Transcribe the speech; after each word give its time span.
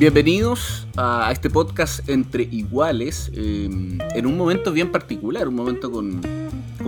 Bienvenidos 0.00 0.86
a 0.96 1.30
este 1.30 1.50
podcast 1.50 2.08
entre 2.08 2.44
iguales, 2.44 3.30
em, 3.34 3.98
en 4.14 4.24
un 4.24 4.34
momento 4.34 4.72
bien 4.72 4.90
particular, 4.90 5.46
un 5.46 5.54
momento 5.54 5.92
con, 5.92 6.22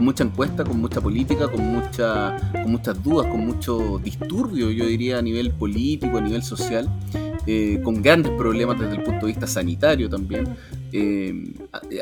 mucha 0.01 0.25
encuesta, 0.25 0.65
con 0.65 0.79
mucha 0.80 0.98
política, 1.02 1.47
con, 1.47 1.61
mucha, 1.61 2.38
con 2.51 2.73
muchas 2.73 3.05
dudas, 3.05 3.27
con 3.27 3.45
mucho 3.45 4.01
disturbio, 4.02 4.71
yo 4.71 4.87
diría, 4.87 5.19
a 5.19 5.23
nivel 5.23 5.51
político, 5.51 6.16
a 6.16 6.23
nivel 6.23 6.43
social, 6.43 6.88
eh, 7.47 7.83
con 7.85 8.01
grandes 8.01 8.33
problemas 8.33 8.80
desde 8.80 8.95
el 8.97 9.02
punto 9.02 9.27
de 9.27 9.33
vista 9.33 9.47
sanitario 9.47 10.09
también. 10.09 10.57
Em, 10.91 11.52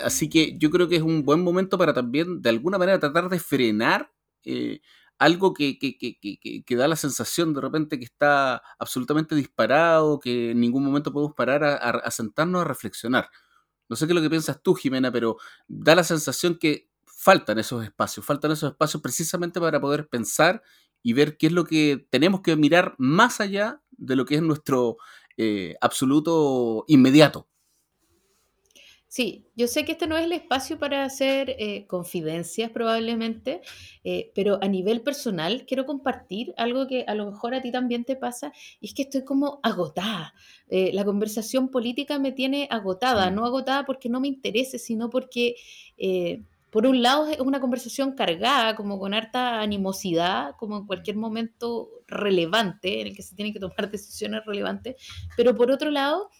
así 0.04 0.28
que 0.28 0.56
yo 0.58 0.70
creo 0.70 0.86
que 0.88 0.94
es 0.94 1.02
un 1.02 1.24
buen 1.24 1.42
momento 1.42 1.76
para 1.76 1.92
también, 1.92 2.40
de 2.40 2.50
alguna 2.50 2.78
manera, 2.78 3.00
tratar 3.00 3.28
de 3.28 3.40
frenar. 3.40 4.12
Eh, 4.44 4.80
algo 5.20 5.52
que, 5.52 5.78
que, 5.78 6.76
da 6.76 6.88
la 6.88 6.96
sensación 6.96 7.52
de 7.52 7.60
repente 7.60 7.98
que 7.98 8.06
está 8.06 8.62
absolutamente 8.78 9.34
disparado, 9.34 10.18
que 10.18 10.52
en 10.52 10.60
ningún 10.60 10.82
momento 10.82 11.12
podemos 11.12 11.34
parar 11.34 11.62
a, 11.62 12.10
sentarnos 12.10 12.62
a 12.62 12.64
reflexionar. 12.64 13.28
No 13.90 13.96
sé 13.96 14.06
qué 14.06 14.12
es 14.12 14.16
lo 14.16 14.22
que 14.22 14.30
piensas 14.30 14.62
tú, 14.62 14.74
Jimena, 14.74 15.12
pero 15.12 15.36
da 15.68 15.94
la 15.94 16.04
sensación 16.04 16.56
que 16.56 16.88
faltan 17.04 17.58
esos 17.58 17.84
espacios, 17.84 18.24
faltan 18.24 18.52
esos 18.52 18.70
espacios 18.70 19.02
precisamente 19.02 19.60
para 19.60 19.78
poder 19.78 20.08
pensar 20.08 20.62
y 21.02 21.12
ver 21.12 21.36
qué 21.36 21.48
es 21.48 21.52
lo 21.52 21.64
que 21.66 22.06
tenemos 22.08 22.40
que 22.40 22.56
mirar 22.56 22.94
más 22.96 23.42
allá 23.42 23.82
de 23.90 24.16
lo 24.16 24.24
que 24.24 24.36
es 24.36 24.42
nuestro 24.42 24.96
eh, 25.36 25.76
absoluto 25.82 26.86
inmediato. 26.88 27.46
Sí, 29.12 29.50
yo 29.56 29.66
sé 29.66 29.84
que 29.84 29.90
este 29.92 30.06
no 30.06 30.16
es 30.16 30.24
el 30.24 30.30
espacio 30.30 30.78
para 30.78 31.02
hacer 31.02 31.56
eh, 31.58 31.84
confidencias 31.88 32.70
probablemente, 32.70 33.60
eh, 34.04 34.30
pero 34.36 34.60
a 34.62 34.68
nivel 34.68 35.02
personal 35.02 35.66
quiero 35.66 35.84
compartir 35.84 36.54
algo 36.56 36.86
que 36.86 37.04
a 37.08 37.16
lo 37.16 37.28
mejor 37.28 37.52
a 37.52 37.60
ti 37.60 37.72
también 37.72 38.04
te 38.04 38.14
pasa, 38.14 38.52
y 38.78 38.86
es 38.86 38.94
que 38.94 39.02
estoy 39.02 39.24
como 39.24 39.58
agotada. 39.64 40.32
Eh, 40.68 40.92
la 40.92 41.04
conversación 41.04 41.70
política 41.70 42.20
me 42.20 42.30
tiene 42.30 42.68
agotada, 42.70 43.32
no 43.32 43.44
agotada 43.44 43.84
porque 43.84 44.08
no 44.08 44.20
me 44.20 44.28
interese, 44.28 44.78
sino 44.78 45.10
porque 45.10 45.56
por 46.70 46.86
un 46.86 47.02
lado 47.02 47.26
es 47.26 47.40
una 47.40 47.60
conversación 47.60 48.12
cargada, 48.12 48.76
como 48.76 49.00
con 49.00 49.12
harta 49.12 49.60
animosidad, 49.60 50.54
como 50.56 50.76
en 50.76 50.86
cualquier 50.86 51.16
momento 51.16 51.90
relevante 52.06 53.00
en 53.00 53.08
el 53.08 53.16
que 53.16 53.24
se 53.24 53.34
tienen 53.34 53.52
que 53.52 53.58
tomar 53.58 53.74
decisiones 53.90 54.46
relevantes, 54.46 54.94
pero 55.36 55.56
por 55.56 55.72
otro 55.72 55.90
lado 55.90 56.30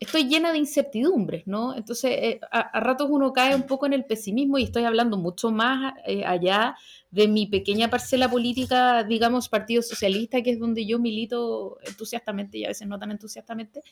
estoy 0.00 0.28
llena 0.28 0.52
de 0.52 0.58
incertidumbres, 0.58 1.46
¿no? 1.46 1.74
Entonces, 1.74 2.10
eh, 2.12 2.40
a, 2.50 2.80
ratos 2.80 3.08
uno 3.10 3.32
cae 3.32 3.54
un 3.54 3.64
poco 3.64 3.86
en 3.86 3.92
el 3.92 4.04
pesimismo 4.04 4.58
y 4.58 4.64
estoy 4.64 4.84
hablando 4.84 5.16
mucho 5.16 5.50
más 5.50 5.94
eh, 6.06 6.24
allá 6.24 6.76
de 7.10 7.28
mi 7.28 7.46
pequeña 7.46 7.88
parcela 7.90 8.28
política, 8.28 9.04
digamos, 9.04 9.48
Partido 9.48 9.82
Socialista, 9.82 10.42
que 10.42 10.50
es 10.50 10.58
donde 10.58 10.84
yo 10.84 10.98
milito 10.98 11.78
entusiastamente 11.86 12.58
y 12.58 12.64
a 12.64 12.68
veces 12.68 12.88
no 12.88 12.98
tan 12.98 13.12
entusiastamente, 13.12 13.82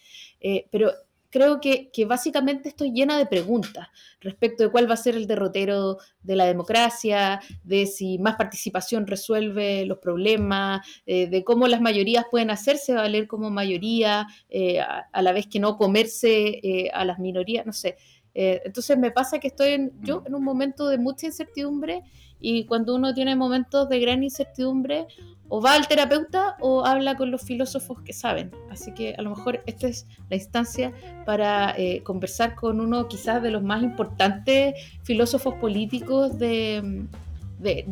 eh, 0.41 0.67
pero 0.71 0.93
creo 1.33 1.61
que, 1.61 1.91
básicamente 2.07 2.69
estoy 2.69 2.93
llena 2.93 3.17
de 3.17 3.25
preguntas 3.27 3.89
respecto 4.21 4.63
de 4.63 4.71
cuál 4.71 4.89
va 4.89 4.95
a 4.95 4.99
ser 4.99 5.17
el 5.17 5.27
derrotero 5.27 5.97
de 6.23 6.37
la 6.37 6.45
democracia, 6.45 7.41
de 7.65 7.87
si 7.87 8.19
más 8.19 8.37
participación 8.37 9.07
resuelve 9.07 9.87
los 9.87 9.99
problemas, 9.99 10.87
eh, 11.07 11.27
de 11.27 11.43
cómo 11.43 11.67
las 11.69 11.81
mayorías 11.81 12.27
pueden 12.31 12.51
hacerse 12.51 12.93
valer 12.93 13.27
como 13.27 13.51
mayoría, 13.51 14.27
eh, 14.51 14.79
a, 14.81 15.23
la 15.23 15.33
vez 15.33 15.47
que 15.47 15.59
no 15.59 15.79
comerse 15.79 16.61
eh, 16.63 16.91
a 16.93 17.05
las 17.07 17.19
minorías, 17.19 17.65
no 17.65 17.73
sé. 17.73 17.97
Entonces 18.35 18.97
me 18.99 19.11
pasa 19.11 19.39
que 19.39 19.49
estoy 19.49 19.69
en, 19.71 19.93
yo 20.01 20.21
mm. 20.21 20.27
en 20.27 20.35
un 20.35 20.45
momento 20.45 20.89
de 20.89 20.99
mucha 20.99 21.27
incertidumbre 21.27 22.03
y 22.41 22.65
cuando 22.65 22.95
uno 22.95 23.15
tiene 23.15 23.37
momentos 23.37 23.89
de 23.89 24.01
gran 24.01 24.23
incertidumbre, 24.23 25.07
o 25.55 25.61
va 25.61 25.75
al 25.75 25.87
terapeuta 25.87 26.57
o 26.61 26.87
habla 26.87 27.15
con 27.15 27.31
los 27.31 27.43
filósofos 27.43 28.01
que 28.01 28.15
saben. 28.15 28.51
Así 28.71 28.95
que 28.95 29.15
a 29.19 29.21
lo 29.21 29.29
mejor 29.29 29.63
esta 29.67 29.87
es 29.87 30.07
la 30.31 30.37
instancia 30.37 30.95
para 31.27 31.75
eh, 31.77 32.03
conversar 32.03 32.55
con 32.55 32.81
uno 32.81 33.07
quizás 33.07 33.43
de 33.43 33.51
los 33.51 33.63
más 33.63 33.83
importantes 33.83 34.75
filósofos 35.03 35.53
políticos 35.57 36.39
de, 36.39 37.07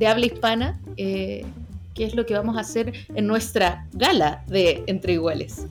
habla 0.08 0.24
hispana, 0.24 0.80
eh, 0.96 1.44
que 1.92 2.04
es 2.04 2.14
lo 2.14 2.24
que 2.24 2.32
vamos 2.32 2.56
a 2.56 2.60
hacer 2.60 2.94
en 3.14 3.26
nuestra 3.26 3.86
gala 3.92 4.42
de 4.46 4.82
Entre 4.86 5.12
Iguales. 5.12 5.66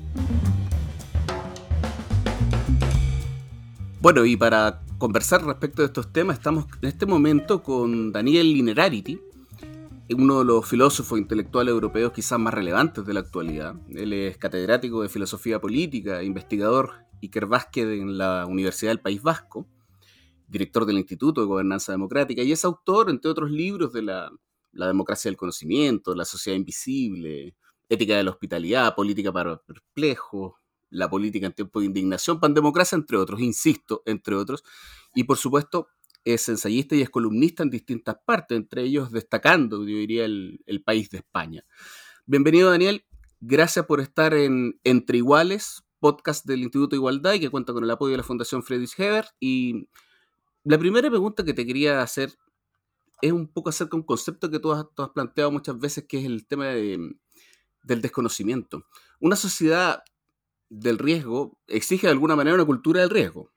Bueno, 4.01 4.23
y 4.23 4.37
para 4.37 4.81
conversar 4.97 5.45
respecto 5.45 5.81
de 5.81 5.87
estos 5.87 6.13
temas, 6.13 6.37
estamos 6.37 6.67
en 6.81 6.87
este 6.87 7.05
momento 7.05 7.61
con 7.61 8.13
Daniel 8.13 8.53
Linerarity, 8.53 9.19
uno 10.15 10.39
de 10.39 10.45
los 10.45 10.65
filósofos 10.65 11.19
intelectuales 11.19 11.73
europeos 11.73 12.13
quizás 12.13 12.39
más 12.39 12.53
relevantes 12.53 13.05
de 13.05 13.13
la 13.13 13.19
actualidad. 13.19 13.75
Él 13.89 14.13
es 14.13 14.37
catedrático 14.37 15.01
de 15.01 15.09
filosofía 15.09 15.59
política, 15.59 16.23
investigador 16.23 16.93
Iker 17.21 17.45
Vázquez 17.45 17.99
en 17.99 18.17
la 18.17 18.45
Universidad 18.45 18.91
del 18.91 19.01
País 19.01 19.21
Vasco, 19.21 19.67
director 20.47 20.85
del 20.85 20.97
Instituto 20.97 21.41
de 21.41 21.47
Gobernanza 21.47 21.91
Democrática 21.91 22.41
y 22.41 22.53
es 22.53 22.63
autor, 22.63 23.09
entre 23.09 23.29
otros 23.29 23.51
libros, 23.51 23.91
de 23.91 24.03
la, 24.03 24.31
democracia 24.71 25.29
del 25.29 25.35
conocimiento, 25.35 26.15
La 26.15 26.23
sociedad 26.23 26.57
invisible, 26.57 27.53
Ética 27.89 28.15
de 28.15 28.23
la 28.23 28.31
hospitalidad, 28.31 28.95
Política 28.95 29.33
para 29.33 29.57
perplejos, 29.57 30.53
La 30.89 31.09
política 31.09 31.47
en 31.47 31.53
tiempo 31.53 31.79
de 31.79 31.85
indignación, 31.85 32.39
Pandemocracia, 32.39 32.95
entre 32.95 33.17
otros, 33.17 33.39
insisto, 33.41 34.01
entre 34.05 34.35
otros. 34.35 34.63
Y 35.13 35.23
por 35.23 35.37
supuesto, 35.37 35.89
es 36.23 36.49
ensayista 36.49 36.95
y 36.95 37.01
es 37.01 37.09
columnista 37.09 37.63
en 37.63 37.69
distintas 37.69 38.17
partes, 38.25 38.57
entre 38.57 38.83
ellos 38.83 39.11
destacando, 39.11 39.77
yo 39.79 39.97
diría, 39.97 40.25
el, 40.25 40.83
país 40.85 41.09
de 41.09 41.19
España. 41.19 41.63
Bienvenido, 42.25 42.69
Daniel. 42.69 43.05
Gracias 43.39 43.85
por 43.85 44.01
estar 44.01 44.33
en 44.33 44.79
Entre 44.83 45.17
Iguales, 45.17 45.83
podcast 45.99 46.45
del 46.45 46.61
Instituto 46.61 46.91
de 46.91 46.97
Igualdad 46.97 47.33
y 47.33 47.39
que 47.39 47.49
cuenta 47.49 47.73
con 47.73 47.83
el 47.83 47.91
apoyo 47.91 48.11
de 48.11 48.17
la 48.17 48.23
Fundación 48.23 48.63
Friedrich 48.63 48.99
Hebert. 48.99 49.29
Y 49.39 49.87
la 50.63 50.77
primera 50.77 51.09
pregunta 51.09 51.43
que 51.43 51.53
te 51.53 51.65
quería 51.65 52.01
hacer 52.01 52.37
es 53.21 53.31
un 53.31 53.47
poco 53.47 53.69
acerca 53.69 53.91
de 53.91 54.01
un 54.01 54.05
concepto 54.05 54.49
que 54.49 54.59
tú 54.59 54.71
has, 54.71 54.85
planteado 55.13 55.51
muchas 55.51 55.77
veces, 55.79 56.05
que 56.07 56.19
es 56.19 56.25
el 56.25 56.45
tema 56.47 56.67
del 56.67 58.01
desconocimiento. 58.01 58.85
Una 59.19 59.35
sociedad 59.35 60.03
del 60.69 60.97
riesgo 60.97 61.59
exige 61.67 62.07
de 62.07 62.11
alguna 62.11 62.35
manera 62.35 62.55
una 62.55 62.65
cultura 62.65 63.01
del 63.01 63.09
riesgo. 63.09 63.51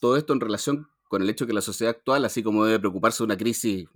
Todo 0.00 0.16
esto 0.16 0.32
en 0.32 0.40
relación 0.40 0.88
con 1.08 1.22
el 1.22 1.30
hecho 1.30 1.46
que 1.46 1.52
la 1.52 1.60
sociedad 1.60 1.94
actual, 1.94 2.24
así 2.24 2.42
como 2.42 2.64
debe 2.64 2.78
preocuparse 2.78 3.18
de 3.18 3.24
una 3.24 3.36
crisis 3.36 3.88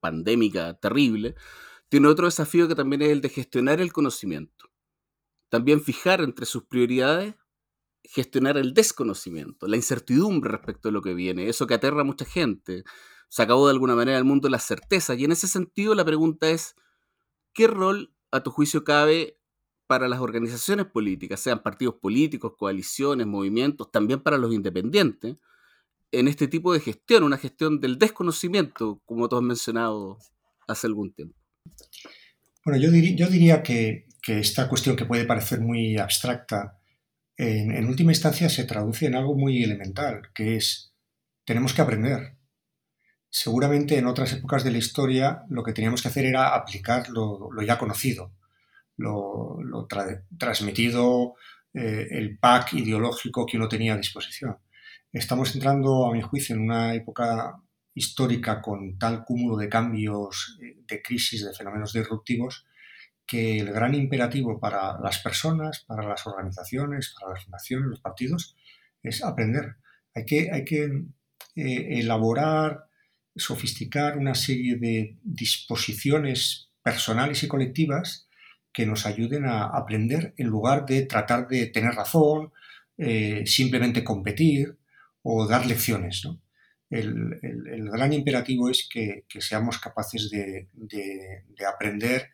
pandémica 0.00 0.74
terrible, 0.74 1.36
tiene 1.88 2.08
otro 2.08 2.26
desafío 2.26 2.68
que 2.68 2.74
también 2.74 3.02
es 3.02 3.10
el 3.10 3.20
de 3.20 3.28
gestionar 3.28 3.80
el 3.80 3.92
conocimiento. 3.92 4.70
También 5.48 5.82
fijar 5.82 6.22
entre 6.22 6.46
sus 6.46 6.64
prioridades 6.64 7.34
gestionar 8.04 8.56
el 8.56 8.74
desconocimiento, 8.74 9.68
la 9.68 9.76
incertidumbre 9.76 10.50
respecto 10.50 10.88
a 10.88 10.92
lo 10.92 11.02
que 11.02 11.14
viene, 11.14 11.48
eso 11.48 11.66
que 11.66 11.74
aterra 11.74 12.00
a 12.00 12.04
mucha 12.04 12.24
gente. 12.24 12.84
Se 13.28 13.42
acabó 13.42 13.66
de 13.66 13.72
alguna 13.72 13.94
manera 13.94 14.18
el 14.18 14.24
mundo 14.24 14.46
de 14.46 14.52
la 14.52 14.58
certeza. 14.58 15.14
Y 15.14 15.24
en 15.24 15.32
ese 15.32 15.48
sentido 15.48 15.94
la 15.94 16.04
pregunta 16.04 16.50
es, 16.50 16.74
¿qué 17.54 17.66
rol 17.66 18.14
a 18.30 18.42
tu 18.42 18.50
juicio 18.50 18.84
cabe 18.84 19.38
para 19.92 20.08
las 20.08 20.20
organizaciones 20.20 20.86
políticas, 20.86 21.38
sean 21.38 21.62
partidos 21.62 21.96
políticos, 21.96 22.54
coaliciones, 22.56 23.26
movimientos, 23.26 23.92
también 23.92 24.20
para 24.20 24.38
los 24.38 24.50
independientes, 24.50 25.36
en 26.10 26.28
este 26.28 26.48
tipo 26.48 26.72
de 26.72 26.80
gestión, 26.80 27.24
una 27.24 27.36
gestión 27.36 27.78
del 27.78 27.98
desconocimiento, 27.98 29.02
como 29.04 29.28
tú 29.28 29.36
has 29.36 29.42
mencionado 29.42 30.16
hace 30.66 30.86
algún 30.86 31.12
tiempo? 31.12 31.36
Bueno, 32.64 32.80
yo, 32.80 32.90
yo 32.90 33.26
diría 33.26 33.62
que, 33.62 34.06
esta 34.26 34.66
cuestión 34.66 34.96
que 34.96 35.04
puede 35.04 35.26
parecer 35.26 35.60
muy 35.60 35.98
abstracta, 35.98 36.78
en, 37.36 37.86
última 37.86 38.12
instancia 38.12 38.48
se 38.48 38.64
traduce 38.64 39.04
en 39.04 39.14
algo 39.14 39.36
muy 39.36 39.62
elemental, 39.62 40.22
que 40.32 40.56
es, 40.56 40.94
tenemos 41.44 41.74
que 41.74 41.82
aprender. 41.82 42.38
Seguramente 43.28 43.98
en 43.98 44.06
otras 44.06 44.32
épocas 44.32 44.64
de 44.64 44.70
la 44.70 44.78
historia 44.78 45.42
lo 45.50 45.62
que 45.62 45.74
teníamos 45.74 46.00
que 46.00 46.08
hacer 46.08 46.24
era 46.24 46.54
aplicar 46.54 47.10
lo, 47.10 47.50
ya 47.60 47.76
conocido, 47.76 48.32
lo, 48.96 49.88
transmitido, 50.38 51.34
eh, 51.74 52.08
el 52.10 52.38
pack 52.38 52.74
ideológico 52.74 53.46
que 53.46 53.56
uno 53.56 53.68
tenía 53.68 53.94
a 53.94 53.98
disposición. 53.98 54.58
Estamos 55.12 55.54
entrando, 55.54 56.06
a 56.06 56.12
mi 56.12 56.22
juicio, 56.22 56.54
en 56.54 56.62
una 56.62 56.94
época 56.94 57.56
histórica 57.94 58.60
con 58.62 58.98
tal 58.98 59.24
cúmulo 59.24 59.56
de 59.56 59.68
cambios, 59.68 60.58
eh, 60.62 60.78
de 60.86 61.02
crisis, 61.02 61.44
de 61.44 61.52
fenómenos 61.52 61.92
disruptivos, 61.92 62.66
que 63.26 63.58
el 63.58 63.72
gran 63.72 63.94
imperativo 63.94 64.58
para 64.58 64.98
las 65.00 65.18
personas, 65.18 65.84
para 65.86 66.06
las 66.06 66.26
organizaciones, 66.26 67.14
para 67.18 67.34
las 67.34 67.44
fundaciones, 67.44 67.88
los 67.88 68.00
partidos, 68.00 68.56
es 69.02 69.22
aprender. 69.22 69.76
Hay 70.14 70.24
que, 70.24 70.50
hay 70.50 70.64
que 70.64 70.84
eh, 71.56 71.98
elaborar, 72.00 72.86
sofisticar 73.34 74.18
una 74.18 74.34
serie 74.34 74.76
de 74.76 75.18
disposiciones 75.22 76.70
personales 76.82 77.42
y 77.42 77.48
colectivas 77.48 78.28
que 78.72 78.86
nos 78.86 79.06
ayuden 79.06 79.46
a 79.46 79.64
aprender 79.64 80.34
en 80.36 80.46
lugar 80.46 80.86
de 80.86 81.02
tratar 81.02 81.46
de 81.48 81.66
tener 81.66 81.94
razón, 81.94 82.52
eh, 82.96 83.44
simplemente 83.46 84.04
competir 84.04 84.76
o 85.22 85.46
dar 85.46 85.66
lecciones. 85.66 86.26
El, 86.90 87.88
gran 87.90 88.12
imperativo 88.12 88.68
es 88.68 88.88
que, 88.88 89.24
seamos 89.40 89.78
capaces 89.78 90.30
de, 90.30 90.68
aprender 91.66 92.30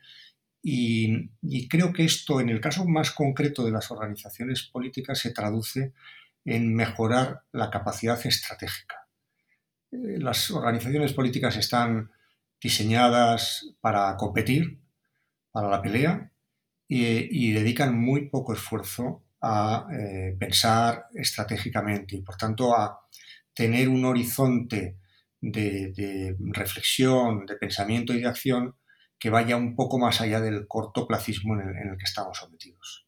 y, 0.63 1.69
creo 1.69 1.93
que 1.93 2.05
esto, 2.05 2.41
en 2.41 2.49
el 2.49 2.61
caso 2.61 2.85
más 2.87 3.13
concreto 3.13 3.65
de 3.65 3.71
las 3.71 3.91
organizaciones 3.91 4.63
políticas, 4.63 5.21
se 5.21 5.33
traduce 5.33 5.93
en 6.45 6.75
mejorar 6.75 7.43
la 7.53 7.71
capacidad 7.71 8.19
estratégica. 8.27 9.07
Eh, 9.93 10.19
las 10.19 10.51
organizaciones 10.51 11.13
políticas 11.13 11.57
están 11.57 12.11
diseñadas 12.61 13.75
para 13.81 14.17
competir, 14.17 14.81
para 15.59 15.71
la 15.71 15.83
pelea, 15.83 16.31
y, 16.87 17.53
dedican 17.53 17.99
muy 17.99 18.31
poco 18.31 18.53
esfuerzo 18.53 19.25
a 19.43 19.89
eh, 19.93 20.37
pensar 20.39 21.07
estratégicamente 21.13 22.15
y, 22.15 22.23
por 22.23 22.37
tanto, 22.37 22.77
a 22.77 23.01
tener 23.53 23.89
un 23.89 24.05
horizonte 24.05 24.99
de, 25.41 26.37
reflexión, 26.53 27.45
de 27.45 27.57
pensamiento 27.57 28.15
y 28.15 28.21
de 28.21 28.29
acción 28.29 28.77
que 29.19 29.31
vaya 29.31 29.57
un 29.57 29.75
poco 29.75 29.99
más 29.99 30.21
allá 30.21 30.41
del 30.41 30.69
cortoplacismo 30.69 31.55
en 31.55 31.77
en 31.77 31.89
el 31.91 31.99
que 31.99 32.05
estamos 32.05 32.39
sometidos. 32.39 33.08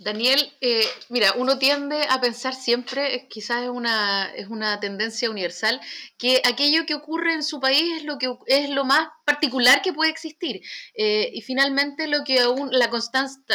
Daniel, 0.00 0.52
eh, 0.60 0.86
mira, 1.08 1.32
uno 1.32 1.58
tiende 1.58 2.06
a 2.08 2.20
pensar 2.20 2.54
siempre, 2.54 3.16
eh, 3.16 3.28
quizás 3.28 3.64
es 3.64 3.68
una, 3.68 4.32
es 4.32 4.46
una 4.46 4.78
tendencia 4.78 5.28
universal, 5.28 5.80
que 6.16 6.40
aquello 6.44 6.86
que 6.86 6.94
ocurre 6.94 7.32
en 7.32 7.42
su 7.42 7.58
país 7.58 7.96
es 7.96 8.04
lo, 8.04 8.16
que, 8.16 8.32
es 8.46 8.70
lo 8.70 8.84
más 8.84 9.08
particular 9.26 9.82
que 9.82 9.92
puede 9.92 10.12
existir. 10.12 10.62
Eh, 10.94 11.30
y 11.34 11.42
finalmente 11.42 12.06
lo 12.06 12.22
que 12.22 12.38
aún, 12.38 12.68
la, 12.70 12.88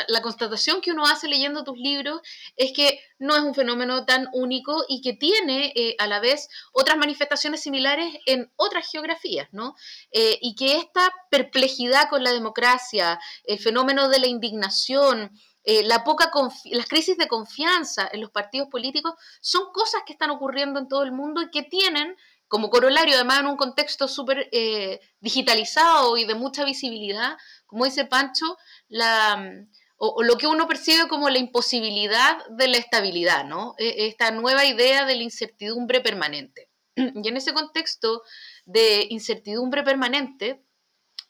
la 0.10 0.22
constatación 0.22 0.82
que 0.82 0.92
uno 0.92 1.08
hace 1.08 1.30
leyendo 1.30 1.64
tus 1.64 1.78
libros 1.78 2.20
es 2.58 2.74
que 2.74 3.00
no 3.20 3.38
es 3.38 3.42
un 3.42 3.56
fenómeno 3.56 4.06
tan 4.06 4.28
único 4.34 4.84
y 4.90 5.02
que 5.02 5.14
tiene 5.14 5.74
a 5.98 6.08
la 6.08 6.20
vez 6.20 6.50
otras 6.74 6.98
manifestaciones 6.98 7.62
similares 7.62 8.14
en 8.26 8.52
otras 8.58 8.92
geografías, 8.92 9.48
¿no? 9.54 9.76
y 10.12 10.56
que 10.56 10.76
esta 10.76 11.10
perplejidad 11.32 12.10
con 12.10 12.22
la 12.22 12.34
democracia, 12.34 13.18
el 13.46 13.60
fenómeno 13.60 14.10
de 14.10 14.20
la 14.20 14.28
indignación, 14.28 15.32
eh, 15.64 15.84
la 15.84 16.04
poca 16.04 16.30
las 16.66 16.88
crisis 16.88 17.18
de 17.18 17.28
confianza 17.28 18.10
en 18.12 18.22
los 18.22 18.32
partidos 18.32 18.68
políticos 18.70 19.14
son 19.40 19.72
cosas 19.74 20.02
que 20.06 20.14
están 20.14 20.30
ocurriendo 20.30 20.80
en 20.80 20.88
todo 20.88 21.04
el 21.04 21.12
mundo 21.12 21.42
y 21.42 21.52
que 21.52 21.64
tienen 21.64 22.16
como 22.48 22.70
corolario, 22.70 23.16
además 23.16 23.40
en 23.40 23.48
un 23.48 23.58
contexto 23.58 24.08
súper 24.08 24.50
eh, 24.52 25.00
digitalizado 25.20 26.18
y 26.18 26.26
de 26.26 26.36
mucha 26.36 26.64
visibilidad, 26.66 27.36
como 27.66 27.86
dice 27.86 28.06
Pancho, 28.06 28.58
la, 28.90 29.66
o, 29.98 30.22
lo 30.22 30.38
que 30.38 30.48
uno 30.48 30.68
percibe 30.68 31.08
como 31.08 31.30
la 31.30 31.40
imposibilidad 31.40 32.46
de 32.50 32.68
la 32.68 32.78
estabilidad, 32.78 33.46
¿no? 33.46 33.74
E, 33.80 34.08
esta 34.08 34.32
nueva 34.32 34.66
idea 34.66 35.06
de 35.06 35.16
la 35.16 35.24
incertidumbre 35.24 36.02
permanente. 36.02 36.70
Y 36.96 37.28
en 37.28 37.38
ese 37.38 37.54
contexto 37.54 38.22
de 38.66 39.08
incertidumbre 39.10 39.82
permanente, 39.82 40.64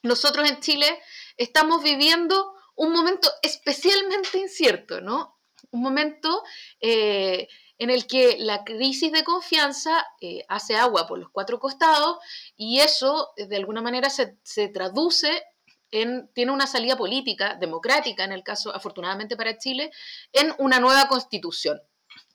nosotros 0.02 0.50
en 0.50 0.60
Chile 0.60 1.00
estamos 1.38 1.82
viviendo 1.82 2.54
un 2.76 2.92
momento 2.92 3.30
especialmente 3.42 4.38
incierto, 4.38 5.00
¿no? 5.00 5.38
Un 5.70 5.82
momento 5.82 6.42
eh, 6.80 7.48
en 7.78 7.90
el 7.90 8.06
que 8.06 8.36
la 8.38 8.64
crisis 8.64 9.12
de 9.12 9.24
confianza 9.24 10.06
eh, 10.20 10.44
hace 10.48 10.76
agua 10.76 11.06
por 11.06 11.18
los 11.18 11.30
cuatro 11.30 11.58
costados 11.58 12.18
y 12.56 12.80
eso 12.80 13.32
eh, 13.36 13.46
de 13.46 13.56
alguna 13.56 13.82
manera 13.82 14.08
se, 14.10 14.68
traduce 14.68 15.42
en, 15.90 16.30
tiene 16.34 16.52
una 16.52 16.66
salida 16.66 16.96
política, 16.96 17.56
democrática 17.60 18.24
en 18.24 18.32
el 18.32 18.42
caso, 18.42 18.74
afortunadamente 18.74 19.36
para 19.36 19.58
Chile, 19.58 19.90
en 20.32 20.54
una 20.58 20.80
nueva 20.80 21.08
constitución 21.08 21.80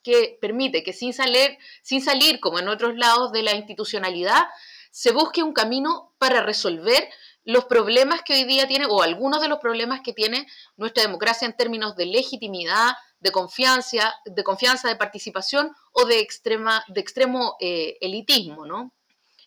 que 0.04 0.38
permite 0.42 0.84
que 0.84 0.94
sin 0.94 1.14
salir, 1.14 1.58
sin 1.82 2.02
salir 2.02 2.40
como 2.40 2.60
en 2.60 2.70
otros 2.70 2.96
lados 2.96 3.32
de 3.32 3.44
la 3.44 3.54
institucionalidad, 3.54 4.46
se 4.92 5.12
busque 5.12 5.44
un 5.44 5.54
camino 5.54 6.16
para 6.18 6.42
resolver 6.42 7.10
los 7.50 7.66
problemas 7.66 8.22
que 8.22 8.34
hoy 8.34 8.44
día 8.44 8.68
tiene, 8.68 8.86
o 8.86 9.02
algunos 9.02 9.42
de 9.42 9.48
los 9.48 9.58
problemas 9.58 10.02
que 10.02 10.14
tiene 10.14 10.46
nuestra 10.78 11.02
democracia 11.02 11.48
en 11.48 11.58
términos 11.58 11.96
de 11.96 12.06
legitimidad, 12.06 12.92
de 13.20 13.32
confianza, 13.32 14.14
de, 14.24 14.44
confianza, 14.44 14.88
de 14.88 14.96
participación 14.96 15.76
o 15.92 16.06
de, 16.06 16.20
extrema, 16.20 16.84
de 16.90 17.02
extremo 17.02 17.56
eh, 17.60 17.98
elitismo. 18.02 18.68
¿no? 18.68 18.94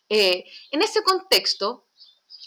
Eh, 0.09 0.43
en 0.71 0.81
ese 0.81 1.01
contexto, 1.01 1.87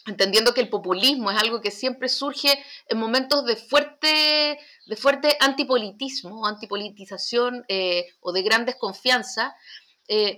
entendiendo 0.05 0.53
que 0.53 0.61
el 0.61 0.69
populismo 0.69 1.31
es 1.31 1.38
algo 1.38 1.62
que 1.62 1.70
siempre 1.70 2.11
surge 2.11 2.62
en 2.87 2.99
momentos 2.99 3.47
de 3.47 3.56
fuerte, 3.56 4.58
de 4.85 4.97
fuerte 4.97 5.38
antipolitismo, 5.41 6.47
antipolitización 6.47 7.64
eh, 7.69 8.05
o 8.20 8.32
de 8.32 8.43
gran 8.43 8.67
desconfianza, 8.67 9.56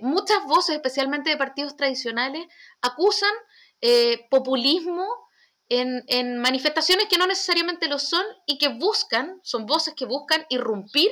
muchas 0.01 0.43
voces, 0.45 0.77
especialmente 0.77 1.29
de 1.29 1.37
partidos 1.37 1.75
tradicionales, 1.75 2.47
acusan 2.81 3.29
eh, 3.81 4.27
populismo 4.29 5.07
en, 5.69 6.39
manifestaciones 6.39 7.07
que 7.07 7.17
no 7.17 7.27
necesariamente 7.27 7.87
lo 7.87 7.99
son 7.99 8.25
y 8.45 8.57
que 8.57 8.69
buscan, 8.69 9.39
son 9.43 9.67
voces 9.67 9.93
que 9.95 10.05
buscan 10.05 10.45
irrumpir 10.49 11.09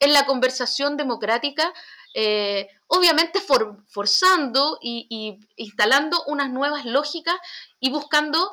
en 0.00 0.12
la 0.12 0.26
conversación 0.26 0.96
democrática, 0.96 1.72
eh, 2.14 2.68
obviamente 2.88 3.40
forzando 3.40 4.78
y, 4.82 5.38
instalando 5.56 6.22
unas 6.26 6.50
nuevas 6.50 6.84
lógicas 6.84 7.36
y 7.78 7.90
buscando, 7.90 8.50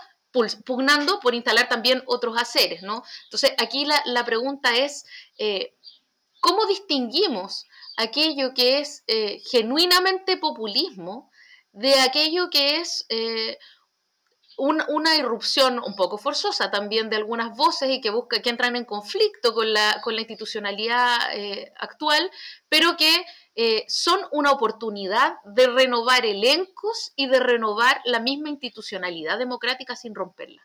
pugnando 0.65 1.19
por 1.19 1.33
instalar 1.33 1.67
también 1.67 2.03
otros 2.05 2.37
haceres, 2.37 2.83
¿no? 2.83 3.03
Entonces, 3.23 3.53
aquí 3.57 3.85
la, 4.05 4.25
pregunta 4.25 4.77
es, 4.77 5.05
eh, 5.39 5.75
¿cómo 6.39 6.67
distinguimos 6.67 7.65
aquello 7.97 8.53
que 8.53 8.79
es 8.79 9.03
genuinamente 9.51 10.37
populismo 10.37 11.31
de 11.77 11.93
aquello 11.99 12.49
que 12.49 12.77
es 12.77 13.05
eh, 13.09 13.57
una 14.57 15.15
irrupción 15.15 15.77
un 15.77 15.95
poco 15.95 16.17
forzosa 16.17 16.71
también 16.71 17.11
de 17.11 17.17
algunas 17.17 17.55
voces 17.55 17.91
y 17.91 18.01
que 18.01 18.09
busca 18.09 18.41
que 18.41 18.49
entran 18.49 18.75
en 18.75 18.85
conflicto 18.85 19.53
con 19.53 19.71
la, 19.71 20.01
con 20.03 20.15
la 20.15 20.21
institucionalidad 20.21 21.17
eh, 21.35 21.71
actual, 21.79 22.31
pero 22.67 22.97
que 22.97 23.23
eh, 23.55 23.83
son 23.87 24.19
una 24.31 24.51
oportunidad 24.51 25.35
de 25.45 25.67
renovar 25.67 26.25
elencos 26.25 27.13
y 27.15 27.27
de 27.27 27.39
renovar 27.39 28.01
la 28.05 28.19
misma 28.19 28.49
institucionalidad 28.49 29.37
democrática 29.37 29.95
sin 29.95 30.15
romperla. 30.15 30.63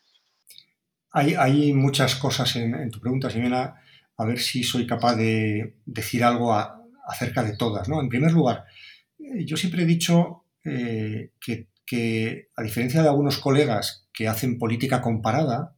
Hay, 1.10 1.34
hay 1.34 1.74
muchas 1.74 2.14
cosas 2.14 2.56
en, 2.56 2.90
tu 2.90 3.00
pregunta, 3.00 3.28
Ximena, 3.28 3.74
a 4.16 4.24
ver 4.24 4.40
si 4.40 4.64
soy 4.64 4.86
capaz 4.86 5.16
de 5.16 5.76
decir 5.84 6.24
algo 6.24 6.54
acerca 7.06 7.42
de 7.42 7.54
todas. 7.54 7.86
¿no? 7.90 8.00
En 8.00 8.08
primer 8.08 8.32
lugar, 8.32 8.64
yo 9.18 9.58
siempre 9.58 9.82
he 9.82 9.86
dicho 9.86 10.41
eh, 10.64 11.30
que, 11.40 12.48
a 12.56 12.62
diferencia 12.62 13.02
de 13.02 13.08
algunos 13.08 13.38
colegas 13.38 14.08
que 14.12 14.28
hacen 14.28 14.58
política 14.58 15.02
comparada, 15.02 15.76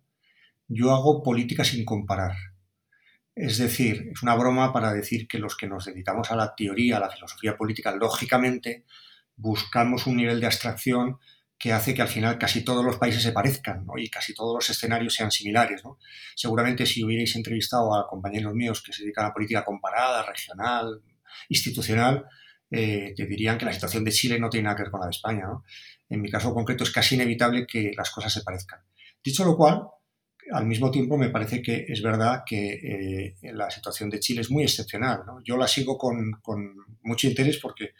yo 0.68 0.92
hago 0.92 1.22
política 1.22 1.64
sin 1.64 1.84
comparar. 1.84 2.36
Es 3.34 3.58
decir, 3.58 4.10
es 4.12 4.22
una 4.22 4.36
broma 4.36 4.72
para 4.72 4.92
decir 4.92 5.26
que 5.26 5.38
los 5.38 5.56
que 5.56 5.66
nos 5.66 5.86
dedicamos 5.86 6.30
a 6.30 6.36
la 6.36 6.54
teoría, 6.54 6.98
a 6.98 7.00
la 7.00 7.10
filosofía 7.10 7.56
política, 7.56 7.94
lógicamente 7.96 8.84
buscamos 9.36 10.06
un 10.06 10.16
nivel 10.16 10.40
de 10.40 10.46
abstracción 10.46 11.18
que 11.58 11.72
hace 11.72 11.94
que 11.94 12.02
al 12.02 12.08
final 12.08 12.38
casi 12.38 12.62
todos 12.62 12.84
los 12.84 12.98
países 12.98 13.22
se 13.22 13.32
parezcan 13.32 13.86
y 13.96 14.08
casi 14.10 14.34
todos 14.34 14.54
los 14.54 14.70
escenarios 14.70 15.14
sean 15.14 15.30
similares. 15.30 15.82
Seguramente 16.36 16.86
si 16.86 17.02
hubierais 17.02 17.34
entrevistado 17.36 17.94
a 17.94 18.06
compañeros 18.06 18.54
míos 18.54 18.82
que 18.82 18.92
se 18.92 19.02
dedican 19.02 19.26
a 19.26 19.32
política 19.32 19.64
comparada, 19.64 20.24
regional, 20.24 21.02
institucional, 21.48 22.26
eh, 22.70 23.12
te 23.16 23.26
dirían 23.26 23.58
que 23.58 23.64
la 23.64 23.72
situación 23.72 24.04
de 24.04 24.12
Chile 24.12 24.38
no 24.38 24.50
tiene 24.50 24.64
nada 24.64 24.76
que 24.76 24.82
ver 24.82 24.90
con 24.90 25.00
la 25.00 25.06
de 25.06 25.12
España. 25.12 25.46
En 26.08 26.20
mi 26.20 26.30
caso 26.30 26.52
concreto 26.52 26.84
es 26.84 26.90
casi 26.90 27.14
inevitable 27.14 27.66
que 27.66 27.92
las 27.96 28.10
cosas 28.10 28.32
se 28.32 28.42
parezcan. 28.42 28.80
Dicho 29.22 29.44
lo 29.44 29.56
cual, 29.56 29.82
al 30.52 30.66
mismo 30.66 30.90
tiempo 30.90 31.16
me 31.16 31.30
parece 31.30 31.62
que 31.62 31.86
es 31.88 32.02
verdad 32.02 32.42
que 32.44 32.74
eh, 32.74 33.52
la 33.52 33.70
situación 33.70 34.10
de 34.10 34.20
Chile 34.20 34.42
es 34.42 34.50
muy 34.50 34.62
excepcional. 34.64 35.22
Yo 35.44 35.56
la 35.56 35.68
sigo 35.68 35.96
con, 35.96 36.40
mucho 37.02 37.26
interés 37.28 37.58
porque 37.58 37.90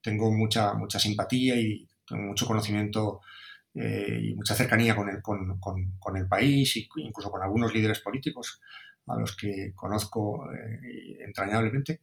tengo 0.00 0.30
mucha, 0.32 0.74
mucha 0.74 0.98
simpatía 0.98 1.56
y 1.56 1.86
tengo 2.06 2.22
mucho 2.24 2.46
conocimiento 2.46 3.20
eh, 3.74 4.20
y 4.22 4.34
mucha 4.34 4.54
cercanía 4.54 4.94
con 4.94 5.08
el, 5.08 5.22
con, 5.22 5.58
con 5.58 6.16
el 6.16 6.28
país 6.28 6.76
e 6.76 6.86
incluso 6.96 7.30
con 7.30 7.42
algunos 7.42 7.74
líderes 7.74 8.00
políticos 8.00 8.60
a 9.06 9.18
los 9.18 9.36
que 9.36 9.72
conozco 9.74 10.48
entrañablemente. 11.20 12.00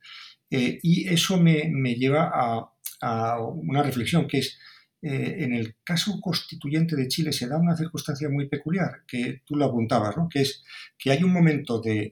Eh, 0.50 0.80
y 0.84 1.08
eso 1.10 1.42
me, 1.42 1.96
lleva 1.96 2.32
a, 2.32 3.40
una 3.42 3.84
reflexión 3.84 4.28
que 4.28 4.38
es, 4.40 4.60
eh, 5.02 5.38
en 5.40 5.54
el 5.54 5.76
caso 5.84 6.22
constituyente 6.22 6.96
de 6.96 7.08
Chile 7.08 7.34
se 7.34 7.48
da 7.48 7.58
una 7.58 7.76
circunstancia 7.76 8.30
muy 8.30 8.48
peculiar, 8.48 9.04
que 9.06 9.42
tú 9.46 9.56
lo 9.56 9.66
apuntabas, 9.66 10.16
¿no? 10.16 10.30
que 10.30 10.42
es 10.42 10.64
que 10.98 11.12
hay 11.12 11.24
un 11.24 11.34
momento 11.34 11.82
de, 11.82 12.12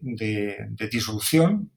disolución 0.91 1.71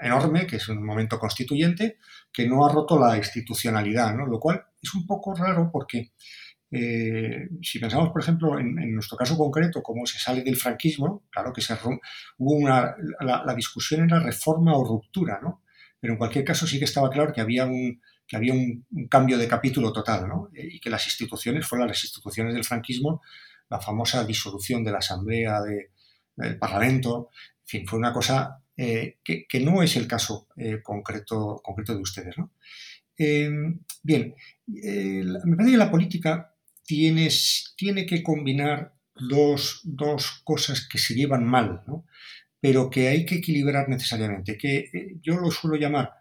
enorme, 0.00 0.46
que 0.46 0.56
es 0.56 0.68
un 0.68 0.84
momento 0.84 1.18
constituyente, 1.18 1.98
que 2.32 2.48
no 2.48 2.66
ha 2.66 2.72
roto 2.72 2.98
la 2.98 3.16
institucionalidad, 3.16 4.16
¿no? 4.16 4.26
lo 4.26 4.40
cual 4.40 4.64
es 4.82 4.94
un 4.94 5.06
poco 5.06 5.34
raro 5.34 5.70
porque 5.70 6.12
eh, 6.70 7.48
si 7.62 7.78
pensamos, 7.78 8.10
por 8.10 8.20
ejemplo, 8.20 8.58
en, 8.58 8.94
nuestro 8.94 9.16
caso 9.16 9.38
concreto, 9.38 9.82
cómo 9.82 10.04
se 10.04 10.18
sale 10.18 10.42
del 10.42 10.56
franquismo, 10.56 11.24
claro 11.30 11.52
que 11.52 11.62
se 11.62 11.74
hubo 11.74 12.52
una, 12.54 12.94
la, 13.20 13.42
la, 13.44 13.54
discusión 13.54 14.04
era 14.04 14.20
reforma 14.20 14.76
o 14.76 14.84
ruptura, 14.84 15.40
¿no? 15.42 15.62
Pero 15.98 16.12
en 16.12 16.18
cualquier 16.18 16.44
caso 16.44 16.66
sí 16.66 16.78
que 16.78 16.84
estaba 16.84 17.10
claro 17.10 17.32
que 17.32 17.40
había 17.40 17.64
un, 17.64 18.02
que 18.26 18.36
había 18.36 18.52
un, 18.52 18.86
cambio 19.08 19.38
de 19.38 19.48
capítulo 19.48 19.92
total, 19.92 20.28
¿no? 20.28 20.50
Eh, 20.54 20.68
y 20.72 20.80
que 20.80 20.90
las 20.90 21.06
instituciones 21.06 21.66
fueron 21.66 21.88
las 21.88 22.04
instituciones 22.04 22.52
del 22.52 22.64
franquismo, 22.64 23.22
la 23.70 23.80
famosa 23.80 24.24
disolución 24.24 24.84
de 24.84 24.92
la 24.92 24.98
Asamblea, 24.98 25.60
del 26.36 26.58
Parlamento, 26.58 27.30
en 27.62 27.66
fin, 27.66 27.86
fue 27.86 27.98
una 27.98 28.12
cosa 28.12 28.62
eh, 28.76 29.18
que, 29.24 29.60
no 29.60 29.82
es 29.82 29.96
el 29.96 30.06
caso 30.06 30.48
concreto, 30.82 31.60
concreto 31.62 31.94
de 31.94 32.00
ustedes. 32.00 32.38
¿no? 32.38 32.52
bien, 34.02 34.34
me 34.66 35.56
parece 35.56 35.72
que 35.72 35.76
la 35.76 35.90
política 35.90 36.54
tiene, 36.88 37.28
tiene 37.76 38.06
que 38.06 38.22
combinar 38.22 38.94
dos, 39.14 39.82
dos, 39.84 40.40
cosas 40.42 40.88
que 40.88 40.96
se 40.96 41.14
llevan 41.14 41.44
mal, 41.44 41.82
¿no? 41.86 42.06
pero 42.60 42.88
que 42.88 43.08
hay 43.08 43.26
que 43.26 43.36
equilibrar 43.36 43.90
necesariamente, 43.90 44.56
que 44.56 45.18
yo 45.22 45.36
lo 45.36 45.50
suelo 45.50 45.76
llamar 45.76 46.14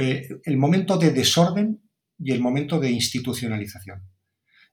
eh, 0.00 0.40
el 0.42 0.56
momento 0.56 0.96
de 0.96 1.10
desorden 1.10 1.82
y 2.18 2.32
el 2.32 2.40
momento 2.40 2.80
de 2.80 2.90
institucionalización. 2.90 4.02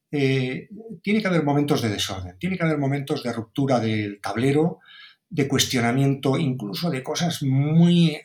Eh, 0.09 0.69
tiene 1.01 1.21
que 1.21 1.27
haber 1.27 1.43
momentos 1.43 1.81
de 1.81 1.89
desorden, 1.89 2.39
tiene 2.39 2.57
que 2.57 2.63
haber 2.63 2.77
momentos 2.77 3.21
de 3.21 3.33
ruptura 3.33 3.81
del 3.81 4.21
tablero, 4.21 4.79
de 5.29 5.47
cuestionamiento 5.47 6.38
incluso 6.38 6.89
de 6.89 7.03
cosas 7.03 7.43
muy 7.43 8.17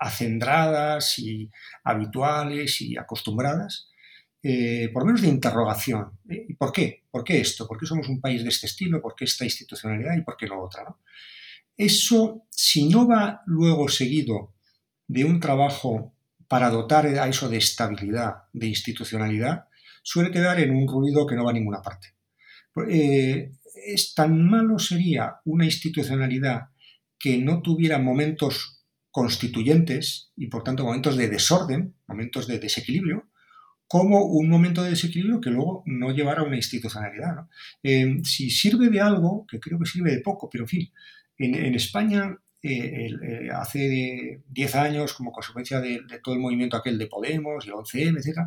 acendradas 0.00 1.18
y 1.18 1.50
habituales 1.82 2.80
y 2.80 2.96
acostumbradas, 2.96 3.90
eh, 4.46 4.90
por 4.92 5.06
menos 5.06 5.22
de 5.22 5.28
interrogación. 5.28 6.18
¿Y 6.28 6.52
por 6.52 6.70
qué? 6.70 7.04
¿Por 7.10 7.24
qué 7.24 7.40
esto? 7.40 7.66
¿Por 7.66 7.78
qué 7.78 7.86
somos 7.86 8.10
un 8.10 8.20
país 8.20 8.42
de 8.42 8.50
este 8.50 8.66
estilo? 8.66 9.00
¿Por 9.00 9.14
qué 9.14 9.24
esta 9.24 9.46
institucionalidad 9.46 10.14
y 10.18 10.20
por 10.20 10.36
qué 10.36 10.46
no 10.46 10.60
otra? 10.60 10.84
Eso, 11.74 12.46
si 12.50 12.86
no 12.90 13.08
va 13.08 13.40
luego 13.46 13.88
seguido 13.88 14.52
de 15.08 15.24
un 15.24 15.40
trabajo 15.40 16.14
para 16.46 16.68
dotar 16.68 17.06
a 17.06 17.26
eso 17.26 17.48
de 17.48 17.56
estabilidad, 17.56 18.34
de 18.52 18.66
institucionalidad, 18.66 19.64
suele 20.02 20.30
quedar 20.30 20.60
en 20.60 20.76
un 20.76 20.86
ruido 20.86 21.26
que 21.26 21.36
no 21.36 21.44
va 21.44 21.50
a 21.50 21.54
ninguna 21.54 21.80
parte. 21.80 22.08
Eh, 22.86 23.50
es 23.86 24.12
tan 24.12 24.44
malo 24.44 24.78
sería 24.78 25.36
una 25.46 25.64
institucionalidad 25.64 26.68
que 27.18 27.38
no 27.38 27.62
tuviera 27.62 27.98
momentos 27.98 28.84
constituyentes 29.10 30.32
y 30.36 30.48
por 30.48 30.62
tanto 30.64 30.84
momentos 30.84 31.16
de 31.16 31.28
desorden, 31.28 31.94
momentos 32.06 32.46
de 32.46 32.58
desequilibrio, 32.58 33.30
como 33.94 34.24
un 34.24 34.48
momento 34.48 34.82
de 34.82 34.90
desequilibrio 34.90 35.40
que 35.40 35.50
luego 35.50 35.84
no 35.86 36.10
llevara 36.10 36.40
a 36.40 36.44
una 36.44 36.56
institucionalidad. 36.56 37.46
Eh, 37.80 38.18
si 38.24 38.50
sirve 38.50 38.88
de 38.88 39.00
algo, 39.00 39.46
que 39.46 39.60
creo 39.60 39.78
que 39.78 39.86
sirve 39.86 40.10
de 40.10 40.20
poco, 40.20 40.50
pero 40.50 40.64
en 40.64 40.68
fin, 40.68 40.92
en 41.38 41.74
España 41.76 42.36
eh, 42.66 43.10
eh, 43.22 43.50
hace 43.52 44.42
10 44.48 44.74
años, 44.74 45.12
como 45.12 45.30
consecuencia 45.30 45.80
de, 45.80 46.00
todo 46.22 46.34
el 46.34 46.40
movimiento 46.40 46.78
aquel 46.78 46.96
de 46.98 47.06
Podemos 47.06 47.64
el 47.66 47.72
11M, 47.72 48.18
etc., 48.18 48.38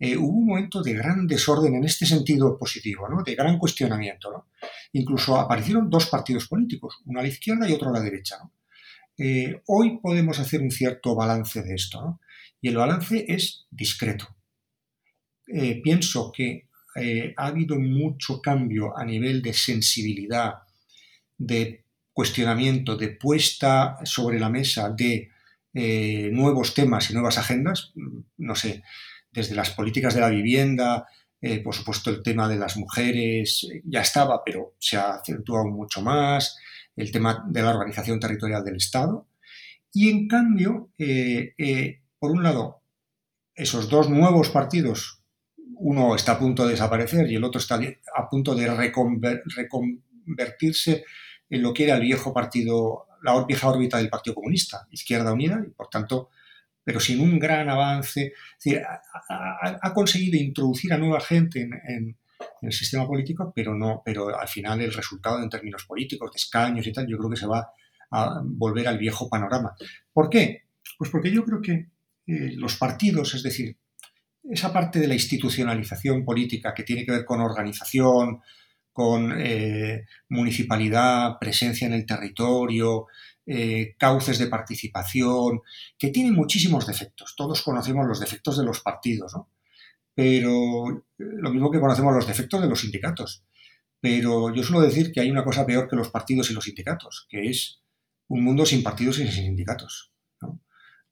eh, 0.00 0.16
hubo 0.16 0.38
un 0.38 0.46
momento 0.46 0.82
de 0.82 0.94
gran 0.94 1.26
desorden 1.26 1.74
en 1.74 1.84
este 1.84 2.06
sentido 2.06 2.58
positivo, 2.58 3.06
de 3.24 3.34
gran 3.36 3.58
cuestionamiento. 3.58 4.46
Incluso 4.92 5.36
aparecieron 5.36 5.90
dos 5.90 6.06
partidos 6.06 6.48
políticos, 6.48 7.02
uno 7.04 7.20
a 7.20 7.22
la 7.22 7.28
izquierda 7.28 7.68
y 7.68 7.72
otro 7.74 7.90
a 7.90 7.92
la 7.92 8.00
derecha. 8.00 8.38
hoy 9.66 9.98
podemos 10.00 10.40
hacer 10.40 10.60
un 10.62 10.70
cierto 10.70 11.14
balance 11.14 11.62
de 11.62 11.74
esto, 11.74 12.18
y 12.60 12.68
el 12.68 12.76
balance 12.76 13.26
es 13.28 13.66
discreto. 13.70 14.37
Pienso 15.82 16.30
que 16.32 16.68
ha 17.36 17.46
habido 17.46 17.78
mucho 17.78 18.40
cambio 18.40 18.96
a 18.96 19.04
nivel 19.04 19.40
de 19.40 19.52
sensibilidad, 19.52 20.54
de 21.36 21.84
cuestionamiento, 22.12 22.96
de 22.96 23.10
puesta 23.10 23.98
sobre 24.04 24.40
la 24.40 24.50
mesa 24.50 24.90
de 24.90 25.30
eh, 25.72 26.30
nuevos 26.32 26.74
temas 26.74 27.08
y 27.08 27.12
nuevas 27.12 27.38
agendas, 27.38 27.92
no 28.38 28.56
sé, 28.56 28.82
desde 29.30 29.54
las 29.54 29.70
políticas 29.70 30.14
de 30.14 30.22
la 30.22 30.28
vivienda, 30.28 31.06
eh, 31.40 31.60
por 31.60 31.76
supuesto 31.76 32.10
el 32.10 32.20
tema 32.24 32.48
de 32.48 32.56
las 32.56 32.76
mujeres 32.76 33.68
ya 33.84 34.00
estaba, 34.00 34.42
pero 34.44 34.74
se 34.80 34.96
ha 34.96 35.12
acentuado 35.12 35.66
mucho 35.66 36.02
más, 36.02 36.56
el 36.96 37.12
tema 37.12 37.44
de 37.48 37.62
la 37.62 37.70
organización 37.70 38.18
territorial 38.18 38.64
del 38.64 38.78
Estado. 38.78 39.28
Y 39.92 40.10
en 40.10 40.26
cambio, 40.26 40.90
eh, 40.98 42.00
por 42.18 42.32
un 42.32 42.42
lado, 42.42 42.82
esos 43.54 43.88
dos 43.88 44.10
nuevos 44.10 44.50
partidos, 44.50 45.17
uno 45.80 46.14
está 46.14 46.32
a 46.32 46.38
punto 46.38 46.64
de 46.64 46.72
desaparecer 46.72 47.30
y 47.30 47.36
el 47.36 47.44
otro 47.44 47.60
está 47.60 47.80
a 48.16 48.28
punto 48.28 48.54
de 48.54 48.68
reconvertirse 49.56 51.04
en 51.50 51.62
lo 51.62 51.72
que 51.72 51.84
era 51.84 51.96
el 51.96 52.02
viejo 52.02 52.32
partido, 52.32 53.06
la 53.22 53.44
vieja 53.44 53.68
órbita 53.68 53.98
del 53.98 54.10
Partido 54.10 54.34
Comunista, 54.34 54.86
Izquierda 54.90 55.32
Unida, 55.32 55.62
y 55.66 55.70
por 55.70 55.88
tanto, 55.88 56.30
pero 56.84 57.00
sin 57.00 57.20
un 57.20 57.38
gran 57.38 57.68
avance. 57.68 58.32
ha, 58.80 59.92
conseguido 59.94 60.36
introducir 60.36 60.92
a 60.92 60.98
nueva 60.98 61.20
gente 61.20 61.68
en, 61.86 62.16
el 62.60 62.72
sistema 62.72 63.06
político, 63.06 63.52
pero 63.54 63.74
no, 63.74 64.02
pero 64.04 64.36
al 64.36 64.48
final 64.48 64.80
el 64.80 64.92
resultado 64.92 65.40
en 65.40 65.48
términos 65.48 65.84
políticos, 65.84 66.32
de 66.32 66.38
escaños 66.38 66.86
y 66.86 66.92
tal, 66.92 67.06
yo 67.06 67.16
creo 67.16 67.30
que 67.30 67.36
se 67.36 67.46
va 67.46 67.70
a 68.10 68.40
volver 68.44 68.88
al 68.88 68.98
viejo 68.98 69.28
panorama. 69.28 69.76
¿Por 70.12 70.28
qué? 70.28 70.64
Pues 70.96 71.10
porque 71.10 71.30
yo 71.30 71.44
creo 71.44 71.62
que 71.62 71.72
eh, 72.26 72.52
los 72.56 72.76
partidos, 72.76 73.34
es 73.34 73.42
decir, 73.42 73.76
esa 74.50 74.72
parte 74.72 74.98
de 74.98 75.08
la 75.08 75.14
institucionalización 75.14 76.24
política 76.24 76.74
que 76.74 76.82
tiene 76.82 77.04
que 77.04 77.12
ver 77.12 77.24
con 77.24 77.40
organización, 77.40 78.40
con 78.98 79.32
eh, 79.38 80.06
municipalidad, 80.28 81.38
presencia 81.38 81.86
en 81.86 81.92
el 81.92 82.04
territorio, 82.04 83.06
eh, 83.46 83.94
cauces 83.96 84.38
de 84.38 84.48
participación, 84.48 85.60
que 85.96 86.08
tienen 86.10 86.34
muchísimos 86.34 86.84
defectos. 86.84 87.34
Todos 87.36 87.62
conocemos 87.62 88.06
los 88.08 88.18
defectos 88.18 88.58
de 88.58 88.64
los 88.64 88.80
partidos, 88.80 89.34
¿no? 89.34 89.50
Pero 90.14 90.88
eh, 90.88 91.02
lo 91.16 91.50
mismo 91.52 91.70
que 91.70 91.78
conocemos 91.78 92.12
los 92.12 92.26
defectos 92.26 92.60
de 92.60 92.68
los 92.68 92.80
sindicatos. 92.80 93.44
Pero 94.00 94.52
yo 94.52 94.64
suelo 94.64 94.82
decir 94.82 95.12
que 95.12 95.20
hay 95.20 95.30
una 95.30 95.44
cosa 95.44 95.64
peor 95.64 95.88
que 95.88 95.94
los 95.94 96.10
partidos 96.10 96.50
y 96.50 96.54
los 96.54 96.64
sindicatos, 96.64 97.26
que 97.28 97.48
es 97.48 97.80
un 98.26 98.42
mundo 98.42 98.66
sin 98.66 98.82
partidos 98.82 99.20
y 99.20 99.28
sin 99.28 99.44
sindicatos. 99.44 100.12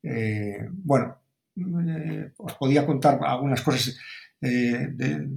bueno, 0.03 1.21
os 2.37 2.55
podía 2.55 2.85
contar 2.85 3.19
algunas 3.23 3.63
cosas 3.63 3.99
de, 4.41 5.29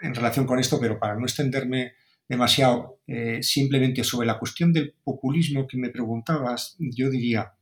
en 0.00 0.14
relación 0.14 0.46
con 0.46 0.58
esto, 0.58 0.78
pero 0.80 0.98
para 0.98 1.14
no 1.14 1.24
extenderme 1.24 1.92
demasiado, 2.28 3.00
eh, 3.06 3.42
simplemente 3.42 4.04
sobre 4.04 4.26
la 4.26 4.38
cuestión 4.38 4.72
del 4.72 4.94
populismo 5.02 5.66
que 5.66 5.78
me 5.78 5.88
preguntabas, 5.88 6.76
yo 6.78 7.10
diría, 7.10 7.54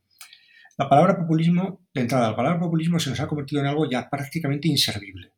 la 0.77 0.89
palabra 0.89 1.17
populismo, 1.17 1.87
de 1.93 2.01
entrada, 2.01 2.31
la 2.31 2.35
palabra 2.35 2.59
populismo 2.59 2.99
se 2.99 3.09
nos 3.09 3.19
ha 3.19 3.27
convertido 3.27 3.61
en 3.61 3.67
algo 3.67 3.89
ya 3.89 4.09
prácticamente 4.09 4.67
inservible. 4.67 5.31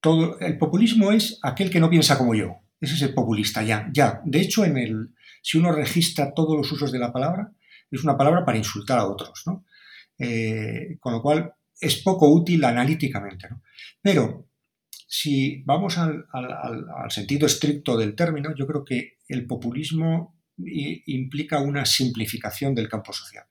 Todo, 0.00 0.38
el 0.40 0.58
populismo 0.58 1.12
es 1.12 1.38
aquel 1.42 1.70
que 1.70 1.80
no 1.80 1.88
piensa 1.88 2.18
como 2.18 2.34
yo. 2.34 2.56
Ese 2.80 2.94
es 2.94 3.02
el 3.02 3.14
populista, 3.14 3.62
ya, 3.62 3.88
ya. 3.92 4.20
De 4.24 4.40
hecho, 4.40 4.64
en 4.64 4.76
el, 4.76 5.14
si 5.40 5.58
uno 5.58 5.70
registra 5.70 6.34
todos 6.34 6.56
los 6.56 6.70
usos 6.72 6.90
de 6.90 6.98
la 6.98 7.12
palabra, 7.12 7.52
es 7.90 8.02
una 8.02 8.18
palabra 8.18 8.44
para 8.44 8.58
insultar 8.58 8.98
a 8.98 9.06
otros, 9.06 9.44
¿no? 9.46 9.64
Eh, 10.24 10.98
con 11.00 11.14
lo 11.14 11.20
cual 11.20 11.52
es 11.80 11.96
poco 11.96 12.30
útil 12.30 12.62
analíticamente. 12.62 13.48
Pero 14.00 14.46
si 15.08 15.64
vamos 15.64 15.98
al, 15.98 16.24
sentido 17.08 17.46
estricto 17.46 17.96
del 17.96 18.14
término, 18.14 18.54
yo 18.54 18.64
creo 18.64 18.84
que 18.84 19.18
el 19.26 19.46
populismo 19.48 20.40
implica 20.56 21.58
una 21.60 21.84
simplificación 21.84 22.72
del 22.72 22.88
campo 22.88 23.12
social. 23.12 23.44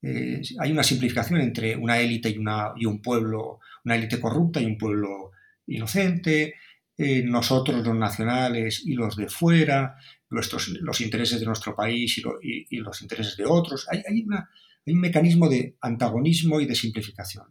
Eh, 0.00 0.42
hay 0.60 0.70
una 0.70 0.84
simplificación 0.84 1.40
entre 1.40 1.74
una 1.74 1.98
élite 1.98 2.28
y, 2.28 2.86
un 2.86 3.02
pueblo, 3.02 3.58
una 3.84 3.96
élite 3.96 4.20
corrupta 4.20 4.60
y 4.60 4.66
un 4.66 4.78
pueblo 4.78 5.32
inocente, 5.66 6.54
eh, 6.96 7.24
nosotros 7.24 7.84
los 7.84 7.96
nacionales 7.96 8.82
y 8.86 8.92
los 8.92 9.16
de 9.16 9.28
fuera, 9.28 9.96
nuestros, 10.30 10.68
los 10.68 11.00
intereses 11.00 11.40
de 11.40 11.46
nuestro 11.46 11.74
país 11.74 12.22
y, 12.42 12.76
los 12.78 13.02
intereses 13.02 13.36
de 13.36 13.44
otros. 13.44 13.88
Hay, 13.90 14.02
un 14.86 15.00
mecanismo 15.00 15.48
de 15.48 15.76
antagonismo 15.80 16.60
y 16.60 16.66
de 16.66 16.74
simplificación. 16.74 17.46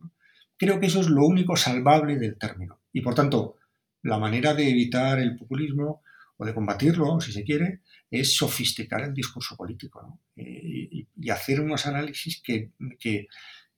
Creo 0.57 0.79
que 0.79 0.87
eso 0.87 1.01
es 1.01 1.07
lo 1.07 1.25
único 1.25 1.55
salvable 1.55 2.17
del 2.17 2.37
término. 2.37 2.81
Y 2.91 3.01
por 3.01 3.15
tanto, 3.15 3.57
la 4.03 4.19
manera 4.19 4.53
de 4.53 4.69
evitar 4.69 5.19
el 5.19 5.35
populismo 5.35 6.03
o 6.37 6.45
de 6.45 6.53
combatirlo, 6.53 7.19
si 7.21 7.31
se 7.31 7.43
quiere, 7.43 7.81
es 8.09 8.35
sofisticar 8.35 9.01
el 9.01 9.13
discurso 9.13 9.55
político 9.55 10.19
eh, 10.35 11.05
y, 11.15 11.29
hacer 11.29 11.61
unos 11.61 11.85
análisis 11.87 12.41
que, 12.43 12.71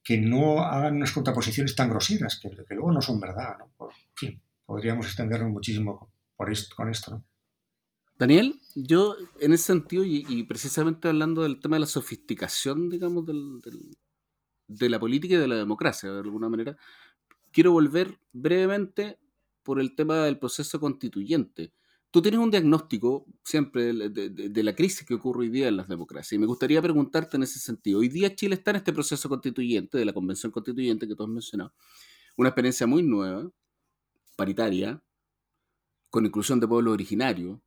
que 0.05 0.19
no 0.19 0.59
hagan 0.59 0.97
unas 0.97 1.11
contraposiciones 1.11 1.75
tan 1.75 1.89
groseras, 1.89 2.39
que, 2.39 2.49
luego 2.75 2.91
no 2.91 3.01
son 3.01 3.19
verdad. 3.19 3.55
en 3.79 3.87
fin, 4.13 4.41
podríamos 4.63 5.07
extendernos 5.07 5.49
muchísimo 5.49 6.11
por 6.35 6.51
esto, 6.51 6.75
con 6.75 6.89
esto. 6.89 7.11
¿no? 7.11 7.25
Daniel, 8.17 8.61
yo 8.75 9.15
en 9.41 9.53
ese 9.53 9.65
sentido, 9.65 10.03
y, 10.05 10.43
precisamente 10.43 11.09
hablando 11.09 11.43
del 11.43 11.59
tema 11.59 11.75
de 11.75 11.81
la 11.81 11.85
sofisticación, 11.85 12.89
digamos, 12.89 13.25
de 14.67 14.89
la 14.89 14.99
política 14.99 15.35
y 15.35 15.37
de 15.37 15.47
la 15.47 15.55
democracia, 15.55 16.11
de 16.11 16.19
alguna 16.19 16.47
manera, 16.47 16.77
quiero 17.51 17.71
volver 17.71 18.19
brevemente 18.31 19.19
por 19.63 19.79
el 19.79 19.95
tema 19.95 20.23
del 20.25 20.39
proceso 20.39 20.79
constituyente. 20.79 21.73
Tú 22.11 22.21
tienes 22.21 22.39
un 22.39 22.51
diagnóstico 22.51 23.25
siempre 23.43 23.91
de, 23.91 24.63
la 24.63 24.73
crisis 24.73 25.05
que 25.05 25.15
ocurre 25.15 25.41
hoy 25.41 25.49
día 25.49 25.67
en 25.67 25.75
las 25.75 25.89
democracias 25.89 26.33
y 26.33 26.37
me 26.37 26.45
gustaría 26.45 26.81
preguntarte 26.81 27.35
en 27.35 27.43
ese 27.43 27.59
sentido. 27.59 27.99
Hoy 27.99 28.07
día 28.07 28.33
Chile 28.35 28.55
está 28.55 28.71
en 28.71 28.77
este 28.77 28.93
proceso 28.93 29.27
constituyente, 29.27 29.97
de 29.97 30.05
la 30.05 30.13
convención 30.13 30.51
constituyente 30.51 31.07
que 31.07 31.15
tú 31.15 31.23
has 31.23 31.29
mencionado, 31.29 31.73
una 32.37 32.49
experiencia 32.49 32.87
muy 32.87 33.03
nueva, 33.03 33.49
paritaria, 34.37 35.03
con 36.09 36.25
inclusión 36.25 36.61
de 36.61 36.67
pueblos 36.67 36.93
originarios, 36.93 37.59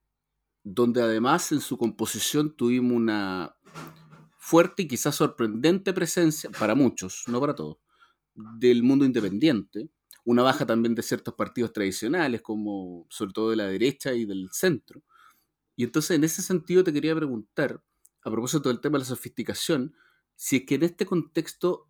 donde 0.75 1.01
además 1.01 1.51
en 1.53 1.61
su 1.61 1.79
composición 1.79 2.55
tuvimos 2.55 2.93
una 2.93 3.57
fuerte 4.37 4.83
y 4.83 4.89
quizás 4.89 5.17
sorprendente 5.17 5.93
presencia, 5.93 6.51
para 6.51 6.75
muchos, 6.75 7.25
no 7.27 7.41
para 7.41 7.55
todos, 7.55 7.79
del 8.35 8.83
mundo 8.83 9.05
independiente, 9.05 9.89
una 10.25 10.43
baja 10.43 10.67
también 10.67 10.95
de 10.95 11.03
ciertos 11.03 11.35
partidos 11.35 11.73
tradicionales, 11.73 12.43
como 12.43 13.07
sobre 13.09 13.33
todo 13.33 13.51
de 13.51 13.57
la 13.57 13.67
derecha 13.67 14.13
y 14.13 14.27
del 14.27 14.51
centro. 14.53 15.03
Y 15.75 15.85
entonces 15.85 16.17
en 16.17 16.25
ese 16.25 16.43
sentido 16.43 16.85
te 16.85 16.93
quería 16.93 17.17
preguntar, 17.17 17.83
a 18.23 18.31
propósito 18.31 18.69
del 18.69 18.81
tema 18.81 18.99
de 18.99 19.05
la 19.05 19.07
sofisticación, 19.07 19.95
si 20.37 20.57
es 20.57 20.67
que 20.67 20.75
en 20.75 20.83
este 20.83 21.07
contexto 21.07 21.89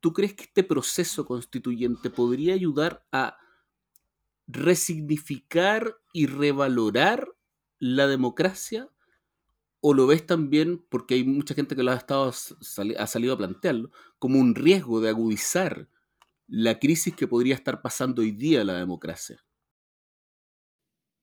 tú 0.00 0.14
crees 0.14 0.34
que 0.34 0.44
este 0.44 0.64
proceso 0.64 1.26
constituyente 1.26 2.08
podría 2.08 2.54
ayudar 2.54 3.06
a 3.12 3.36
resignificar 4.46 5.96
y 6.12 6.26
revalorar 6.26 7.33
la 7.84 8.06
democracia 8.06 8.88
o 9.80 9.92
lo 9.92 10.06
ves 10.06 10.24
también, 10.24 10.82
porque 10.88 11.16
hay 11.16 11.24
mucha 11.24 11.54
gente 11.54 11.76
que 11.76 11.82
lo 11.82 11.90
ha, 11.90 11.96
estado, 11.96 12.30
ha 12.30 13.06
salido 13.06 13.34
a 13.34 13.36
plantearlo, 13.36 13.90
como 14.18 14.38
un 14.38 14.54
riesgo 14.54 15.02
de 15.02 15.10
agudizar 15.10 15.90
la 16.46 16.78
crisis 16.78 17.14
que 17.14 17.28
podría 17.28 17.54
estar 17.54 17.82
pasando 17.82 18.22
hoy 18.22 18.30
día 18.30 18.64
la 18.64 18.78
democracia? 18.78 19.44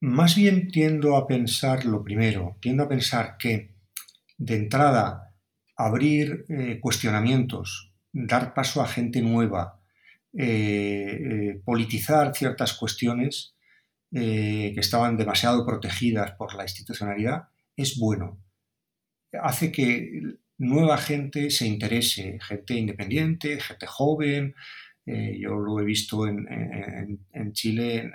Más 0.02 0.36
bien 0.36 0.68
tiendo 0.68 1.16
a 1.16 1.26
pensar 1.26 1.84
lo 1.86 2.04
primero, 2.04 2.58
tiendo 2.62 2.84
a 2.84 2.90
pensar 2.90 3.38
que 3.40 3.74
de 4.38 4.56
entrada 4.56 5.34
abrir 5.76 6.46
eh, 6.48 6.80
cuestionamientos, 6.80 7.92
dar 8.14 8.54
paso 8.54 8.84
a 8.84 8.88
gente 8.88 9.20
nueva, 9.24 9.82
eh, 10.38 10.46
eh, 10.46 11.62
politizar 11.66 12.36
ciertas 12.36 12.74
cuestiones 12.74 13.56
que 14.12 14.80
estaban 14.80 15.16
demasiado 15.16 15.66
protegidas 15.66 16.32
por 16.34 16.54
la 16.56 16.64
institucionalidad, 16.64 17.48
es 17.78 17.98
bueno. 17.98 18.40
Hace 19.42 19.72
que 19.72 20.38
nueva 20.58 20.98
gente 20.98 21.50
se 21.50 21.66
interese, 21.66 22.38
gente 22.42 22.76
independiente, 22.76 23.60
gente 23.60 23.88
joven, 23.88 24.54
eh, 25.06 25.38
yo 25.40 25.56
lo 25.56 25.80
he 25.80 25.84
visto 25.84 26.28
en, 26.28 26.48
Chile 27.54 28.12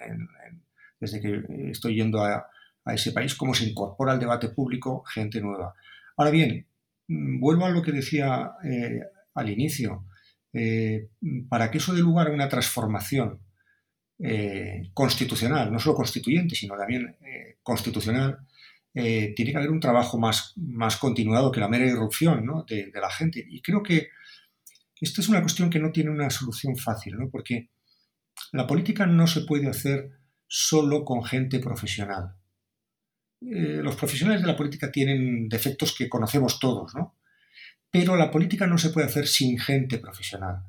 desde 1.00 1.20
que 1.20 1.42
estoy 1.70 1.96
yendo 1.96 2.22
a, 2.22 2.46
ese 2.86 3.10
país, 3.10 3.34
cómo 3.34 3.52
se 3.52 3.64
incorpora 3.64 4.12
al 4.12 4.20
debate 4.20 4.48
público 4.50 5.02
gente 5.02 5.40
nueva. 5.40 5.74
Ahora 6.16 6.30
bien, 6.30 6.68
mm, 7.08 7.40
vuelvo 7.40 7.66
a 7.66 7.70
lo 7.70 7.82
que 7.82 7.90
decía 7.90 8.52
eh, 8.64 9.00
al 9.34 9.50
inicio. 9.50 10.06
Eh, 10.52 11.08
para 11.48 11.70
que 11.70 11.78
eso 11.78 11.92
dé 11.94 12.00
lugar 12.00 12.28
a 12.28 12.32
una 12.32 12.48
transformación 12.48 13.40
constitucional, 14.94 15.72
no 15.72 15.78
solo 15.78 15.96
constituyente, 15.96 16.54
sino 16.54 16.76
también 16.76 17.16
constitucional, 17.62 18.38
tiene 18.92 19.50
que 19.50 19.56
haber 19.56 19.70
un 19.70 19.80
trabajo 19.80 20.18
más, 20.18 20.54
más 20.56 20.96
continuado 20.96 21.52
que 21.52 21.60
la 21.60 21.68
mera 21.68 21.84
irrupción 21.84 22.46
de, 22.66 22.90
de, 22.90 23.00
la 23.00 23.10
gente. 23.10 23.44
Y 23.46 23.60
creo 23.60 23.82
que 23.82 24.08
esto 25.00 25.20
es 25.20 25.28
una 25.28 25.42
cuestión 25.42 25.68
que 25.68 25.78
no 25.78 25.92
tiene 25.92 26.10
una 26.10 26.30
solución 26.30 26.76
fácil, 26.76 27.16
¿no? 27.16 27.28
porque 27.28 27.68
la 28.52 28.66
política 28.66 29.06
no 29.06 29.26
se 29.26 29.42
puede 29.42 29.68
hacer 29.68 30.10
solo 30.46 31.04
con 31.04 31.24
gente 31.24 31.58
profesional. 31.58 32.34
Eh, 33.42 33.80
los 33.82 33.96
profesionales 33.96 34.40
de 34.40 34.48
la 34.48 34.56
política 34.56 34.90
tienen 34.90 35.48
defectos 35.48 35.94
que 35.96 36.08
conocemos 36.08 36.58
todos, 36.58 36.94
¿no? 36.94 37.16
pero 37.90 38.16
la 38.16 38.30
política 38.30 38.66
no 38.66 38.78
se 38.78 38.90
puede 38.90 39.06
hacer 39.06 39.26
sin 39.26 39.58
gente 39.58 39.98
profesional. 39.98 40.62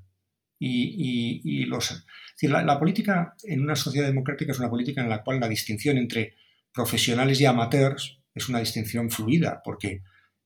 Y, 0.60 1.66
los, 1.66 2.06
la, 2.42 2.80
política 2.80 3.36
en 3.44 3.62
una 3.62 3.76
sociedad 3.76 4.08
democrática 4.08 4.52
es 4.52 4.60
una 4.60 4.70
política 4.70 5.02
en 5.02 5.10
la 5.10 5.24
cual 5.24 5.40
la 5.40 5.48
distinción 5.48 5.98
entre 5.98 6.36
profesionales 6.74 7.40
y 7.40 7.46
amateurs 7.46 8.20
es 8.34 8.50
una 8.50 8.60
distinción 8.60 9.10
fluida, 9.10 9.62
porque 9.64 10.04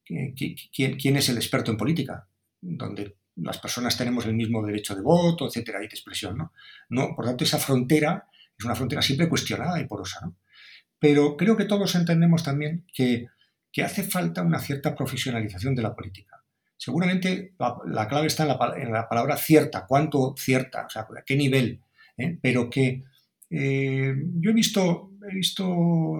eh, 0.10 0.34
¿quién, 0.36 0.98
quién 0.98 1.18
es 1.18 1.30
el 1.30 1.38
experto 1.38 1.72
en 1.72 1.78
política? 1.78 2.28
Donde 2.60 3.16
las 3.36 3.58
personas 3.60 3.98
tenemos 3.98 4.26
el 4.26 4.36
mismo 4.36 4.66
derecho 4.66 4.96
de 4.96 5.02
voto, 5.02 5.48
etcétera, 5.48 5.80
y 5.80 5.88
de 5.88 5.96
expresión, 5.96 6.38
¿no? 6.38 6.54
no 6.90 7.16
por 7.16 7.26
tanto, 7.26 7.44
esa 7.44 7.58
frontera 7.58 8.28
es 8.58 8.66
una 8.66 8.76
frontera 8.76 9.02
siempre 9.02 9.30
cuestionada 9.30 9.80
y 9.80 9.88
porosa, 9.88 10.20
¿no? 10.24 10.36
Pero 11.02 11.36
creo 11.36 11.58
que 11.58 11.66
todos 11.66 11.96
entendemos 11.96 12.44
también 12.44 12.86
que, 12.94 13.26
hace 13.84 14.04
falta 14.04 14.44
una 14.44 14.60
cierta 14.60 14.94
profesionalización 14.94 15.74
de 15.74 15.82
la 15.82 15.96
política. 15.96 16.41
Seguramente 16.84 17.54
la, 17.60 18.08
clave 18.08 18.26
está 18.26 18.42
en 18.42 18.92
la, 18.92 19.08
palabra 19.08 19.38
cierta, 19.38 19.86
cuánto 19.86 20.34
cierta, 20.36 20.88
o 20.88 20.90
sea, 20.90 21.04
a 21.04 21.24
qué 21.24 21.36
nivel, 21.36 21.80
¿eh? 22.18 22.40
pero 22.42 22.72
que 22.72 23.04
eh, 23.52 24.16
yo 24.40 24.50
he 24.50 24.54
visto, 24.54 25.12
he 25.30 25.36
visto, 25.36 25.64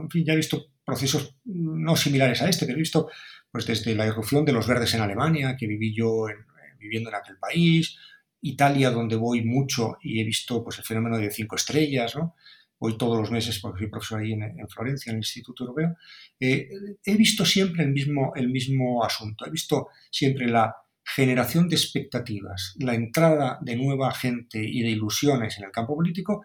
en 0.04 0.08
fin, 0.12 0.24
ya 0.24 0.34
he 0.34 0.36
visto 0.36 0.68
procesos 0.86 1.36
no 1.46 1.96
similares 1.96 2.44
a 2.44 2.48
este, 2.48 2.68
pero 2.68 2.78
he 2.78 2.82
visto 2.82 3.10
pues 3.52 3.66
desde 3.66 3.96
la 3.96 4.06
irrupción 4.06 4.46
de 4.46 4.54
los 4.54 4.68
verdes 4.68 4.94
en 4.94 5.02
Alemania, 5.02 5.58
que 5.58 5.66
viví 5.66 5.96
yo 5.96 6.30
en, 6.30 6.46
viviendo 6.78 7.10
en 7.10 7.16
aquel 7.16 7.38
país, 7.38 7.98
Italia, 8.42 8.92
donde 8.92 9.16
voy 9.16 9.44
mucho 9.44 9.98
y 10.04 10.22
he 10.22 10.24
visto 10.24 10.64
pues, 10.64 10.78
el 10.78 10.84
fenómeno 10.84 11.18
de 11.18 11.32
cinco 11.32 11.56
estrellas, 11.56 12.16
¿no? 12.16 12.36
Voy 12.82 12.98
todos 12.98 13.20
los 13.20 13.30
meses 13.30 13.60
porque 13.60 13.82
soy 13.82 13.90
profesor 13.90 14.22
ahí 14.22 14.34
en, 14.34 14.68
Florencia, 14.68 15.12
en 15.12 15.18
el 15.18 15.20
Instituto 15.20 15.64
Europeo, 15.64 15.96
eh, 16.40 16.68
he 17.06 17.16
visto 17.16 17.46
siempre 17.46 17.84
el 17.84 17.92
mismo, 17.92 18.34
el 18.36 18.50
mismo 18.50 19.06
asunto, 19.06 19.46
he 19.46 19.52
visto 19.52 19.90
siempre 20.10 20.48
la 20.48 20.76
generación 21.06 21.70
de 21.70 21.76
expectativas, 21.76 22.76
la 22.80 22.96
entrada 22.96 23.60
de 23.62 23.76
nueva 23.76 24.12
gente 24.12 24.60
y 24.60 24.82
de 24.82 24.90
ilusiones 24.90 25.60
en 25.60 25.66
el 25.66 25.72
campo 25.72 25.96
político, 25.96 26.44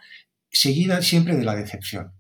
seguida 0.51 1.01
siempre 1.01 1.37
de 1.37 1.45
la 1.45 1.57
decepción. 1.57 2.13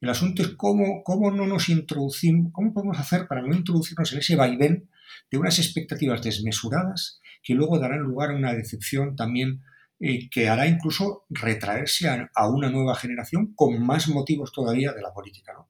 El 0.00 0.08
asunto 0.08 0.40
es 0.40 0.48
cómo, 0.56 1.02
cómo 1.04 1.30
no 1.30 1.46
nos 1.46 1.68
introducimos, 1.68 2.50
cómo 2.50 2.72
podemos 2.72 2.98
hacer 2.98 3.26
para 3.28 3.42
no 3.42 3.54
introducirnos 3.54 4.10
en 4.14 4.20
ese 4.20 4.36
vaivén 4.36 4.88
de 5.30 5.36
unas 5.36 5.58
expectativas 5.58 6.22
desmesuradas 6.22 7.20
que 7.42 7.54
luego 7.54 7.78
darán 7.78 8.00
lugar 8.00 8.30
a 8.30 8.36
una 8.36 8.54
decepción 8.54 9.16
también 9.16 9.62
eh, 10.00 10.28
que 10.28 10.48
hará 10.48 10.66
incluso 10.66 11.24
retraerse 11.30 12.08
a, 12.08 12.48
una 12.48 12.68
nueva 12.68 12.96
generación 12.96 13.54
con 13.54 13.80
más 13.84 14.08
motivos 14.08 14.52
todavía 14.52 14.92
de 14.92 15.00
la 15.00 15.12
política. 15.12 15.52
¿no? 15.52 15.68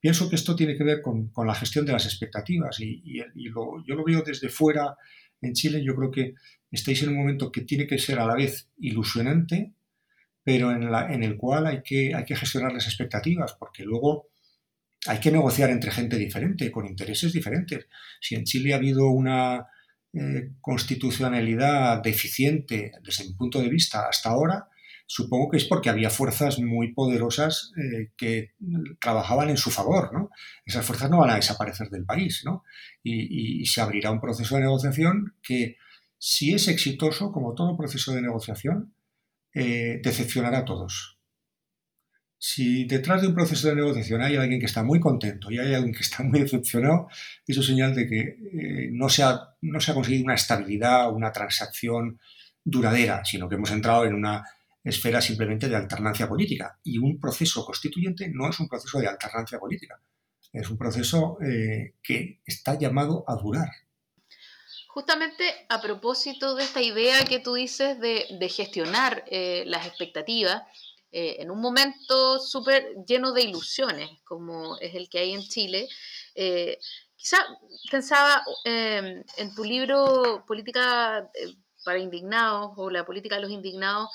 Pienso 0.00 0.30
que 0.30 0.36
esto 0.36 0.54
tiene 0.54 0.76
que 0.76 0.84
ver 0.84 1.02
con, 1.02 1.32
la 1.44 1.54
gestión 1.54 1.84
de 1.84 1.92
las 1.92 2.06
expectativas 2.06 2.78
y, 2.80 3.20
yo 3.34 3.82
lo 3.86 4.04
veo 4.04 4.22
desde 4.22 4.48
fuera 4.48 4.96
en 5.40 5.54
Chile. 5.54 5.82
Yo 5.84 5.94
creo 5.96 6.10
que 6.10 6.34
estáis 6.70 7.02
en 7.02 7.10
un 7.10 7.18
momento 7.18 7.50
que 7.50 7.62
tiene 7.62 7.86
que 7.86 7.98
ser 7.98 8.20
a 8.20 8.26
la 8.26 8.36
vez 8.36 8.68
ilusionante, 8.78 9.74
pero 10.44 10.70
en, 10.70 11.22
el 11.22 11.36
cual 11.36 11.66
hay 11.66 11.82
que, 11.82 12.14
hay 12.14 12.24
que 12.24 12.36
gestionar 12.36 12.72
las 12.72 12.86
expectativas, 12.86 13.54
porque 13.58 13.82
luego 13.82 14.28
hay 15.06 15.20
que 15.20 15.32
negociar 15.32 15.70
entre 15.70 15.90
gente 15.90 16.16
diferente, 16.16 16.70
con 16.70 16.86
intereses 16.86 17.32
diferentes. 17.32 17.88
Si 18.20 18.36
en 18.36 18.44
Chile 18.44 18.72
ha 18.72 18.76
habido 18.76 19.08
una 19.08 19.66
eh, 20.14 20.52
constitucionalidad 20.60 22.02
deficiente 22.02 22.92
desde 23.02 23.24
mi 23.24 23.34
punto 23.34 23.60
de 23.60 23.68
vista 23.68 24.08
hasta 24.08 24.30
ahora, 24.30 24.68
supongo 25.06 25.50
que 25.50 25.56
es 25.56 25.64
porque 25.64 25.88
había 25.90 26.10
fuerzas 26.10 26.58
muy 26.58 26.92
poderosas 26.92 27.72
eh, 27.76 28.12
que 28.16 28.52
trabajaban 29.00 29.50
en 29.50 29.56
su 29.56 29.70
favor, 29.70 30.12
¿no? 30.12 30.30
Esas 30.64 30.84
fuerzas 30.84 31.10
no 31.10 31.18
van 31.18 31.30
a 31.30 31.36
desaparecer 31.36 31.88
del 31.88 32.04
país, 32.04 32.42
¿no? 32.44 32.62
Y, 33.02 33.64
se 33.66 33.80
abrirá 33.80 34.10
un 34.10 34.20
proceso 34.20 34.54
de 34.54 34.62
negociación 34.62 35.34
que, 35.42 35.76
si 36.18 36.52
es 36.52 36.68
exitoso, 36.68 37.32
como 37.32 37.54
todo 37.54 37.76
proceso 37.76 38.12
de 38.12 38.22
negociación, 38.22 38.94
eh, 39.54 40.00
decepcionará 40.02 40.58
a 40.58 40.64
todos. 40.64 41.17
Si 42.40 42.84
detrás 42.84 43.20
de 43.20 43.28
un 43.28 43.34
proceso 43.34 43.66
de 43.68 43.74
negociación 43.74 44.22
hay 44.22 44.36
alguien 44.36 44.60
que 44.60 44.66
está 44.66 44.84
muy 44.84 45.00
contento 45.00 45.50
y 45.50 45.58
hay 45.58 45.74
alguien 45.74 45.92
que 45.92 46.02
está 46.02 46.22
muy 46.22 46.40
decepcionado, 46.40 47.08
eso 47.46 47.60
es 47.60 47.66
señal 47.66 47.94
de 47.94 48.06
que 48.06 48.20
eh, 48.20 48.88
no, 48.92 49.08
se 49.08 49.24
ha, 49.24 49.56
no 49.62 49.80
se 49.80 49.90
ha 49.90 49.94
conseguido 49.94 50.24
una 50.24 50.34
estabilidad, 50.34 51.12
una 51.12 51.32
transacción 51.32 52.20
duradera, 52.62 53.24
sino 53.24 53.48
que 53.48 53.56
hemos 53.56 53.72
entrado 53.72 54.04
en 54.04 54.14
una 54.14 54.44
esfera 54.84 55.20
simplemente 55.20 55.68
de 55.68 55.76
alternancia 55.76 56.28
política. 56.28 56.78
Y 56.84 56.98
un 56.98 57.18
proceso 57.18 57.64
constituyente 57.64 58.30
no 58.32 58.48
es 58.48 58.60
un 58.60 58.68
proceso 58.68 59.00
de 59.00 59.08
alternancia 59.08 59.58
política, 59.58 60.00
es 60.52 60.70
un 60.70 60.78
proceso 60.78 61.38
eh, 61.42 61.94
que 62.02 62.40
está 62.46 62.78
llamado 62.78 63.24
a 63.26 63.34
durar. 63.34 63.70
justamente 64.88 65.44
a 65.68 65.80
propósito 65.80 66.54
de 66.56 66.64
esta 66.64 66.82
idea 66.82 67.24
que 67.24 67.38
tú 67.38 67.54
dices 67.54 68.00
de, 68.00 68.48
gestionar 68.48 69.24
eh, 69.26 69.62
las 69.66 69.86
expectativas, 69.86 70.62
eh, 71.12 71.36
en 71.38 71.50
un 71.50 71.60
momento 71.60 72.38
súper 72.38 72.96
lleno 73.06 73.32
de 73.32 73.42
ilusiones, 73.42 74.10
como 74.24 74.76
es 74.78 74.94
el 74.94 75.08
que 75.08 75.18
hay 75.18 75.32
en 75.32 75.42
Chile, 75.42 75.88
eh, 76.34 76.78
quizá 77.16 77.38
pensaba 77.90 78.42
em, 78.64 79.24
en 79.36 79.54
tu 79.54 79.64
libro 79.64 80.44
Política 80.46 81.30
para 81.84 81.98
Indignados 81.98 82.72
o 82.76 82.90
la 82.90 83.04
política 83.04 83.36
de 83.36 83.42
los 83.42 83.50
indignados, 83.50 84.10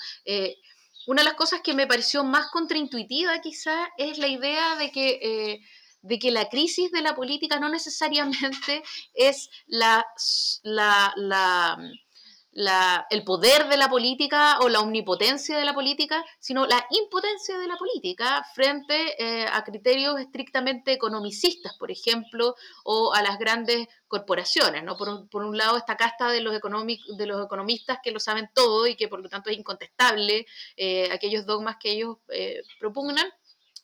una 1.07 1.21
de 1.21 1.25
las 1.25 1.33
cosas 1.33 1.61
que 1.61 1.73
me 1.73 1.87
pareció 1.87 2.23
más 2.23 2.47
contraintuitiva 2.51 3.41
quizá 3.41 3.89
es 3.97 4.17
la 4.19 4.27
idea 4.27 4.75
de 4.77 4.91
que 4.91 5.59
de 6.03 6.19
que 6.19 6.31
la 6.31 6.49
crisis 6.49 6.91
de 6.91 7.01
la 7.01 7.15
política 7.15 7.59
no 7.59 7.69
necesariamente 7.69 8.83
es 9.13 9.49
la, 9.67 10.05
el 13.09 13.23
poder 13.23 13.67
de 13.67 13.77
la 13.77 13.89
política 13.89 14.59
o 14.59 14.69
la 14.69 14.79
omnipotencia 14.79 15.57
de 15.57 15.65
la 15.65 15.73
política, 15.73 16.23
sino 16.39 16.65
la 16.65 16.85
impotencia 16.91 17.57
de 17.57 17.67
la 17.67 17.77
política 17.77 18.45
frente 18.53 19.15
eh, 19.17 19.47
a 19.51 19.63
criterios 19.63 20.19
estrictamente 20.19 20.93
economicistas, 20.93 21.75
por 21.77 21.91
ejemplo, 21.91 22.55
o 22.83 23.13
a 23.13 23.21
las 23.21 23.39
grandes 23.39 23.87
corporaciones. 24.07 24.83
¿no? 24.83 24.95
Por, 24.97 25.43
un, 25.43 25.57
lado, 25.57 25.77
esta 25.77 25.97
casta 25.97 26.29
de 26.29 26.41
los, 26.41 26.53
de 26.53 27.25
los 27.25 27.45
economistas 27.45 27.99
que 28.03 28.11
lo 28.11 28.19
saben 28.19 28.49
todo 28.53 28.85
y 28.87 28.95
que 28.95 29.07
por 29.07 29.21
lo 29.21 29.29
tanto 29.29 29.49
es 29.49 29.57
incontestable 29.57 30.45
eh, 30.77 31.09
aquellos 31.11 31.45
dogmas 31.45 31.77
que 31.79 31.91
ellos 31.91 32.17
eh, 32.29 32.61
propugnan 32.79 33.27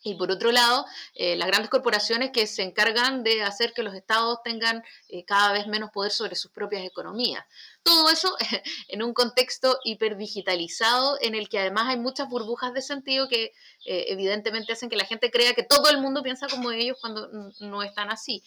y 0.10 0.15
por 0.15 0.32
otro 0.32 0.52
lado, 0.52 0.86
eh, 1.13 1.36
las 1.36 1.48
grandes 1.48 1.69
corporaciones 1.69 2.32
que 2.32 2.48
se 2.48 2.63
encargan 2.63 3.24
de 3.24 3.43
hacer 3.43 3.74
que 3.74 3.84
los 3.84 3.93
estados 3.93 4.39
tengan 4.43 4.84
eh, 5.08 5.24
cada 5.24 5.54
vez 5.54 5.67
menos 5.67 5.91
poder 5.91 6.12
sobre 6.12 6.36
sus 6.36 6.52
propias 6.52 6.84
economías. 6.84 7.45
Todo 7.84 8.10
eso 8.10 8.36
en 8.88 9.04
un 9.04 9.13
contexto 9.13 9.80
hiperdigitalizado 9.84 11.17
en 11.22 11.36
el 11.36 11.48
que 11.48 11.60
además 11.60 11.88
hay 11.89 11.98
muchas 11.98 12.28
burbujas 12.28 12.74
de 12.74 12.82
sentido 12.82 13.28
que 13.28 13.54
eh, 13.86 14.06
evidentemente 14.08 14.74
hacen 14.74 14.89
que 14.89 14.98
la 14.98 15.06
gente 15.06 15.30
crea 15.30 15.54
que 15.54 15.63
todo 15.63 15.89
el 15.89 16.00
mundo 16.00 16.24
piensa 16.24 16.48
como 16.48 16.72
ellos 16.72 16.98
cuando 17.00 17.30
no 17.60 17.84
están 17.84 18.10
así. 18.10 18.43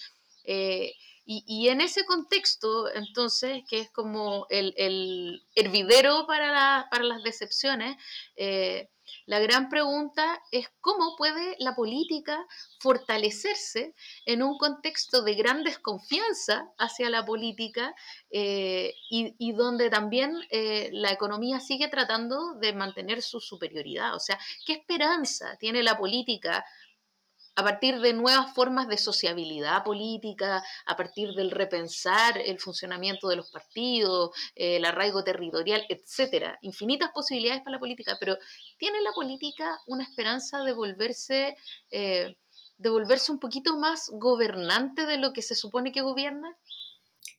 Y, 1.24 1.68
en 1.68 1.80
ese 1.80 2.04
contexto, 2.04 2.92
entonces, 2.92 3.62
que 3.68 3.80
es 3.80 3.90
como 3.90 4.46
el, 4.50 5.42
hervidero 5.54 6.26
para, 6.26 6.88
para 6.90 7.04
las 7.04 7.22
decepciones, 7.22 7.96
la 9.26 9.38
gran 9.38 9.68
pregunta 9.68 10.42
es 10.50 10.68
cómo 10.80 11.16
puede 11.16 11.56
la 11.58 11.74
política 11.74 12.44
fortalecerse 12.80 13.94
en 14.26 14.42
un 14.42 14.58
contexto 14.58 15.22
de 15.22 15.34
gran 15.34 15.62
desconfianza 15.62 16.72
hacia 16.78 17.08
la 17.08 17.24
política 17.24 17.94
eh, 18.30 18.94
y, 19.08 19.52
donde 19.52 19.90
también 19.90 20.36
eh, 20.50 20.90
la 20.92 21.12
economía 21.12 21.60
sigue 21.60 21.88
tratando 21.88 22.54
de 22.54 22.72
mantener 22.72 23.22
su 23.22 23.40
superioridad. 23.40 24.14
O 24.14 24.20
sea, 24.20 24.38
¿qué 24.66 24.74
esperanza 24.74 25.56
tiene 25.58 25.82
la 25.82 25.96
política 25.96 26.64
a 27.54 27.62
partir 27.62 28.00
de 28.00 28.14
nuevas 28.14 28.54
formas 28.54 28.88
de 28.88 28.96
sociabilidad 28.96 29.84
política, 29.84 30.62
a 30.86 30.96
partir 30.96 31.34
del 31.34 31.50
repensar 31.50 32.38
el 32.38 32.58
funcionamiento 32.58 33.28
de 33.28 33.36
los 33.36 33.50
partidos, 33.50 34.30
el 34.54 34.84
arraigo 34.84 35.22
territorial, 35.22 35.84
etcétera. 35.88 36.58
Infinitas 36.62 37.10
posibilidades 37.12 37.62
para 37.62 37.76
la 37.76 37.80
política, 37.80 38.16
pero 38.18 38.38
¿tiene 38.78 39.02
la 39.02 39.12
política 39.12 39.78
una 39.86 40.04
esperanza 40.04 40.62
de 40.62 40.72
volverse, 40.72 41.56
eh, 41.90 42.36
de 42.78 42.90
volverse 42.90 43.32
un 43.32 43.38
poquito 43.38 43.78
más 43.78 44.10
gobernante 44.12 45.06
de 45.06 45.18
lo 45.18 45.32
que 45.32 45.42
se 45.42 45.54
supone 45.54 45.92
que 45.92 46.00
gobierna? 46.00 46.56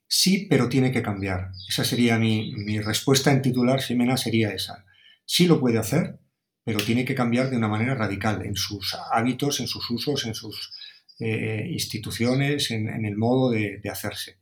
Sí, 0.07 0.45
pero 0.47 0.69
tiene 0.69 0.91
que 0.91 1.01
cambiar. 1.01 1.49
Esa 1.67 1.83
sería 1.83 2.19
mi, 2.19 2.53
mi 2.53 2.79
respuesta 2.79 3.31
en 3.31 3.41
titular, 3.41 3.81
Ximena, 3.81 4.15
sería 4.15 4.51
esa. 4.51 4.85
Sí 5.25 5.47
lo 5.47 5.59
puede 5.59 5.79
hacer, 5.79 6.19
pero 6.63 6.79
tiene 6.79 7.05
que 7.05 7.15
cambiar 7.15 7.49
de 7.49 7.57
una 7.57 7.67
manera 7.67 7.95
radical 7.95 8.45
en 8.45 8.55
sus 8.55 8.95
hábitos, 9.11 9.59
en 9.59 9.67
sus 9.67 9.89
usos, 9.89 10.25
en 10.25 10.33
sus 10.33 10.71
eh, 11.19 11.67
instituciones, 11.69 12.71
en, 12.71 13.05
el 13.05 13.17
modo 13.17 13.51
de, 13.51 13.81
hacerse. 13.91 14.39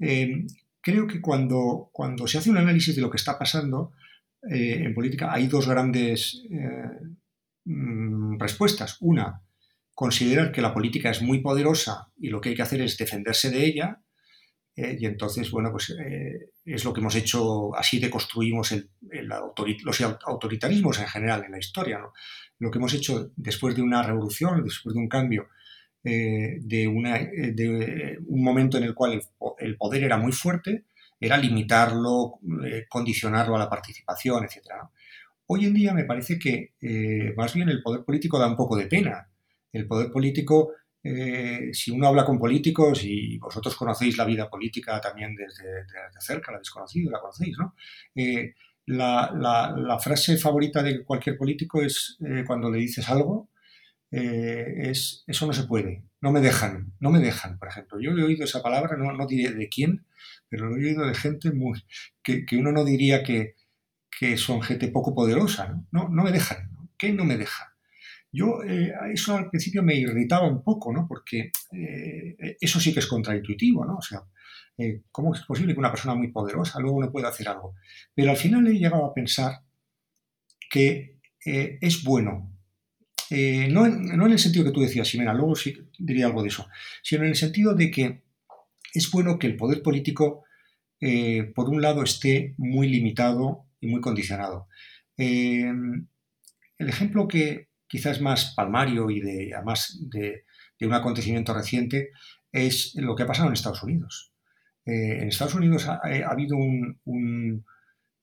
Eh, 0.00 0.46
creo 0.80 1.06
que 1.06 1.20
cuando, 1.20 1.90
cuando 1.92 2.26
se 2.26 2.38
hace 2.38 2.50
un 2.50 2.58
análisis 2.58 2.96
de 2.96 3.02
lo 3.02 3.10
que 3.10 3.18
está 3.18 3.38
pasando 3.38 3.92
eh, 4.50 4.82
en 4.84 4.94
política 4.94 5.32
hay 5.32 5.46
dos 5.46 5.68
grandes 5.68 6.42
mm, 7.64 8.38
respuestas. 8.38 8.96
Una, 9.00 9.42
considerar 9.94 10.52
que 10.52 10.62
la 10.62 10.74
política 10.74 11.10
es 11.10 11.22
muy 11.22 11.40
poderosa 11.40 12.10
y 12.18 12.28
lo 12.28 12.40
que 12.40 12.50
hay 12.50 12.54
que 12.54 12.62
hacer 12.62 12.80
es 12.80 12.96
defenderse 12.96 13.50
de 13.50 13.64
ella 13.64 14.02
eh, 14.74 14.96
y 14.98 15.06
entonces, 15.06 15.50
bueno, 15.50 15.70
pues 15.70 15.90
eh, 15.90 16.50
es 16.64 16.84
lo 16.84 16.92
que 16.92 17.00
hemos 17.00 17.14
hecho, 17.14 17.74
así 17.76 17.98
deconstruimos 17.98 18.72
el, 18.72 18.88
los 19.84 20.00
autoritarismos 20.00 20.98
en 20.98 21.06
general 21.06 21.44
en 21.44 21.52
la 21.52 21.58
historia. 21.58 22.00
Lo 22.58 22.70
que 22.70 22.78
hemos 22.78 22.94
hecho 22.94 23.32
después 23.36 23.76
de 23.76 23.82
una 23.82 24.02
revolución, 24.02 24.64
después 24.64 24.94
de 24.94 25.00
un 25.00 25.08
cambio, 25.08 25.48
eh, 26.04 26.58
de, 26.60 26.88
una, 26.88 27.18
de, 27.18 28.18
un 28.26 28.42
momento 28.42 28.78
en 28.78 28.84
el 28.84 28.94
cual 28.94 29.20
el, 29.58 29.76
poder 29.76 30.04
era 30.04 30.16
muy 30.16 30.32
fuerte, 30.32 30.84
era 31.20 31.36
limitarlo, 31.36 32.40
condicionarlo 32.88 33.54
a 33.54 33.58
la 33.58 33.70
participación, 33.70 34.44
etc. 34.44 34.72
Hoy 35.46 35.66
en 35.66 35.74
día 35.74 35.94
me 35.94 36.04
parece 36.04 36.36
que 36.36 36.72
más 37.36 37.54
bien 37.54 37.68
el 37.68 37.80
poder 37.80 38.04
político 38.04 38.40
da 38.40 38.48
un 38.48 38.56
poco 38.56 38.76
de 38.76 38.86
pena. 38.86 39.28
El 39.72 39.86
poder 39.86 40.10
político 40.10 40.72
eh, 41.04 41.70
si 41.72 41.90
uno 41.90 42.06
habla 42.06 42.24
con 42.24 42.38
políticos 42.38 43.02
y 43.04 43.36
vosotros 43.38 43.74
conocéis 43.74 44.16
la 44.16 44.24
vida 44.24 44.48
política 44.48 45.00
también 45.00 45.34
desde, 45.34 45.84
cerca, 46.20 46.52
la 46.52 46.58
habéis 46.58 46.70
conocido, 46.70 47.10
la 47.10 47.20
conocéis, 47.20 47.56
¿no? 47.58 47.74
Eh, 48.14 48.54
la, 48.86 49.98
frase 50.00 50.36
favorita 50.36 50.82
de 50.82 51.04
cualquier 51.04 51.36
político 51.36 51.82
es 51.82 52.18
eh, 52.24 52.44
cuando 52.46 52.70
le 52.70 52.78
dices 52.78 53.08
algo, 53.08 53.48
es 54.10 55.24
eso 55.26 55.46
no 55.46 55.54
se 55.54 55.64
puede, 55.64 56.04
no 56.20 56.32
me 56.32 56.40
dejan, 56.40 56.92
no 57.00 57.10
me 57.10 57.18
dejan, 57.18 57.58
por 57.58 57.68
ejemplo. 57.68 57.98
Yo 57.98 58.10
he 58.10 58.22
oído 58.22 58.44
esa 58.44 58.62
palabra, 58.62 58.96
no, 58.96 59.12
no 59.12 59.26
diré 59.26 59.54
de 59.54 59.68
quién, 59.70 60.04
pero 60.50 60.68
lo 60.68 60.76
he 60.76 60.86
oído 60.86 61.06
de 61.06 61.14
gente 61.14 61.50
muy, 61.50 61.82
que, 62.22 62.44
uno 62.52 62.72
no 62.72 62.84
diría 62.84 63.22
que, 63.22 63.54
que, 64.10 64.36
son 64.36 64.60
gente 64.60 64.88
poco 64.88 65.14
poderosa, 65.14 65.68
¿no? 65.68 65.86
No, 65.92 66.08
no 66.10 66.24
me 66.24 66.32
dejan, 66.32 66.70
¿qué 66.98 67.12
no 67.12 67.24
me 67.24 67.38
deja? 67.38 67.71
Yo 68.32 68.62
eh, 68.66 68.94
eso 69.12 69.36
al 69.36 69.50
principio 69.50 69.82
me 69.82 69.94
irritaba 69.94 70.48
un 70.48 70.64
poco, 70.64 70.90
¿no? 70.90 71.06
Porque 71.06 71.52
eh, 71.72 72.56
eso 72.58 72.80
sí 72.80 72.94
que 72.94 73.00
es 73.00 73.06
contraintuitivo, 73.06 73.84
¿no? 73.84 73.96
O 73.96 74.02
sea, 74.02 74.22
eh, 74.78 75.02
¿cómo 75.10 75.34
es 75.34 75.42
posible 75.42 75.74
que 75.74 75.80
una 75.80 75.90
persona 75.90 76.14
muy 76.14 76.28
poderosa 76.28 76.80
luego 76.80 76.98
no 76.98 77.12
pueda 77.12 77.28
hacer 77.28 77.48
algo? 77.48 77.74
Pero 78.14 78.30
al 78.30 78.38
final 78.38 78.66
he 78.66 78.78
llegado 78.78 79.04
a 79.04 79.12
pensar 79.12 79.60
que 80.70 81.20
es 81.44 82.04
bueno, 82.04 82.56
no 83.30 83.86
en, 83.86 84.22
el 84.22 84.38
sentido 84.38 84.64
que 84.64 84.70
tú 84.70 84.80
decías, 84.80 85.08
Ximena, 85.08 85.34
luego 85.34 85.56
sí 85.56 85.76
diría 85.98 86.26
algo 86.26 86.40
de 86.40 86.48
eso, 86.48 86.68
sino 87.02 87.24
en 87.24 87.30
el 87.30 87.36
sentido 87.36 87.74
de 87.74 87.90
que 87.90 88.22
es 88.94 89.10
bueno 89.10 89.38
que 89.38 89.48
el 89.48 89.56
poder 89.56 89.82
político, 89.82 90.44
por 91.54 91.68
un 91.68 91.82
lado, 91.82 92.04
esté 92.04 92.54
muy 92.58 92.88
limitado 92.88 93.66
y 93.80 93.88
muy 93.88 94.00
condicionado. 94.00 94.68
el 95.16 96.06
ejemplo 96.78 97.26
que, 97.26 97.71
quizás 97.92 98.22
más 98.22 98.54
palmario 98.56 99.10
y 99.10 99.20
de, 99.20 99.50
además 99.54 99.98
de, 100.08 100.46
un 100.80 100.94
acontecimiento 100.94 101.52
reciente, 101.52 102.10
es 102.50 102.94
lo 102.96 103.14
que 103.14 103.22
ha 103.22 103.26
pasado 103.26 103.48
en 103.48 103.52
Estados 103.52 103.82
Unidos. 103.82 104.32
Eh, 104.86 105.18
en 105.20 105.28
Estados 105.28 105.54
Unidos 105.54 105.86
ha, 105.86 106.00
eh, 106.10 106.24
habido 106.24 106.56
un, 106.56 107.64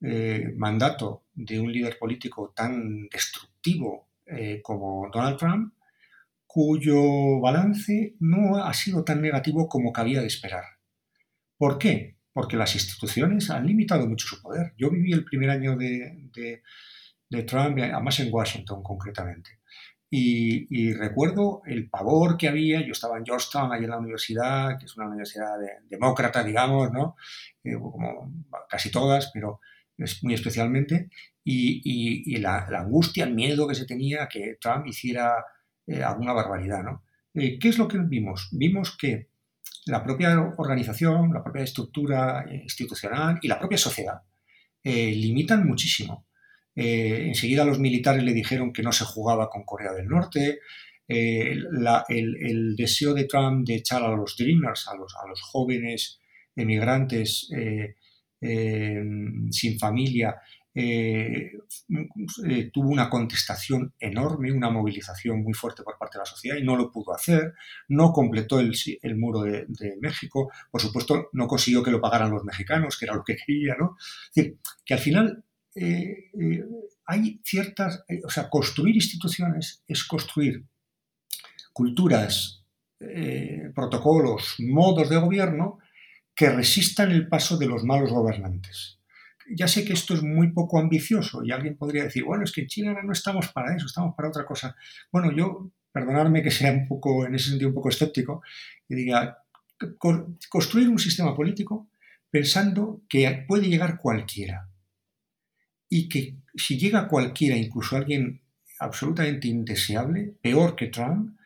eh, 0.01 0.51
mandato 0.57 1.25
de 1.33 1.59
un 1.59 1.71
líder 1.71 1.97
político 1.99 2.51
tan 2.55 3.07
destructivo 3.09 4.07
como 4.63 5.09
Donald 5.11 5.37
Trump, 5.37 5.73
cuyo 6.45 7.39
balance 7.39 8.15
no 8.19 8.57
ha 8.63 8.73
sido 8.73 9.03
tan 9.03 9.21
negativo 9.21 9.67
como 9.67 9.91
cabía 9.91 10.21
de 10.21 10.27
esperar. 10.27 10.63
¿Por 11.57 11.79
qué? 11.79 12.17
Porque 12.31 12.57
las 12.57 12.75
instituciones 12.75 13.49
han 13.49 13.65
limitado 13.65 14.07
mucho 14.07 14.27
su 14.27 14.41
poder. 14.41 14.73
Yo 14.77 14.91
viví 14.91 15.13
el 15.13 15.25
primer 15.25 15.49
año 15.49 15.75
de, 15.75 16.29
de 17.29 17.43
Trump, 17.43 17.77
además 17.79 18.19
en 18.19 18.33
Washington 18.33 18.83
concretamente. 18.83 19.58
Y, 20.11 20.93
recuerdo 20.93 21.61
el 21.65 21.87
pavor 21.87 22.35
que 22.37 22.47
había, 22.47 22.81
yo 22.81 22.93
estaba 22.93 23.17
en 23.17 23.25
Georgetown, 23.25 23.71
ahí 23.71 23.83
en 23.83 23.91
la 23.91 23.99
universidad, 23.99 24.79
que 24.79 24.85
es 24.85 24.97
una 24.97 25.07
universidad 25.07 25.55
demócrata, 25.87 26.43
digamos, 26.43 26.91
¿no? 26.91 27.15
Eh, 27.63 27.75
como 27.75 28.45
casi 28.67 28.89
todas, 28.89 29.29
pero 29.31 29.59
es 29.97 30.23
muy 30.23 30.33
especialmente, 30.33 31.09
y, 31.43 32.37
la, 32.39 32.65
angustia, 32.67 33.25
el 33.25 33.35
miedo 33.35 33.67
que 33.67 33.75
se 33.75 33.85
tenía 33.85 34.27
que 34.27 34.57
Trump 34.59 34.87
hiciera 34.87 35.45
eh, 35.85 36.03
alguna 36.03 36.33
barbaridad, 36.33 36.83
¿no? 36.83 37.03
Eh, 37.33 37.59
¿Qué 37.59 37.69
es 37.69 37.77
lo 37.77 37.87
que 37.87 37.99
vimos? 37.99 38.49
Vimos 38.51 38.97
que 38.97 39.29
la 39.85 40.03
propia 40.03 40.39
organización, 40.57 41.33
la 41.33 41.43
propia 41.43 41.63
estructura 41.63 42.45
institucional 42.51 43.39
y 43.41 43.47
la 43.47 43.59
propia 43.59 43.77
sociedad 43.77 44.21
limitan 44.83 45.67
muchísimo 45.67 46.28
eh, 46.81 47.27
enseguida 47.27 47.65
los 47.65 47.77
militares 47.77 48.23
le 48.23 48.31
dijeron 48.31 48.71
que 48.71 48.83
no 48.83 48.93
se 48.93 49.03
jugaba 49.03 49.49
con 49.49 49.65
Corea 49.65 49.91
del 49.91 50.07
Norte. 50.07 50.59
Eh, 51.09 51.57
el, 52.07 52.75
deseo 52.77 53.13
de 53.13 53.25
Trump 53.25 53.67
de 53.67 53.75
echar 53.75 54.01
a 54.01 54.15
los 54.15 54.37
Dreamers, 54.37 54.87
a 54.87 54.95
los, 54.95 55.13
a 55.21 55.27
los 55.27 55.41
jóvenes 55.41 56.21
emigrantes 56.55 57.49
sin 59.51 59.79
familia, 59.79 60.37
tuvo 62.71 62.89
una 62.89 63.09
contestación 63.09 63.93
enorme, 63.99 64.53
una 64.53 64.69
movilización 64.69 65.43
muy 65.43 65.53
fuerte 65.53 65.83
por 65.83 65.97
parte 65.97 66.17
de 66.17 66.21
la 66.21 66.25
sociedad 66.25 66.55
y 66.55 66.63
no 66.63 66.77
lo 66.77 66.91
pudo 66.91 67.13
hacer, 67.13 67.55
no 67.89 68.13
completó 68.13 68.61
el, 68.61 68.71
muro 69.17 69.41
de, 69.41 69.67
México, 69.99 70.49
por 70.71 70.79
supuesto 70.79 71.29
no 71.33 71.47
consiguió 71.47 71.83
que 71.83 71.91
lo 71.91 71.99
pagaran 71.99 72.31
los 72.31 72.45
mexicanos, 72.45 72.97
que 72.97 73.05
era 73.05 73.15
lo 73.15 73.23
que 73.23 73.35
quería, 73.35 73.75
¿no? 73.77 73.97
Es 73.99 74.35
decir, 74.35 74.57
que 74.85 74.93
al 74.93 74.99
final 75.01 75.43
hay 77.05 77.41
ciertas, 77.43 78.03
o 78.23 78.29
sea, 78.29 78.49
construir 78.49 78.95
instituciones 78.95 79.83
es 79.87 80.03
construir 80.03 80.65
culturas, 81.73 82.63
eh, 82.99 83.71
protocolos, 83.73 84.55
modos 84.59 85.09
de 85.09 85.17
gobierno 85.17 85.79
que 86.35 86.49
resistan 86.49 87.11
el 87.11 87.27
paso 87.27 87.57
de 87.57 87.67
los 87.67 87.83
malos 87.83 88.11
gobernantes. 88.11 88.99
Ya 89.55 89.67
sé 89.67 89.83
que 89.83 89.93
esto 89.93 90.13
es 90.13 90.21
muy 90.21 90.51
poco 90.51 90.79
ambicioso 90.79 91.43
y 91.43 91.51
alguien 91.51 91.77
podría 91.77 92.03
decir, 92.03 92.23
bueno, 92.23 92.43
es 92.43 92.51
que 92.51 92.61
en 92.61 92.67
Chile 92.67 92.95
no 93.03 93.11
estamos 93.11 93.47
para 93.49 93.75
eso, 93.75 93.87
estamos 93.87 94.15
para 94.15 94.29
otra 94.29 94.45
cosa. 94.45 94.75
Bueno, 95.11 95.31
yo, 95.35 95.71
perdonadme 95.91 96.43
que 96.43 96.51
sea 96.51 96.71
un 96.71 96.87
poco, 96.87 97.25
en 97.25 97.35
ese 97.35 97.49
sentido, 97.49 97.69
un 97.69 97.75
poco 97.75 97.89
escéptico, 97.89 98.41
y 98.87 98.95
diga, 98.95 99.39
construir 100.49 100.89
un 100.89 100.99
sistema 100.99 101.35
político 101.35 101.89
pensando 102.29 103.01
que 103.09 103.45
puede 103.47 103.67
llegar 103.67 103.97
cualquiera 103.97 104.68
y 105.89 106.07
que 106.07 106.35
si 106.55 106.77
llega 106.77 107.07
cualquiera, 107.07 107.57
incluso 107.57 107.97
alguien 107.97 108.41
absolutamente 108.79 109.47
indeseable, 109.47 110.35
peor 110.41 110.75
que 110.75 110.87
Trump, 110.87 111.37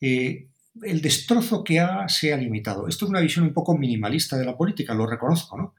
eh, 0.00 0.48
el 0.82 1.00
destrozo 1.00 1.64
que 1.64 1.80
haga 1.80 2.08
sea 2.08 2.36
limitado. 2.36 2.86
Esto 2.86 3.06
es 3.06 3.10
una 3.10 3.20
visión 3.20 3.46
un 3.46 3.54
poco 3.54 3.76
minimalista 3.76 4.36
de 4.36 4.44
la 4.44 4.56
política, 4.56 4.94
lo 4.94 5.06
reconozco, 5.06 5.56
¿no? 5.56 5.74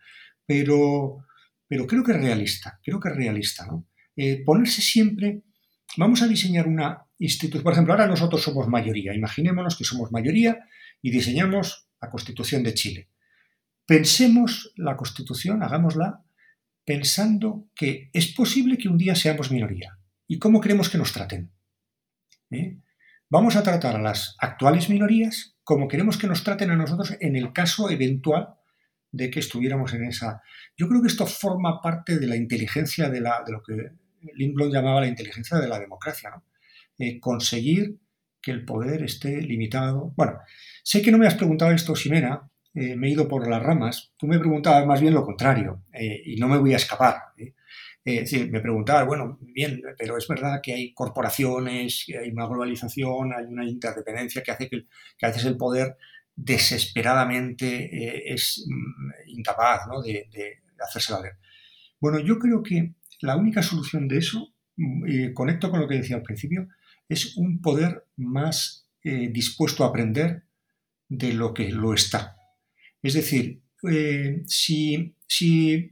Pero, 0.45 1.25
pero 1.67 1.85
creo 1.85 2.03
que 2.03 2.13
es 2.13 2.17
realista, 2.17 2.79
creo 2.83 2.99
que 2.99 3.09
realista, 3.09 3.65
¿no? 3.67 3.85
Eh, 4.15 4.43
ponerse 4.43 4.81
siempre, 4.81 5.43
vamos 5.97 6.21
a 6.23 6.27
diseñar 6.27 6.67
una 6.67 7.05
institución, 7.19 7.63
por 7.63 7.73
ejemplo, 7.73 7.93
ahora 7.93 8.07
nosotros 8.07 8.41
somos 8.41 8.67
mayoría, 8.67 9.13
imaginémonos 9.13 9.77
que 9.77 9.83
somos 9.83 10.11
mayoría 10.11 10.57
y 11.01 11.11
diseñamos 11.11 11.87
la 12.01 12.09
Constitución 12.09 12.63
de 12.63 12.73
Chile. 12.73 13.09
Pensemos 13.85 14.73
la 14.75 14.97
Constitución, 14.97 15.61
hagámosla 15.61 16.23
pensando 16.87 17.69
que 17.75 18.09
es 18.13 18.27
posible 18.27 18.77
que 18.77 18.87
un 18.87 18.97
día 18.97 19.13
seamos 19.13 19.51
minoría. 19.51 19.99
¿Y 20.25 20.39
cómo 20.39 20.61
queremos 20.61 20.89
que 20.89 20.97
nos 20.97 21.11
traten? 21.11 21.51
¿Eh? 22.49 22.79
Vamos 23.29 23.57
a 23.57 23.63
tratar 23.63 23.97
a 23.97 24.01
las 24.01 24.37
actuales 24.39 24.89
minorías 24.89 25.57
como 25.65 25.89
queremos 25.89 26.17
que 26.17 26.27
nos 26.27 26.45
traten 26.45 26.71
a 26.71 26.77
nosotros 26.77 27.17
en 27.19 27.35
el 27.35 27.51
caso 27.51 27.89
eventual 27.89 28.55
de 29.11 29.29
que 29.29 29.41
estuviéramos 29.41 29.93
en 29.93 30.05
esa. 30.05 30.41
Yo 30.77 30.87
creo 30.87 31.01
que 31.01 31.09
esto 31.09 31.27
forma 31.27 31.81
parte 31.81 32.19
de 32.19 32.27
la 32.27 32.37
inteligencia 32.37 33.09
de, 33.09 33.19
la, 33.19 33.43
de 33.45 33.51
lo 33.51 33.61
que 33.61 33.91
Lindblom 34.35 34.71
llamaba 34.71 35.01
la 35.01 35.07
inteligencia 35.07 35.57
de 35.57 35.67
la 35.67 35.79
democracia. 35.79 36.41
Eh, 36.97 37.19
conseguir 37.19 37.99
que 38.41 38.51
el 38.51 38.63
poder 38.63 39.03
esté 39.03 39.41
limitado. 39.41 40.13
Bueno, 40.15 40.39
sé 40.83 41.01
que 41.01 41.11
no 41.11 41.17
me 41.17 41.27
has 41.27 41.35
preguntado 41.35 41.71
esto, 41.71 41.97
Ximena, 41.97 42.49
eh, 42.73 42.95
me 42.95 43.07
he 43.07 43.11
ido 43.11 43.27
por 43.27 43.47
las 43.47 43.63
ramas. 43.63 44.13
Tú 44.17 44.27
me 44.27 44.37
preguntabas 44.37 44.85
más 44.85 45.01
bien 45.01 45.13
lo 45.13 45.25
contrario 45.25 45.83
eh, 45.91 46.21
y 46.25 46.35
no 46.35 46.47
me 46.47 46.57
voy 46.57 46.73
a 46.73 46.77
escapar. 46.77 47.15
¿eh? 47.37 47.53
me 48.05 48.61
preguntabas, 48.61 49.05
bueno, 49.05 49.37
bien, 49.41 49.81
pero 49.97 50.17
es 50.17 50.27
verdad 50.27 50.61
que 50.63 50.73
hay 50.73 50.93
corporaciones, 50.93 52.05
hay 52.07 52.29
una 52.29 52.47
globalización, 52.47 53.33
hay 53.33 53.45
una 53.45 53.65
interdependencia 53.65 54.41
que 54.43 54.51
hace 54.51 54.69
que, 54.69 54.85
que 55.17 55.25
a 55.25 55.29
veces 55.29 55.43
el 55.45 55.57
poder 55.57 55.97
desesperadamente 56.33 58.31
es 58.31 58.65
mm, 58.65 59.29
incapaz 59.37 59.81
de, 60.05 60.61
hacerse 60.79 61.13
valer. 61.13 61.33
Bueno, 61.99 62.19
yo 62.19 62.39
creo 62.39 62.63
que 62.63 62.93
la 63.21 63.35
única 63.35 63.61
solución 63.61 64.07
de 64.07 64.19
eso, 64.19 64.53
mm, 64.77 65.33
conecto 65.33 65.69
con 65.69 65.81
lo 65.81 65.87
que 65.87 65.95
decía 65.95 66.15
al 66.15 66.23
principio, 66.23 66.69
es 67.09 67.35
un 67.35 67.61
poder 67.61 68.05
más 68.15 68.87
dispuesto 69.03 69.83
a 69.85 69.87
aprender 69.87 70.43
de 71.09 71.33
lo 71.33 71.53
que 71.53 71.69
lo 71.71 71.93
está. 71.93 72.36
Es 73.07 73.13
decir, 73.13 73.61
eh, 73.89 74.43
si, 74.47 75.13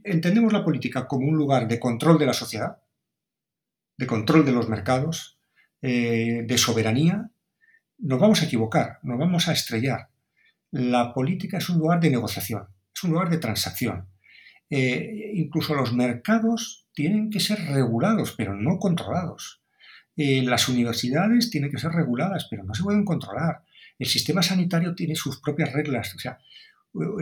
entendemos 0.04 0.52
la 0.52 0.62
política 0.62 1.08
como 1.08 1.26
un 1.26 1.38
lugar 1.38 1.66
de 1.66 1.80
control 1.80 2.18
de 2.18 2.26
la 2.26 2.34
sociedad, 2.34 2.76
de 3.96 4.06
control 4.06 4.44
de 4.44 4.52
los 4.52 4.68
mercados, 4.68 5.38
eh, 5.80 6.44
de 6.46 6.58
soberanía, 6.58 7.30
nos 8.00 8.20
vamos 8.20 8.42
a 8.42 8.44
equivocar, 8.44 8.98
nos 9.02 9.18
vamos 9.18 9.48
a 9.48 9.54
estrellar. 9.54 10.10
La 10.70 11.14
política 11.14 11.56
es 11.56 11.70
un 11.70 11.78
lugar 11.78 12.00
de 12.00 12.10
negociación, 12.10 12.66
es 12.94 13.04
un 13.04 13.12
lugar 13.12 13.30
de 13.30 13.38
transacción. 13.38 14.08
Eh, 14.68 15.30
incluso 15.36 15.74
los 15.74 15.94
mercados 15.94 16.86
tienen 16.92 17.30
que 17.30 17.40
ser 17.40 17.60
regulados, 17.60 18.34
pero 18.36 18.54
no 18.54 18.78
controlados. 18.78 19.62
las 20.16 20.68
universidades 20.68 21.48
tienen 21.50 21.70
que 21.70 21.78
ser 21.78 21.92
reguladas, 21.92 22.46
pero 22.50 22.62
no 22.62 22.74
se 22.74 22.82
pueden 22.82 23.06
controlar. 23.06 23.62
El 23.98 24.06
sistema 24.06 24.42
sanitario 24.42 24.94
tiene 24.94 25.14
sus 25.14 25.40
propias 25.40 25.72
reglas. 25.72 26.14
O 26.14 26.18
sea, 26.18 26.38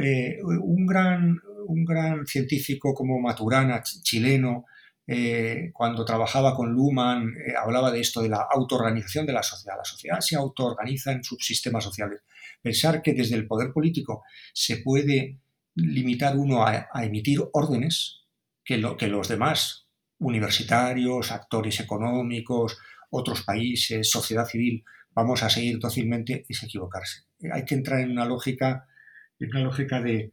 eh, 0.00 0.38
un, 0.42 0.86
gran, 0.86 1.40
un 1.66 1.84
gran 1.84 2.26
científico 2.26 2.94
como 2.94 3.20
Maturana, 3.20 3.82
chileno, 3.82 4.66
eh, 5.06 5.70
cuando 5.72 6.04
trabajaba 6.04 6.54
con 6.54 6.72
Luhmann, 6.72 7.34
eh, 7.36 7.54
hablaba 7.60 7.90
de 7.90 8.00
esto, 8.00 8.22
de 8.22 8.30
la 8.30 8.46
autoorganización 8.50 9.26
de 9.26 9.32
la 9.34 9.42
sociedad. 9.42 9.76
La 9.76 9.84
sociedad 9.84 10.20
se 10.20 10.36
autoorganiza 10.36 11.12
en 11.12 11.22
subsistemas 11.22 11.84
sociales. 11.84 12.20
Pensar 12.62 13.02
que 13.02 13.12
desde 13.12 13.36
el 13.36 13.46
poder 13.46 13.72
político 13.72 14.24
se 14.52 14.78
puede 14.78 15.38
limitar 15.74 16.36
uno 16.36 16.66
a, 16.66 16.88
emitir 17.02 17.40
órdenes 17.52 18.22
que, 18.64 18.82
que 18.96 19.08
los 19.08 19.28
demás, 19.28 19.86
universitarios, 20.18 21.32
actores 21.32 21.80
económicos, 21.80 22.78
otros 23.10 23.42
países, 23.42 24.10
sociedad 24.10 24.46
civil, 24.46 24.84
vamos 25.10 25.42
a 25.42 25.50
seguir 25.50 25.78
dócilmente 25.78 26.46
es 26.48 26.62
equivocarse. 26.62 27.24
Hay 27.52 27.64
que 27.64 27.74
entrar 27.74 28.00
en 28.00 28.10
una 28.12 28.24
lógica 28.24 28.86
una 29.40 29.60
lógica 29.60 30.00
de 30.00 30.32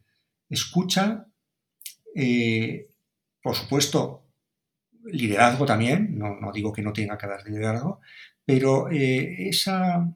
escucha, 0.50 1.28
eh, 2.16 2.88
por 3.42 3.56
supuesto, 3.56 4.28
liderazgo 5.06 5.66
también, 5.66 6.18
no, 6.18 6.52
digo 6.54 6.74
que 6.74 6.82
no 6.82 6.94
tenga 6.94 7.18
que 7.18 7.28
dar 7.28 7.44
liderazgo, 7.46 8.02
pero 8.46 8.90
eh, 8.92 9.50
esa, 9.50 10.14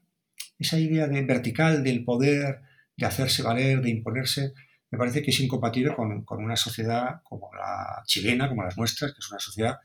idea 0.58 1.08
de 1.08 1.22
vertical 1.22 1.82
del 1.82 2.04
poder, 2.04 2.60
de 2.96 3.06
hacerse 3.06 3.42
valer, 3.42 3.82
de 3.82 3.90
imponerse, 3.90 4.52
me 4.90 4.98
parece 4.98 5.22
que 5.22 5.30
es 5.30 5.40
incompatible 5.40 5.94
con, 5.94 6.24
una 6.28 6.56
sociedad 6.56 7.20
como 7.24 7.50
la 7.54 8.02
chilena, 8.06 8.48
como 8.48 8.62
las 8.62 8.78
nuestras, 8.78 9.12
que 9.12 9.18
es 9.18 9.30
una 9.30 9.40
sociedad 9.40 9.78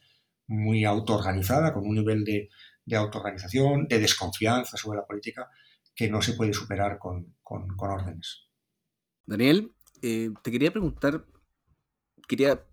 muy 0.48 0.86
autoorganizada, 0.86 1.74
con 1.74 1.88
un 1.88 1.96
nivel 1.96 2.24
de 2.24 2.96
autoorganización, 2.96 3.88
de 3.88 4.00
desconfianza 4.00 4.78
sobre 4.78 5.00
la 5.00 5.06
política, 5.06 5.50
que 5.96 6.10
no 6.10 6.22
se 6.22 6.34
puede 6.34 6.54
superar 6.54 7.00
con 7.00 7.36
órdenes. 7.78 8.51
Daniel, 9.26 9.74
eh, 10.02 10.32
te 10.42 10.52
quería 10.52 10.72
preguntar, 10.72 11.26
quería, 12.28 12.66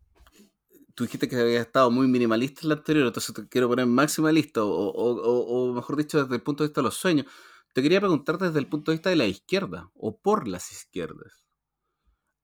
tú 0.95 1.05
dijiste 1.05 1.29
que 1.29 1.37
había 1.37 1.61
estado 1.61 1.91
muy 1.91 2.09
minimalista 2.09 2.63
en 2.63 2.69
la 2.71 2.75
anterior, 2.77 3.07
entonces 3.07 3.35
te 3.35 3.49
quiero 3.49 3.69
poner 3.69 3.87
maximalista, 3.87 4.65
o, 4.65 4.71
o, 4.71 5.75
mejor 5.75 5.97
dicho, 5.97 6.23
desde 6.23 6.35
el 6.35 6.43
punto 6.43 6.63
de 6.63 6.69
vista 6.69 6.81
de 6.81 6.87
los 6.87 6.95
sueños. 6.95 7.27
Te 7.75 7.83
quería 7.83 8.01
preguntar 8.01 8.39
desde 8.39 8.59
el 8.59 8.67
punto 8.67 8.91
de 8.91 8.97
vista 8.97 9.11
de 9.11 9.17
la 9.17 9.27
izquierda, 9.27 9.91
o 9.95 10.19
por 10.19 10.49
las 10.49 10.73
izquierdas. 10.73 11.45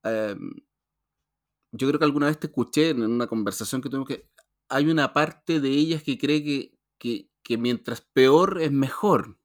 Em, 0.02 0.52
yo 1.72 1.88
creo 1.88 1.98
que 1.98 2.04
alguna 2.04 2.26
vez 2.26 2.38
te 2.38 2.46
escuché 2.48 2.90
en 2.90 3.02
una 3.02 3.26
conversación 3.26 3.80
que 3.80 3.88
tuvimos 3.88 4.08
que 4.08 4.28
hay 4.68 4.86
una 4.88 5.12
parte 5.12 5.60
de 5.60 5.70
ellas 5.70 6.02
que 6.02 6.18
cree 6.18 6.44
que, 6.44 6.78
que, 6.98 7.30
que 7.42 7.58
mientras 7.58 8.00
peor 8.00 8.60
es 8.60 8.70
mejor, 8.70 9.38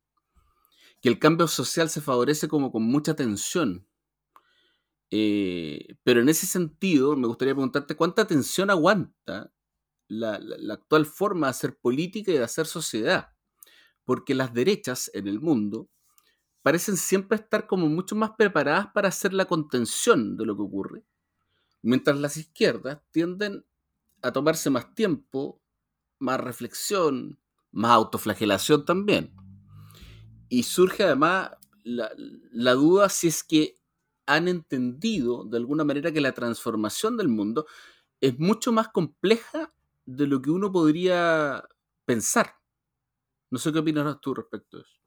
que 1.02 1.10
el 1.10 1.17
cambio 1.17 1.48
social 1.48 1.89
se 1.89 2.02
favorece 2.02 2.48
como 2.48 2.72
con 2.72 2.84
mucha 2.84 3.15
tensión 3.15 3.88
eh, 5.12 5.95
pero 6.04 6.22
en 6.22 6.30
ese 6.30 6.45
sentido, 6.45 7.15
me 7.15 7.28
gustaría 7.28 7.56
preguntarte 7.56 7.95
cuánta 7.95 8.22
atención 8.22 8.69
aguanta 8.69 9.52
la, 10.08 10.39
actual 10.72 11.06
forma 11.06 11.48
de 11.48 11.52
hacer 11.52 11.78
política 11.78 12.32
y 12.32 12.38
de 12.38 12.43
hacer 12.43 12.65
sociedad. 12.65 13.34
Porque 14.04 14.36
las 14.36 14.54
derechas 14.54 15.10
en 15.13 15.28
el 15.28 15.39
mundo 15.39 15.89
parecen 16.62 16.98
siempre 16.98 17.38
estar 17.38 17.67
como 17.67 17.88
mucho 17.88 18.15
más 18.15 18.32
preparadas 18.38 18.88
para 18.93 19.08
hacer 19.08 19.34
la 19.34 19.45
contención 19.45 20.36
de 20.36 20.45
lo 20.45 20.56
que 20.56 20.63
ocurre, 20.63 21.06
mientras 21.82 22.19
las 22.19 22.38
izquierdas 22.38 23.00
tienden 23.12 23.65
a 24.22 24.32
tomarse 24.32 24.69
más 24.69 24.93
tiempo, 24.93 25.62
más 26.19 26.39
reflexión, 26.39 27.39
más 27.72 27.91
autoflagelación 27.91 28.84
también. 28.84 29.34
Y 30.50 30.63
surge 30.63 31.04
además 31.04 31.52
la, 31.84 32.12
la 32.52 32.74
duda 32.74 33.10
si 33.10 33.28
es 33.28 33.43
que 33.43 33.79
han 34.30 34.48
entendido 34.48 35.44
de 35.44 35.58
alguna 35.58 35.84
manera 35.84 36.12
que 36.12 36.22
la 36.22 36.34
transformación 36.34 37.18
del 37.18 37.30
mundo 37.30 37.65
es 38.22 38.38
mucho 38.38 38.72
más 38.72 38.89
compleja 38.89 39.74
de 40.06 40.28
lo 40.28 40.39
que 40.39 40.52
uno 40.52 40.72
podría 40.72 41.63
pensar. 42.06 42.54
No 43.50 43.58
sé 43.58 43.74
qué 43.74 43.80
opinas 43.80 44.22
tú 44.22 44.36
respecto 44.36 44.78
a 44.78 44.82
eso. 44.82 45.00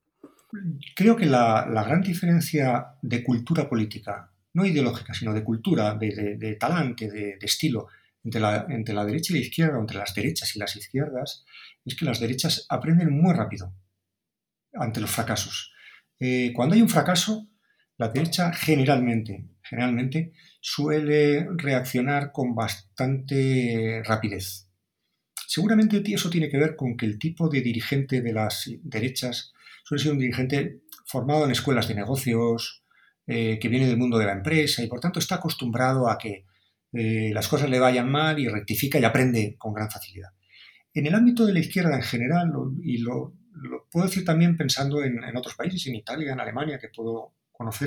Creo 0.97 1.17
que 1.17 1.27
la, 1.27 1.65
gran 1.87 2.03
diferencia 2.03 2.97
de 3.01 3.23
cultura 3.23 3.69
política 3.69 4.33
no 4.55 4.67
ideológica, 4.67 5.15
sino 5.15 5.33
de 5.33 5.45
cultura, 5.45 5.95
de, 5.95 6.57
talante, 6.59 7.09
de, 7.09 7.39
estilo, 7.41 7.87
entre 8.25 8.41
la, 8.41 8.67
entre 8.69 8.93
la 8.93 9.05
derecha 9.05 9.33
y 9.33 9.37
la 9.37 9.47
izquierda, 9.47 9.79
entre 9.79 9.99
las 9.99 10.15
derechas 10.15 10.57
y 10.57 10.59
las 10.59 10.75
izquierdas, 10.75 11.45
es 11.85 11.95
que 11.95 12.05
las 12.05 12.19
derechas 12.19 12.67
aprenden 12.69 13.13
muy 13.13 13.33
rápido 13.33 13.73
ante 14.75 15.01
los 15.01 15.11
fracasos. 15.11 15.73
Eh, 16.19 16.53
cuando 16.55 16.75
hay 16.75 16.83
un 16.83 16.89
fracaso, 16.89 17.49
la 18.03 18.09
derecha 18.09 18.53
generalmente, 18.53 19.45
generalmente 19.62 20.33
suele 20.61 21.47
reaccionar 21.57 22.33
con 22.33 22.55
bastante 22.55 24.03
rapidez. 24.05 24.69
Seguramente 25.47 26.03
eso 26.12 26.31
tiene 26.31 26.49
que 26.49 26.59
ver 26.59 26.75
con 26.75 26.97
que 26.97 27.07
el 27.07 27.19
tipo 27.19 27.49
de 27.49 27.61
dirigente 27.61 28.21
de 28.21 28.33
las 28.33 28.69
derechas 28.83 29.53
suele 29.85 30.03
ser 30.03 30.12
un 30.12 30.19
dirigente 30.19 30.81
formado 31.07 31.45
en 31.45 31.53
escuelas 31.53 31.87
de 31.87 31.95
negocios, 31.95 32.83
eh, 33.27 33.59
que 33.61 33.69
viene 33.69 33.87
del 33.87 33.99
mundo 33.99 34.19
de 34.19 34.27
la 34.27 34.33
empresa 34.33 34.83
y 34.83 34.88
por 34.88 34.99
tanto 34.99 35.21
está 35.21 35.37
acostumbrado 35.37 36.11
a 36.11 36.19
que 36.19 36.45
eh, 36.93 37.31
las 37.33 37.47
cosas 37.47 37.71
le 37.71 37.79
vayan 37.79 38.11
mal 38.11 38.38
y 38.41 38.49
rectifica 38.49 38.99
y 38.99 39.05
aprende 39.05 39.55
con 39.59 39.73
gran 39.75 39.91
facilidad. 39.91 40.31
En 40.93 41.07
el 41.07 41.15
ámbito 41.15 41.47
de 41.47 41.53
la 41.53 41.61
izquierda 41.61 41.95
en 41.95 42.03
general, 42.03 42.53
y 42.83 42.99
lo, 42.99 43.35
puedo 43.91 44.07
decir 44.07 44.25
también 44.25 44.57
pensando 44.57 45.05
en, 45.05 45.37
otros 45.37 45.55
países, 45.55 45.87
en 45.87 45.95
Italia, 45.95 46.33
en 46.33 46.41
Alemania, 46.41 46.79
que 46.81 46.88
puedo 46.88 47.35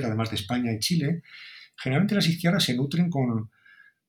además 0.04 0.30
de 0.30 0.36
España 0.36 0.72
y 0.72 0.78
Chile, 0.78 1.22
generalmente 1.76 2.14
las 2.14 2.28
izquierdas 2.28 2.64
se 2.64 2.74
nutren 2.74 3.10
con 3.10 3.50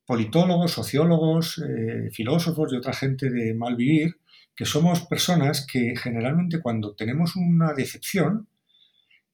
politólogos, 0.05 0.71
sociólogos, 0.71 1.57
eh, 1.59 2.09
filósofos 2.11 2.71
y 2.71 2.77
otra 2.77 2.93
gente 2.93 3.29
de 3.29 3.53
mal 3.53 3.75
vivir, 3.75 4.17
que 4.55 4.65
somos 4.65 5.05
personas 5.05 5.67
que 5.71 5.95
generalmente 5.95 6.61
cuando 6.61 6.95
tenemos 6.95 7.35
una 7.35 7.73
decepción, 7.73 8.47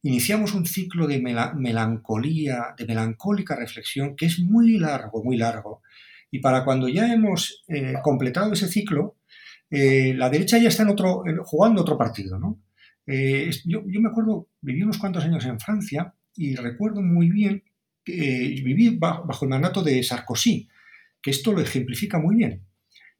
iniciamos 0.01 0.53
un 0.53 0.65
ciclo 0.65 1.07
de 1.07 1.21
melancolía, 1.21 2.75
de 2.77 2.85
melancólica 2.85 3.55
reflexión, 3.55 4.15
que 4.15 4.25
es 4.25 4.39
muy 4.39 4.77
largo, 4.77 5.23
muy 5.23 5.37
largo. 5.37 5.81
Y 6.29 6.39
para 6.39 6.65
cuando 6.65 6.89
ya 6.89 7.13
hemos 7.13 7.63
eh, 7.67 7.93
completado 8.03 8.51
ese 8.51 8.67
ciclo, 8.67 9.15
eh, 9.69 10.13
la 10.15 10.29
derecha 10.29 10.57
ya 10.57 10.69
está 10.69 10.83
en 10.83 10.89
otro, 10.89 11.23
jugando 11.45 11.81
otro 11.81 11.97
partido. 11.97 12.39
Eh, 13.07 13.49
yo, 13.65 13.81
me 13.85 14.09
acuerdo, 14.09 14.47
viví 14.61 14.83
unos 14.83 14.97
cuantos 14.97 15.23
años 15.23 15.45
en 15.45 15.59
Francia 15.59 16.13
y 16.35 16.55
recuerdo 16.55 17.01
muy 17.01 17.29
bien 17.29 17.63
que 18.03 18.61
viví 18.63 18.97
bajo, 18.97 19.45
el 19.45 19.49
mandato 19.49 19.81
de 19.81 20.03
Sarkozy, 20.03 20.67
que 21.21 21.31
esto 21.31 21.53
lo 21.53 21.61
ejemplifica 21.61 22.19
muy 22.19 22.35
bien. 22.35 22.65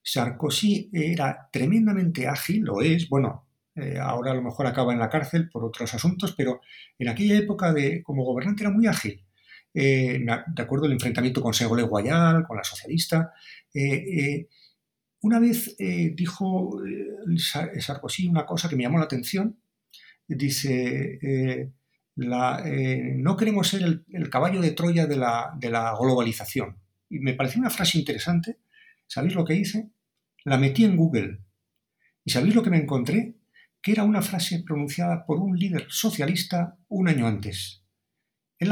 Sarkozy 0.02 0.90
era 0.92 1.50
tremendamente 1.52 2.28
ágil, 2.28 2.62
lo 2.64 2.82
es, 2.82 3.08
bueno, 3.08 3.48
eh, 3.76 3.98
ahora 4.00 4.32
a 4.32 4.36
lo 4.36 4.44
mejor 4.44 4.68
acaba 4.68 4.94
en 4.94 5.00
la 5.00 5.10
cárcel 5.10 5.50
por 5.50 5.64
otros 5.64 5.94
asuntos, 5.94 6.34
pero 6.38 6.62
en 7.00 7.08
aquella 7.08 7.38
época 7.38 7.74
de, 7.74 8.04
como 8.04 8.24
gobernante 8.24 8.64
era 8.64 8.72
muy 8.72 8.88
ágil. 8.88 9.24
Eh, 9.74 10.24
de 10.48 10.62
acuerdo 10.62 10.86
el 10.86 10.92
enfrentamiento 10.92 11.42
con 11.42 11.54
Ségolène 11.54 11.88
Guayal, 11.88 12.46
con 12.46 12.58
la 12.58 12.64
socialista. 12.64 13.34
Eh, 13.74 14.48
una 15.22 15.40
vez 15.40 15.76
dijo 15.78 16.82
Sarkozy 17.80 18.28
una 18.28 18.46
cosa 18.46 18.70
que 18.70 18.76
me 18.76 18.84
llamó 18.84 19.00
la 19.00 19.06
atención. 19.06 19.58
Dice, 20.28 21.72
no 22.16 23.38
queremos 23.38 23.68
ser 23.68 24.04
el, 24.08 24.30
caballo 24.30 24.62
de 24.62 24.72
Troya 24.72 25.08
de 25.08 25.18
la, 25.18 25.58
la 25.62 25.96
globalización. 26.00 26.78
Y 27.10 27.20
me 27.20 27.34
pareció 27.34 27.60
una 27.60 27.70
frase 27.70 27.98
interesante. 27.98 28.60
¿Sabéis 29.08 29.36
lo 29.36 29.46
que 29.46 29.56
hice? 29.56 29.92
La 30.46 30.58
metí 30.58 30.86
en 30.86 30.96
Google. 30.96 31.40
¿Y 32.26 32.32
sabéis 32.32 32.56
lo 32.56 32.64
que 32.64 32.70
me 32.70 32.78
encontré? 32.78 33.36
que 33.84 33.92
era 33.92 34.06
una 34.06 34.22
frase 34.22 34.64
pronunciada 34.66 35.26
por 35.26 35.40
un 35.40 35.60
líder 35.60 35.86
socialista 35.90 36.78
un 36.88 37.10
año 37.10 37.28
antes. 37.28 37.84
Él 38.58 38.70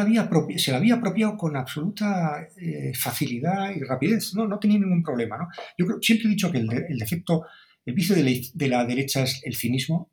se 0.58 0.72
la 0.72 0.78
había 0.78 0.96
apropiado 0.96 1.36
con 1.36 1.58
absoluta 1.58 2.48
eh, 2.56 2.94
facilidad 2.96 3.76
y 3.76 3.84
rapidez, 3.84 4.34
¿no? 4.34 4.48
no 4.48 4.58
tenía 4.58 4.80
ningún 4.80 5.04
problema. 5.04 5.50
Yo 5.78 5.86
siempre 6.02 6.28
he 6.28 6.30
dicho 6.30 6.50
que 6.50 6.60
el, 6.60 6.98
defecto, 6.98 7.46
el 7.86 7.94
vicio 7.94 8.16
de 8.16 8.68
la, 8.70 8.86
derecha 8.86 9.24
es 9.24 9.42
el 9.44 9.54
cinismo 9.54 10.10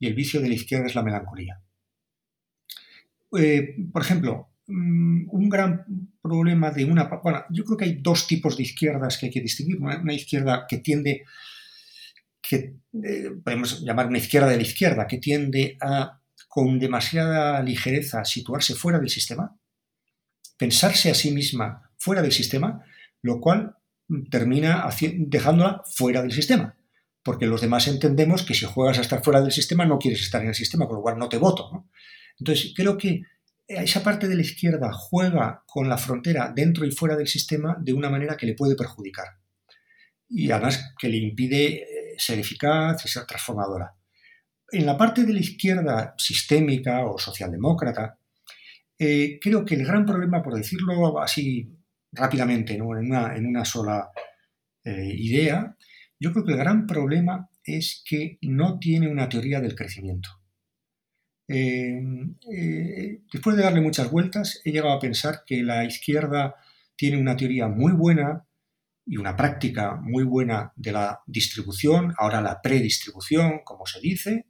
y 0.00 0.08
el 0.08 0.14
vicio 0.14 0.40
de 0.40 0.48
la 0.48 0.54
izquierda 0.54 0.86
es 0.86 0.96
la 0.96 1.04
melancolía. 1.04 1.62
Eh, 3.38 3.76
por 3.92 4.02
ejemplo, 4.02 4.50
mm, 4.66 5.28
un 5.30 5.48
gran 5.48 5.84
problema 6.22 6.70
de 6.70 6.84
una... 6.84 7.04
Bueno, 7.22 7.44
yo 7.50 7.64
creo 7.64 7.76
que 7.76 7.84
hay 7.84 7.98
dos 8.00 8.26
tipos 8.26 8.56
de 8.56 8.64
izquierdas 8.64 9.18
que 9.18 9.26
hay 9.26 9.32
que 9.32 9.40
distinguir. 9.40 9.78
una 9.80 10.12
izquierda 10.12 10.66
que 10.68 10.78
tiende 10.78 11.24
eh, 12.52 13.30
podemos 13.44 13.80
llamar 13.82 14.06
una 14.08 14.18
izquierda 14.18 14.48
de 14.48 14.56
la 14.56 14.62
izquierda, 14.62 15.06
que 15.06 15.18
tiende 15.18 15.76
a, 15.80 16.20
con 16.48 16.78
demasiada 16.78 17.62
ligereza, 17.62 18.24
situarse 18.24 18.74
fuera 18.74 18.98
del 18.98 19.10
sistema, 19.10 19.56
pensarse 20.56 21.10
a 21.10 21.14
sí 21.14 21.30
misma 21.30 21.90
fuera 21.96 22.22
del 22.22 22.32
sistema, 22.32 22.84
lo 23.22 23.40
cual 23.40 23.76
termina 24.30 24.88
dejándola 25.18 25.82
fuera 25.84 26.22
del 26.22 26.32
sistema. 26.32 26.76
Porque 27.22 27.46
los 27.46 27.60
demás 27.60 27.86
entendemos 27.86 28.42
que 28.42 28.54
si 28.54 28.66
juegas 28.66 28.98
a 28.98 29.02
estar 29.02 29.22
fuera 29.22 29.40
del 29.40 29.52
sistema 29.52 29.84
no 29.84 29.98
quieres 29.98 30.22
estar 30.22 30.42
en 30.42 30.48
el 30.48 30.54
sistema, 30.54 30.86
con 30.86 30.96
lo 30.96 31.02
cual 31.02 31.18
no 31.18 31.28
te 31.28 31.38
voto. 31.38 31.88
Entonces, 32.40 32.72
creo 32.74 32.98
que 32.98 33.22
esa 33.68 34.02
parte 34.02 34.26
de 34.26 34.34
la 34.34 34.42
izquierda 34.42 34.90
juega 34.92 35.62
con 35.66 35.88
la 35.88 35.96
frontera 35.96 36.52
dentro 36.54 36.84
y 36.84 36.90
fuera 36.90 37.16
del 37.16 37.28
sistema 37.28 37.76
de 37.80 37.92
una 37.92 38.10
manera 38.10 38.36
que 38.36 38.46
le 38.46 38.54
puede 38.54 38.74
perjudicar. 38.74 39.26
Y 40.28 40.50
además 40.50 40.94
que 40.98 41.08
le 41.08 41.18
impide 41.18 41.86
ser 42.20 42.38
eficaz 42.38 43.04
y 43.04 43.08
ser 43.08 43.24
transformadora. 43.26 43.94
En 44.72 44.86
la 44.86 44.96
parte 44.96 45.24
de 45.24 45.32
la 45.32 45.40
izquierda 45.40 46.14
sistémica 46.16 47.04
o 47.06 47.18
socialdemócrata, 47.18 48.18
eh, 48.98 49.38
creo 49.40 49.64
que 49.64 49.74
el 49.74 49.84
gran 49.84 50.04
problema, 50.04 50.42
por 50.42 50.54
decirlo 50.54 51.20
así 51.20 51.74
rápidamente, 52.12 52.74
en, 52.74 52.82
una, 52.82 53.64
sola 53.64 54.10
eh, 54.84 55.14
idea, 55.16 55.76
yo 56.18 56.32
creo 56.32 56.44
que 56.44 56.52
el 56.52 56.58
gran 56.58 56.86
problema 56.86 57.48
es 57.64 58.02
que 58.04 58.38
no 58.42 58.78
tiene 58.78 59.08
una 59.08 59.28
teoría 59.28 59.60
del 59.60 59.74
crecimiento. 59.74 60.39
Eh, 61.52 63.22
después 63.32 63.56
de 63.56 63.62
darle 63.62 63.80
muchas 63.80 64.10
vueltas, 64.10 64.60
he 64.64 64.70
llegado 64.70 64.92
a 64.94 65.00
pensar 65.00 65.42
que 65.44 65.62
la 65.62 65.84
izquierda 65.84 66.54
tiene 66.94 67.18
una 67.18 67.36
teoría 67.36 67.66
muy 67.66 67.92
buena 67.92 68.46
y 69.04 69.16
una 69.16 69.34
práctica 69.34 69.96
muy 69.96 70.22
buena 70.22 70.72
de 70.76 70.92
la 70.92 71.20
distribución, 71.26 72.14
ahora 72.18 72.40
la 72.40 72.62
predistribución, 72.62 73.62
como 73.64 73.84
se 73.84 74.00
dice, 74.00 74.46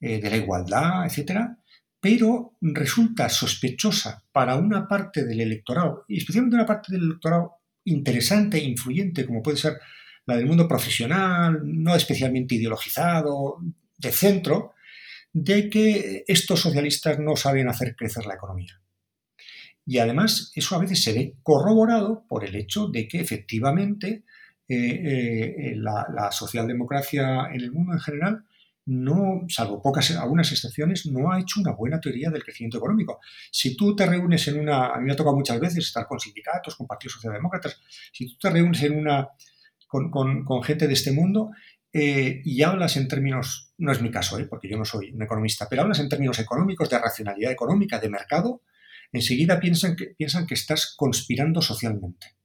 eh, 0.00 0.20
de 0.20 0.30
la 0.30 0.36
igualdad, 0.38 1.04
etcétera, 1.04 1.58
pero 2.00 2.56
resulta 2.62 3.28
sospechosa 3.28 4.24
para 4.32 4.56
una 4.56 4.88
parte 4.88 5.26
del 5.26 5.40
electorado, 5.40 6.04
y 6.08 6.16
especialmente 6.16 6.56
una 6.56 6.64
parte 6.64 6.92
del 6.92 7.02
electorado 7.02 7.56
interesante 7.84 8.56
e 8.56 8.64
influyente, 8.64 9.26
como 9.26 9.42
puede 9.42 9.58
ser 9.58 9.74
la 10.24 10.36
del 10.36 10.46
mundo 10.46 10.66
profesional, 10.66 11.60
no 11.64 11.94
especialmente 11.94 12.54
ideologizado, 12.54 13.58
de 13.98 14.12
centro, 14.12 14.74
de 15.32 15.68
que 15.68 16.24
estos 16.26 16.60
socialistas 16.60 17.18
no 17.18 17.36
saben 17.36 17.68
hacer 17.68 17.94
crecer 17.96 18.26
la 18.26 18.34
economía. 18.34 18.80
Y 19.84 19.98
además 19.98 20.52
eso 20.54 20.76
a 20.76 20.80
veces 20.80 21.02
se 21.02 21.12
ve 21.12 21.36
corroborado 21.42 22.26
por 22.28 22.44
el 22.44 22.54
hecho 22.56 22.88
de 22.88 23.08
que 23.08 23.20
efectivamente 23.20 24.24
eh, 24.68 24.74
eh, 24.76 25.76
la, 25.76 26.30
socialdemocracia 26.30 27.48
en 27.52 27.60
el 27.62 27.72
mundo 27.72 27.94
en 27.94 28.00
general 28.00 28.44
no, 28.84 29.44
salvo 29.48 29.82
pocas, 29.82 30.10
algunas 30.12 30.50
excepciones, 30.52 31.06
no 31.06 31.30
ha 31.30 31.40
hecho 31.40 31.60
una 31.60 31.72
buena 31.72 32.00
teoría 32.00 32.30
del 32.30 32.42
crecimiento 32.42 32.78
económico. 32.78 33.20
Si 33.50 33.76
tú 33.76 33.94
te 33.94 34.06
reúnes 34.06 34.46
en 34.48 34.60
una, 34.60 34.88
a 34.88 34.98
mí 34.98 35.06
me 35.06 35.12
ha 35.12 35.16
tocado 35.16 35.36
muchas 35.36 35.60
veces 35.60 35.86
estar 35.86 36.06
con 36.06 36.18
sindicatos, 36.18 36.74
con 36.76 36.86
partidos 36.86 37.14
socialdemócratas, 37.14 37.80
si 38.12 38.26
tú 38.28 38.38
te 38.38 38.50
reúnes 38.50 38.82
en 38.82 38.98
una, 38.98 39.28
con, 39.88 40.62
gente 40.62 40.86
de 40.86 40.94
este 40.94 41.12
mundo 41.12 41.50
eh, 41.92 42.42
y 42.44 42.62
hablas 42.62 42.96
en 42.96 43.08
términos, 43.08 43.72
no 43.78 43.92
es 43.92 44.02
mi 44.02 44.10
caso, 44.10 44.38
porque 44.48 44.68
yo 44.68 44.76
no 44.76 44.84
soy 44.84 45.10
un 45.12 45.22
economista, 45.22 45.66
pero 45.68 45.82
hablas 45.82 46.00
en 46.00 46.08
términos 46.08 46.38
económicos, 46.38 46.90
de 46.90 46.98
racionalidad 46.98 47.52
económica, 47.52 47.98
de 47.98 48.10
mercado, 48.10 48.62
enseguida 49.12 49.60
piensan 49.60 49.96
que, 49.96 50.06
piensan 50.06 50.46
que 50.46 50.54
estás 50.54 50.94
conspirando 50.96 51.62
socialmente. 51.62 52.36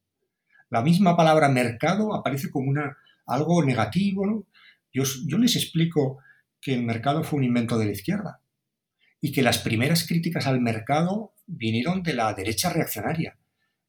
La 0.70 0.82
misma 0.82 1.16
palabra 1.16 1.50
mercado 1.50 2.16
aparece 2.16 2.50
como 2.50 2.70
una, 2.70 2.98
algo 3.26 3.64
negativo. 3.64 4.48
Yo, 4.92 5.04
yo 5.28 5.38
les 5.38 5.56
explico 5.56 6.20
que 6.60 6.74
el 6.74 6.84
mercado 6.84 7.24
fue 7.24 7.40
un 7.40 7.46
invento 7.46 7.78
de 7.78 7.86
la 7.86 7.92
izquierda 7.92 8.42
y 9.22 9.32
que 9.32 9.42
las 9.42 9.60
primeras 9.60 10.08
críticas 10.08 10.48
al 10.48 10.62
mercado 10.62 11.34
vinieron 11.46 12.04
de 12.04 12.14
la 12.14 12.34
derecha 12.34 12.72
reaccionaria, 12.72 13.38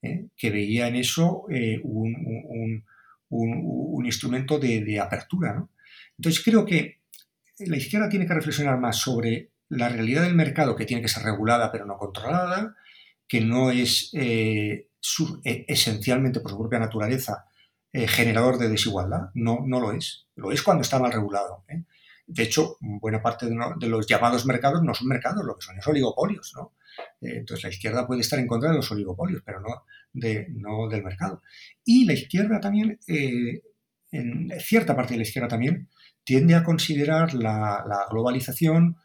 ¿eh? 0.02 0.28
que 0.36 0.50
veía 0.50 0.88
en 0.88 0.96
eso 0.96 1.46
eh, 1.50 1.80
un, 1.82 2.84
instrumento 3.30 4.58
de, 4.58 5.00
apertura. 5.00 5.66
Entonces 6.16 6.42
creo 6.44 6.64
que 6.64 7.00
la 7.58 7.76
izquierda 7.76 8.08
tiene 8.08 8.26
que 8.26 8.34
reflexionar 8.34 8.78
más 8.78 8.96
sobre 8.96 9.50
la 9.68 9.88
realidad 9.88 10.22
del 10.22 10.34
mercado 10.34 10.76
que 10.76 10.86
tiene 10.86 11.02
que 11.02 11.08
ser 11.08 11.22
regulada 11.22 11.72
pero 11.72 11.86
no 11.86 11.96
controlada, 11.96 12.76
que 13.26 13.40
no 13.40 13.70
es 13.70 14.10
eh, 14.14 14.88
e, 15.44 15.64
esencialmente 15.68 16.40
por 16.40 16.50
su 16.50 16.58
propia 16.58 16.78
naturaleza 16.78 17.46
eh, 17.92 18.08
generador 18.08 18.58
de 18.58 18.68
desigualdad, 18.68 19.30
no, 19.34 19.64
no 19.64 19.80
lo 19.80 19.92
es. 19.92 20.26
Lo 20.34 20.50
es 20.50 20.62
cuando 20.62 20.82
está 20.82 20.98
mal 20.98 21.12
regulado. 21.12 21.64
¿eh? 21.68 21.84
De 22.26 22.42
hecho, 22.42 22.76
buena 22.80 23.22
parte 23.22 23.46
de, 23.46 23.88
los 23.88 24.06
llamados 24.06 24.46
mercados 24.46 24.82
no 24.82 24.94
son 24.94 25.08
mercados, 25.08 25.44
lo 25.44 25.56
que 25.56 25.64
son 25.64 25.78
es 25.78 25.86
oligopolios, 25.86 26.52
¿no? 26.56 26.72
Eh, 27.20 27.38
entonces 27.38 27.64
la 27.64 27.70
izquierda 27.70 28.06
puede 28.06 28.20
estar 28.20 28.38
en 28.38 28.46
contra 28.46 28.70
de 28.70 28.76
los 28.76 28.90
oligopolios, 28.90 29.42
pero 29.44 29.60
no, 29.60 29.84
de, 30.12 30.46
no 30.50 30.88
del 30.88 31.02
mercado. 31.02 31.42
Y 31.84 32.04
la 32.04 32.12
izquierda 32.12 32.60
también, 32.60 32.98
eh, 33.06 33.62
en 34.12 34.52
cierta 34.60 34.94
parte 34.94 35.14
de 35.14 35.18
la 35.18 35.24
izquierda 35.24 35.48
también, 35.48 35.88
tiende 36.22 36.54
a 36.54 36.62
considerar 36.62 37.34
la, 37.34 38.06
globalización 38.10 38.96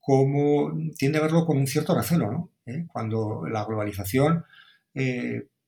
como, 0.00 0.72
tiende 0.96 1.18
a 1.18 1.22
verlo 1.22 1.46
con 1.46 1.58
un 1.58 1.66
cierto 1.66 1.96
recelo, 1.96 2.30
¿no? 2.30 2.52
¿Eh? 2.66 2.84
Cuando 2.88 3.46
la 3.46 3.64
globalización, 3.64 4.44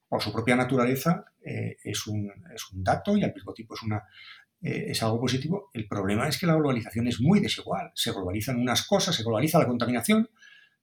por 0.09 0.23
su 0.23 0.33
propia 0.33 0.57
naturaleza, 0.57 1.27
es 1.43 2.07
un, 2.07 2.33
dato 2.73 3.17
y 3.17 3.25
al 3.25 3.35
mismo 3.35 3.53
tiempo 3.53 3.75
es 4.61 5.03
algo 5.03 5.21
positivo. 5.21 5.71
El 5.73 5.87
problema 5.87 6.29
es 6.29 6.39
que 6.39 6.47
la 6.47 6.55
globalización 6.55 7.07
es 7.09 7.21
muy 7.21 7.41
desigual. 7.41 7.93
Se 7.95 8.11
globalizan 8.13 8.59
unas 8.59 8.87
cosas, 8.87 9.15
se 9.15 9.23
globaliza 9.23 9.59
la 9.59 9.67
contaminación, 9.67 10.29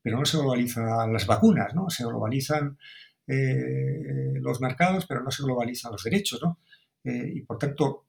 pero 0.05 0.19
no 0.19 0.25
se 0.25 0.37
globalizan 0.37 1.11
las 1.11 1.25
vacunas, 1.25 1.73
¿no? 1.73 1.89
Se 1.89 2.05
globalizan 2.05 2.77
eh, 3.25 4.33
los 4.35 4.61
mercados, 4.61 5.07
pero 5.07 5.23
no 5.23 5.31
se 5.31 5.41
globalizan 5.41 5.93
los 5.93 6.03
derechos, 6.03 6.39
¿no? 6.43 6.59
Eh, 7.03 7.31
y 7.37 7.41
por 7.41 7.57
tanto, 7.57 8.05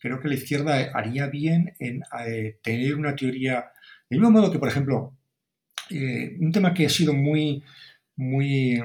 creo 0.00 0.18
que 0.18 0.26
la 0.26 0.34
izquierda 0.34 0.90
haría 0.92 1.28
bien 1.28 1.74
en 1.78 2.02
eh, 2.26 2.58
tener 2.60 2.96
una 2.96 3.14
teoría, 3.14 3.70
del 4.10 4.18
mismo 4.18 4.32
modo 4.32 4.50
que, 4.50 4.58
por 4.58 4.66
ejemplo, 4.66 5.16
un 5.90 6.50
tema 6.50 6.74
que 6.74 6.86
ha 6.86 6.88
sido 6.88 7.12
muy, 7.12 7.62
muy, 8.16 8.82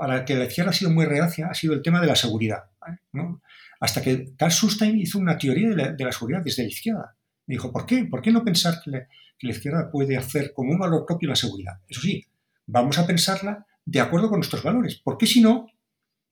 para 0.00 0.24
que 0.24 0.34
la 0.34 0.46
izquierda 0.46 0.70
ha 0.70 0.74
sido 0.74 0.90
muy 0.90 1.04
reacia, 1.06 1.46
ha 1.46 1.54
sido 1.54 1.74
el 1.74 1.82
tema 1.82 2.00
de 2.00 2.08
la 2.08 2.16
seguridad, 2.16 2.64
¿no? 3.12 3.40
Hasta 3.78 4.02
que 4.02 4.34
Carl 4.36 4.50
Sustein 4.50 4.98
hizo 4.98 5.20
una 5.20 5.38
teoría 5.38 5.68
de 5.68 6.04
la, 6.04 6.10
seguridad 6.12 6.42
desde 6.42 6.64
la 6.64 6.70
izquierda. 6.70 7.16
Dijo, 7.46 7.70
¿por 7.70 7.86
qué? 7.86 8.04
¿Por 8.06 8.20
qué 8.20 8.32
no 8.32 8.44
pensar 8.44 8.80
que, 8.84 9.06
la 9.46 9.52
izquierda 9.52 9.90
puede 9.90 10.16
hacer 10.16 10.52
como 10.52 10.72
un 10.72 10.78
valor 10.78 11.06
propio 11.06 11.28
la 11.28 11.36
seguridad? 11.36 11.80
Eso 11.88 12.00
sí, 12.00 12.24
vamos 12.66 12.98
a 12.98 13.06
pensarla 13.06 13.66
de 13.84 14.00
acuerdo 14.00 14.28
con 14.28 14.38
nuestros 14.38 14.62
valores, 14.62 15.00
porque 15.02 15.26
si 15.26 15.40
no, 15.40 15.66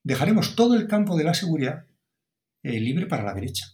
dejaremos 0.02 0.54
todo 0.54 0.74
el 0.74 0.86
campo 0.86 1.16
de 1.16 1.24
la 1.24 1.34
seguridad 1.34 1.86
eh, 2.62 2.80
libre 2.80 3.06
para 3.06 3.22
la 3.22 3.34
derecha. 3.34 3.66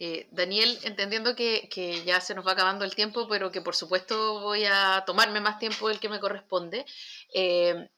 Eh, 0.00 0.28
Daniel, 0.30 0.78
entendiendo 0.84 1.34
que, 1.34 1.68
ya 2.06 2.20
se 2.20 2.34
nos 2.34 2.46
va 2.46 2.52
acabando 2.52 2.84
el 2.84 2.94
tiempo, 2.94 3.28
pero 3.28 3.50
que 3.50 3.60
por 3.60 3.74
supuesto 3.74 4.40
voy 4.40 4.64
a 4.64 5.02
tomarme 5.06 5.40
más 5.40 5.58
tiempo 5.58 5.88
del 5.88 5.98
que 5.98 6.08
me 6.08 6.20
corresponde, 6.20 6.86
eh, 7.34 7.88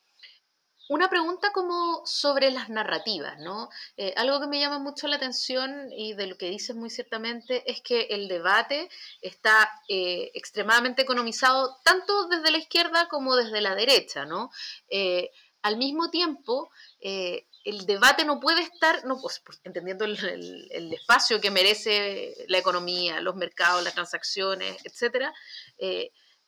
una 0.90 1.08
pregunta 1.08 1.52
como 1.52 2.02
sobre 2.04 2.50
las 2.50 2.68
narrativas, 2.68 3.38
¿no? 3.38 3.70
Eh, 3.96 4.12
algo 4.16 4.40
que 4.40 4.48
me 4.48 4.58
llama 4.58 4.80
mucho 4.80 5.06
la 5.06 5.16
atención 5.16 5.88
y 5.92 6.14
de 6.14 6.26
lo 6.26 6.36
que 6.36 6.50
dices 6.50 6.74
muy 6.74 6.90
ciertamente 6.90 7.62
es 7.70 7.80
que 7.80 8.08
el 8.10 8.26
debate 8.26 8.90
está 9.22 9.70
eh, 9.88 10.32
extremadamente 10.34 11.02
economizado 11.02 11.76
tanto 11.84 12.26
desde 12.26 12.50
la 12.50 12.58
izquierda 12.58 13.06
como 13.06 13.36
desde 13.36 13.60
la 13.60 13.76
derecha, 13.76 14.24
¿no? 14.24 14.50
Eh, 14.88 15.30
al 15.62 15.76
mismo 15.76 16.10
tiempo, 16.10 16.72
el 17.00 17.86
debate 17.86 18.24
no 18.24 18.40
puede 18.40 18.62
estar, 18.62 19.04
no, 19.04 19.20
pues, 19.20 19.42
entendiendo 19.62 20.06
el, 20.06 20.68
el, 20.72 20.92
espacio 20.92 21.40
que 21.40 21.50
merece 21.50 22.34
la 22.48 22.58
economía, 22.58 23.20
los 23.20 23.36
mercados, 23.36 23.84
las 23.84 23.94
transacciones, 23.94 24.78
etcétera, 24.84 25.34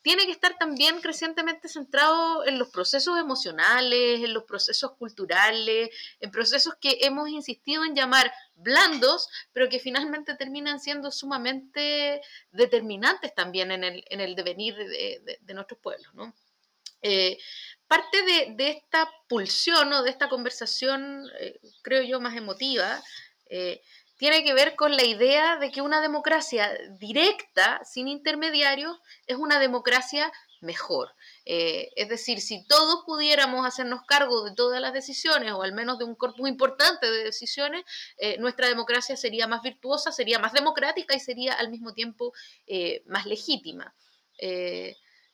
tiene 0.02 0.26
que 0.26 0.32
estar 0.32 0.58
también 0.58 1.00
crecientemente 1.00 1.68
centrado 1.68 2.44
en 2.44 2.58
los 2.58 2.68
procesos 2.70 3.18
emocionales, 3.18 4.22
en 4.22 4.34
los 4.34 4.44
procesos 4.44 4.92
culturales, 4.92 5.90
en 6.20 6.30
procesos 6.30 6.74
que 6.80 6.98
hemos 7.02 7.28
insistido 7.28 7.84
en 7.84 7.94
llamar 7.94 8.32
blandos, 8.56 9.28
pero 9.52 9.68
que 9.68 9.78
finalmente 9.78 10.34
terminan 10.34 10.80
siendo 10.80 11.10
sumamente 11.10 12.20
determinantes 12.50 13.34
también 13.34 13.70
en 13.70 13.84
el, 13.84 14.34
devenir 14.34 14.76
de, 14.76 15.54
nuestros 15.54 15.78
pueblos. 15.80 16.12
Eh, 17.02 17.38
parte 17.88 18.22
de, 18.56 18.68
esta 18.68 19.08
pulsión 19.28 19.92
o 19.92 20.02
de 20.02 20.10
esta 20.10 20.28
conversación, 20.28 21.28
eh, 21.38 21.60
creo 21.82 22.02
yo, 22.02 22.20
más 22.20 22.36
emotiva, 22.36 23.02
eh, 23.46 23.82
tiene 24.22 24.44
que 24.44 24.54
ver 24.54 24.76
con 24.76 24.96
la 24.96 25.02
idea 25.02 25.56
de 25.56 25.72
que 25.72 25.82
una 25.82 26.00
democracia 26.00 26.70
directa, 27.00 27.80
sin 27.84 28.06
intermediarios, 28.06 29.00
es 29.26 29.36
una 29.36 29.58
democracia 29.58 30.32
mejor. 30.60 31.12
Eh, 31.44 31.90
es 31.96 32.08
decir, 32.08 32.40
si 32.40 32.64
todos 32.68 33.02
pudiéramos 33.04 33.66
hacernos 33.66 34.02
cargo 34.06 34.44
de 34.44 34.54
todas 34.54 34.80
las 34.80 34.92
decisiones, 34.92 35.50
o 35.50 35.64
al 35.64 35.72
menos 35.72 35.98
de 35.98 36.04
un 36.04 36.14
cuerpo 36.14 36.46
importante 36.46 37.10
de 37.10 37.24
decisiones, 37.24 37.82
eh, 38.16 38.38
nuestra 38.38 38.68
democracia 38.68 39.16
sería 39.16 39.48
más 39.48 39.60
virtuosa, 39.60 40.12
sería 40.12 40.38
más 40.38 40.52
democrática 40.52 41.16
y 41.16 41.18
sería 41.18 41.54
al 41.54 41.68
mismo 41.68 41.92
tiempo 41.92 42.32
eh, 42.68 43.02
más 43.06 43.26
legítima. 43.26 43.92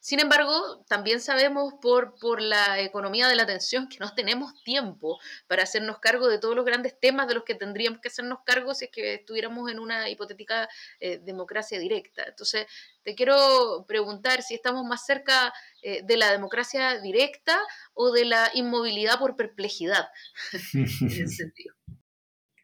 Sin 0.01 0.21
embargo, 0.21 0.85
también 0.89 1.21
sabemos 1.21 1.75
por, 1.83 2.15
por 2.21 2.41
la 2.41 2.81
economía 2.81 3.27
de 3.27 3.35
la 3.35 3.43
atención 3.43 3.89
que 3.89 3.99
no 3.99 4.15
tenemos 4.15 4.55
tiempo 4.63 5.19
para 5.49 5.65
hacernos 5.65 5.99
cargo 5.99 6.29
de 6.29 6.39
todos 6.39 6.55
los 6.55 6.65
grandes 6.65 6.99
temas 6.99 7.27
de 7.27 7.35
los 7.35 7.45
que 7.45 7.55
tendríamos 7.55 8.01
que 8.01 8.09
hacernos 8.09 8.39
cargo 8.45 8.75
si 8.75 8.87
es 8.87 8.91
que 8.93 9.15
estuviéramos 9.15 9.71
en 9.71 9.81
una 9.81 10.09
hipotética 10.09 10.69
eh, 11.01 11.19
democracia 11.19 11.79
directa. 11.79 12.25
Entonces, 12.27 12.67
te 13.03 13.15
quiero 13.15 13.85
preguntar 13.89 14.43
si 14.43 14.55
estamos 14.55 14.85
más 14.85 15.05
cerca 15.05 15.53
eh, 15.83 16.03
de 16.05 16.17
la 16.17 16.31
democracia 16.31 17.01
directa 17.01 17.59
o 17.95 18.13
de 18.13 18.25
la 18.25 18.51
inmovilidad 18.55 19.19
por 19.19 19.37
perplejidad, 19.37 20.09
en 20.75 20.85
ese 20.85 21.29
sentido. 21.29 21.78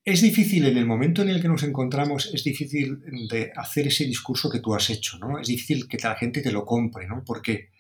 Es 0.05 0.20
difícil, 0.20 0.66
en 0.66 0.76
el 0.76 0.84
momento 0.84 1.22
en 1.22 1.30
el 1.30 1.40
que 1.40 1.48
nos 1.48 1.62
encontramos, 1.62 2.30
es 2.34 2.44
difícil 2.44 2.98
de 3.30 3.50
hacer 3.57 3.86
ese 3.86 4.05
discurso 4.05 4.50
que 4.50 4.61
tú 4.61 4.74
has 4.74 4.90
hecho, 4.90 5.18
¿no? 5.18 5.38
Es 5.38 5.48
difícil 5.48 5.88
que 5.88 5.96
la 5.96 6.14
gente 6.14 6.42
te 6.42 6.52
lo 6.52 6.66
compre, 6.66 7.07
¿no? 7.07 7.24
Porque 7.24 7.70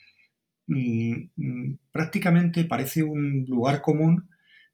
mm, 0.66 1.14
mm, 1.36 1.78
prácticamente 1.92 2.64
parece 2.64 3.02
un 3.02 3.44
lugar 3.46 3.82
común 3.82 4.30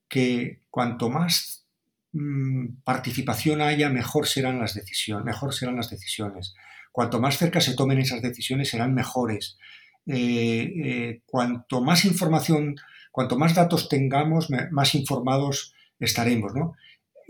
que 0.08 0.60
cuanto 0.70 1.10
más 1.10 1.66
mm, 2.12 2.82
participación 2.84 3.62
haya, 3.62 3.88
mejor 3.88 4.28
serán 4.28 4.60
las 4.60 4.74
decisiones, 4.74 5.24
mejor 5.24 5.52
serán 5.52 5.74
las 5.74 5.90
decisiones. 5.90 6.54
Cuanto 6.92 7.20
más 7.20 7.36
cerca 7.36 7.60
se 7.60 7.74
tomen 7.74 7.98
esas 7.98 8.22
decisiones, 8.22 8.68
serán 8.70 8.94
mejores. 8.94 9.58
Eh, 10.06 10.72
eh, 10.84 11.22
cuanto 11.26 11.82
más 11.82 12.04
información, 12.04 12.76
cuanto 13.10 13.36
más 13.36 13.56
datos 13.56 13.88
tengamos, 13.88 14.50
más 14.70 14.94
informados 14.94 15.74
estaremos, 15.98 16.54
¿no? 16.54 16.76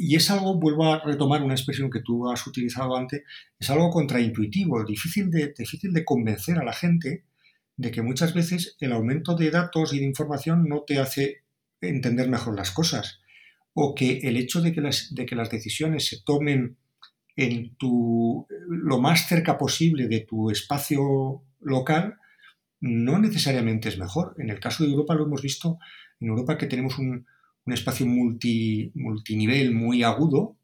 Y 0.02 0.16
es 0.16 0.30
algo, 0.30 0.58
vuelvo 0.58 0.90
a 0.90 1.00
retomar 1.04 1.42
una 1.42 1.52
expresión 1.52 1.90
que 1.90 2.00
tú 2.00 2.30
has 2.30 2.46
utilizado 2.46 2.96
antes, 2.96 3.22
es 3.58 3.68
algo 3.68 3.90
contraintuitivo, 3.90 4.82
difícil 4.82 5.30
de, 5.30 5.52
difícil 5.56 5.92
de 5.92 6.06
convencer 6.06 6.56
a 6.58 6.64
la 6.64 6.72
gente 6.72 7.24
de 7.76 7.90
que 7.90 8.00
muchas 8.00 8.32
veces 8.32 8.78
el 8.80 8.92
aumento 8.92 9.34
de 9.36 9.50
datos 9.50 9.92
y 9.92 9.98
de 9.98 10.06
información 10.06 10.64
no 10.66 10.84
te 10.86 11.00
hace 11.00 11.42
entender 11.82 12.30
mejor 12.30 12.56
las 12.56 12.70
cosas, 12.70 13.20
o 13.74 13.94
que 13.94 14.20
el 14.22 14.38
hecho 14.38 14.62
de 14.62 14.72
que 14.72 14.80
las, 14.80 15.14
de 15.14 15.26
que 15.26 15.36
las 15.36 15.50
decisiones 15.50 16.06
se 16.06 16.22
tomen 16.24 16.78
en 17.36 17.74
tu, 17.76 18.46
lo 18.68 19.00
más 19.00 19.28
cerca 19.28 19.58
posible 19.58 20.08
de 20.08 20.20
tu 20.20 20.50
espacio 20.50 21.42
local, 21.60 22.16
no 22.80 23.18
necesariamente 23.18 23.90
es 23.90 23.98
mejor. 23.98 24.34
En 24.38 24.48
el 24.48 24.60
caso 24.60 24.82
de 24.82 24.90
Europa 24.90 25.14
lo 25.14 25.26
hemos 25.26 25.42
visto, 25.42 25.78
en 26.20 26.28
Europa 26.28 26.56
que 26.56 26.66
tenemos 26.66 26.98
un, 26.98 27.26
un 27.70 27.74
espacio 27.74 28.04
multi, 28.04 28.90
multinivel 28.94 29.72
muy 29.72 30.02
agudo, 30.02 30.56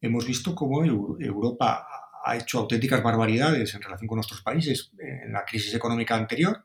hemos 0.00 0.26
visto 0.26 0.54
cómo 0.54 0.82
Europa 0.84 1.86
ha 2.24 2.36
hecho 2.36 2.60
auténticas 2.60 3.02
barbaridades 3.02 3.74
en 3.74 3.82
relación 3.82 4.08
con 4.08 4.16
nuestros 4.16 4.40
países 4.40 4.90
en 4.98 5.32
la 5.32 5.44
crisis 5.44 5.74
económica 5.74 6.16
anterior, 6.16 6.64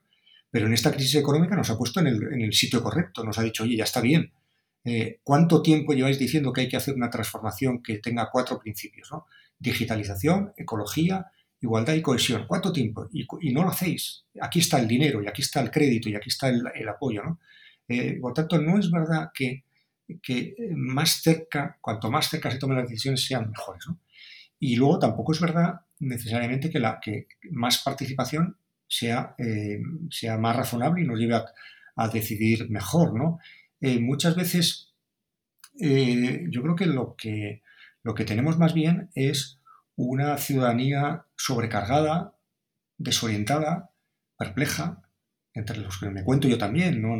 pero 0.49 0.67
en 0.67 0.73
esta 0.73 0.91
crisis 0.91 1.15
económica 1.15 1.55
nos 1.55 1.69
ha 1.69 1.77
puesto 1.77 1.99
en 1.99 2.07
el, 2.07 2.53
sitio 2.53 2.81
correcto, 2.81 3.23
nos 3.23 3.37
ha 3.37 3.43
dicho, 3.43 3.63
oye, 3.63 3.75
ya 3.75 3.83
está 3.83 3.99
bien. 3.99 4.31
Eh, 4.85 5.19
¿Cuánto 5.23 5.61
tiempo 5.61 5.93
lleváis 5.93 6.17
diciendo 6.17 6.53
que 6.53 6.61
hay 6.61 6.69
que 6.69 6.77
hacer 6.77 6.95
una 6.95 7.09
transformación 7.09 7.83
que 7.83 7.97
tenga 7.97 8.29
cuatro 8.31 8.57
principios? 8.59 9.09
¿no? 9.11 9.27
Digitalización, 9.59 10.53
ecología, 10.55 11.27
igualdad 11.59 11.93
y 11.95 12.01
cohesión. 12.01 12.45
¿Cuánto 12.47 12.71
tiempo? 12.71 13.09
Y, 13.11 13.53
no 13.53 13.63
lo 13.63 13.69
hacéis. 13.69 14.23
Aquí 14.41 14.59
está 14.59 14.79
el 14.79 14.87
dinero, 14.87 15.21
y 15.21 15.27
aquí 15.27 15.41
está 15.41 15.61
el 15.61 15.69
crédito, 15.69 16.09
y 16.09 16.15
aquí 16.15 16.29
está 16.29 16.49
el, 16.49 16.89
apoyo. 16.89 17.23
¿no? 17.23 17.39
Eh, 17.87 18.17
por 18.19 18.33
tanto, 18.33 18.57
no 18.57 18.79
es 18.79 18.89
verdad 18.89 19.31
que 19.33 19.65
que 20.21 20.55
eh, 20.57 20.75
más 20.75 21.21
cerca, 21.21 21.77
cuanto 21.81 22.11
más 22.11 22.29
cerca 22.29 22.51
se 22.51 22.57
tomen 22.57 22.77
las 22.77 22.89
decisiones, 22.89 23.25
sean 23.25 23.49
mejores. 23.49 23.85
Y 24.59 24.75
luego 24.75 24.99
tampoco 24.99 25.31
es 25.31 25.39
verdad 25.39 25.81
necesariamente 25.99 26.69
que, 26.69 26.79
la, 26.79 26.99
que 26.99 27.27
más 27.51 27.81
participación 27.83 28.57
sea, 28.87 29.35
eh, 29.37 29.81
sea 30.09 30.37
más 30.37 30.55
razonable 30.55 31.03
y 31.03 31.07
nos 31.07 31.19
lleve 31.19 31.35
a, 31.35 32.07
decidir 32.11 32.69
mejor. 32.69 33.13
¿no? 33.15 33.39
Eh, 33.79 33.99
muchas 33.99 34.35
veces 34.35 34.87
yo 35.73 36.61
creo 36.61 36.75
que 36.75 36.85
lo, 36.85 37.15
que 37.15 37.61
lo 38.03 38.13
que 38.13 38.25
tenemos 38.25 38.57
más 38.57 38.73
bien 38.73 39.09
es 39.15 39.59
una 39.95 40.37
ciudadanía 40.37 41.25
sobrecargada, 41.37 42.35
desorientada, 42.97 43.91
perpleja, 44.37 45.01
entre 45.53 45.77
los 45.77 45.99
que 45.99 46.09
me 46.09 46.23
cuento 46.23 46.47
yo 46.47 46.57
también, 46.57 47.01
no, 47.01 47.11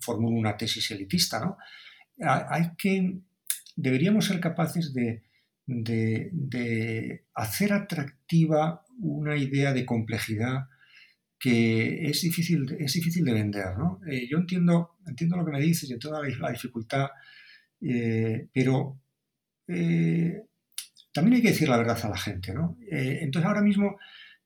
formulo 0.00 0.36
una 0.36 0.56
tesis 0.56 0.90
elitista, 0.90 1.40
¿no? 1.40 1.56
Hay 2.22 2.72
que, 2.76 3.18
deberíamos 3.76 4.26
ser 4.26 4.40
capaces 4.40 4.92
de, 4.92 5.22
hacer 7.34 7.72
atractiva 7.72 8.84
una 8.98 9.36
idea 9.36 9.72
de 9.72 9.86
complejidad 9.86 10.68
que 11.38 12.04
es 12.04 12.20
difícil, 12.20 12.76
es 12.78 12.92
difícil 12.92 13.24
de 13.24 13.32
vender. 13.32 13.78
¿no? 13.78 14.00
Eh, 14.06 14.28
yo 14.28 14.36
entiendo, 14.36 14.98
entiendo 15.06 15.36
lo 15.36 15.44
que 15.46 15.52
me 15.52 15.60
dices 15.60 15.88
y 15.88 15.94
entiendo 15.94 16.22
la, 16.22 16.50
dificultad, 16.50 17.08
eh, 17.80 18.48
pero 18.52 19.00
eh, 19.66 20.42
también 21.14 21.36
hay 21.36 21.42
que 21.42 21.52
decir 21.52 21.68
la 21.68 21.78
verdad 21.78 21.98
a 22.02 22.08
la 22.10 22.18
gente. 22.18 22.52
¿no? 22.52 22.76
entonces 22.90 23.46
ahora 23.46 23.62
mismo 23.62 23.96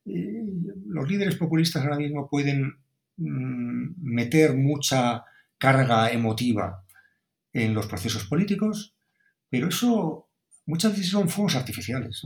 los 0.05 1.09
líderes 1.09 1.35
populistas 1.35 1.83
ahora 1.83 1.97
mismo 1.97 2.29
pueden 2.29 2.77
mm, 3.17 3.95
meter 3.97 4.55
mucha 4.55 5.23
carga 5.57 6.11
emotiva 6.11 6.85
en 7.53 7.73
los 7.73 7.87
procesos 7.87 8.25
políticos, 8.25 8.95
pero 9.49 9.69
eso 9.69 10.29
muchas 10.65 10.91
veces 10.91 11.09
son 11.09 11.29
fuegos 11.29 11.55
artificiales. 11.55 12.21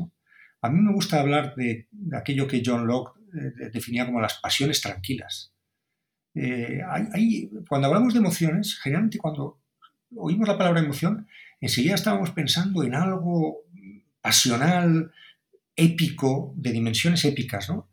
A 0.61 0.69
mí 0.69 0.82
me 0.82 0.93
gusta 0.93 1.19
hablar 1.19 1.55
de, 1.55 1.88
aquello 2.13 2.47
que 2.47 2.61
John 2.65 2.86
Locke 2.88 3.19
eh, 3.34 3.69
definía 3.71 4.05
como 4.05 4.19
las 4.19 4.39
pasiones 4.39 4.82
tranquilas. 4.82 5.53
Eh, 6.36 6.82
cuando 7.67 7.88
hablamos 7.88 8.13
de 8.13 8.19
emociones, 8.19 8.77
generalmente 8.80 9.17
cuando 9.17 9.61
oímos 10.15 10.47
la 10.47 10.57
palabra 10.57 10.82
emoción, 10.82 11.27
enseguida 11.61 11.95
estábamos 11.95 12.32
pensando 12.32 12.84
en 12.84 12.95
algo 12.95 13.57
pasional, 14.21 15.11
épico, 15.80 16.53
de 16.55 16.71
dimensiones 16.71 17.25
épicas, 17.25 17.69
¿no? 17.69 17.89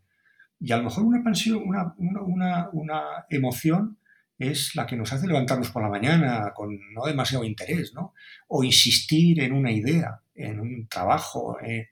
Y 0.59 0.72
a 0.72 0.78
lo 0.78 0.84
mejor 0.84 1.05
una, 1.05 3.24
emoción 3.30 3.99
es 4.39 4.74
la 4.74 4.87
que 4.87 4.97
nos 4.97 5.12
hace 5.12 5.26
levantarnos 5.26 5.70
por 5.70 5.82
la 5.82 5.89
mañana 5.89 6.53
con 6.55 6.78
no 6.93 7.07
demasiado 7.07 7.45
interés, 7.45 7.93
¿no? 7.95 8.14
O 8.49 8.64
insistir 8.64 9.41
en 9.41 9.53
una 9.53 9.70
idea, 9.70 10.20
en 10.34 10.61
un 10.61 10.89
trabajo. 10.89 11.59
Eh, 11.62 11.91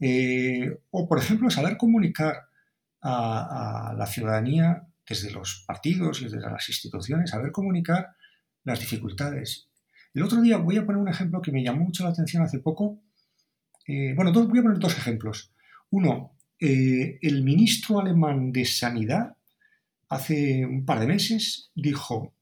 eh, 0.00 0.78
o, 0.90 1.08
por 1.08 1.18
ejemplo, 1.18 1.50
saber 1.50 1.76
comunicar 1.76 2.48
a, 3.02 3.94
la 3.96 4.06
ciudadanía 4.06 4.86
desde 5.08 5.30
los 5.30 5.64
partidos 5.66 6.20
y 6.20 6.24
desde 6.24 6.40
las 6.40 6.68
instituciones, 6.68 7.30
saber 7.30 7.52
comunicar 7.52 8.14
las 8.64 8.80
dificultades. 8.80 9.68
El 10.14 10.22
otro 10.22 10.40
día 10.40 10.58
voy 10.58 10.76
a 10.76 10.84
poner 10.84 11.00
un 11.00 11.08
ejemplo 11.08 11.40
que 11.40 11.52
me 11.52 11.62
llamó 11.62 11.84
mucho 11.84 12.04
la 12.04 12.10
atención 12.10 12.42
hace 12.42 12.58
poco. 12.58 13.00
Eh, 13.92 14.14
bueno, 14.14 14.32
voy 14.32 14.60
a 14.60 14.62
poner 14.62 14.78
dos 14.78 14.96
ejemplos. 14.96 15.52
Uno, 15.90 16.36
el 16.60 17.42
ministro 17.42 17.98
alemán 17.98 18.52
de 18.52 18.64
Sanidad 18.64 19.36
hace 20.08 20.64
un 20.64 20.84
par 20.84 21.00
de 21.00 21.08
meses, 21.08 21.72
dijo, 21.74 22.32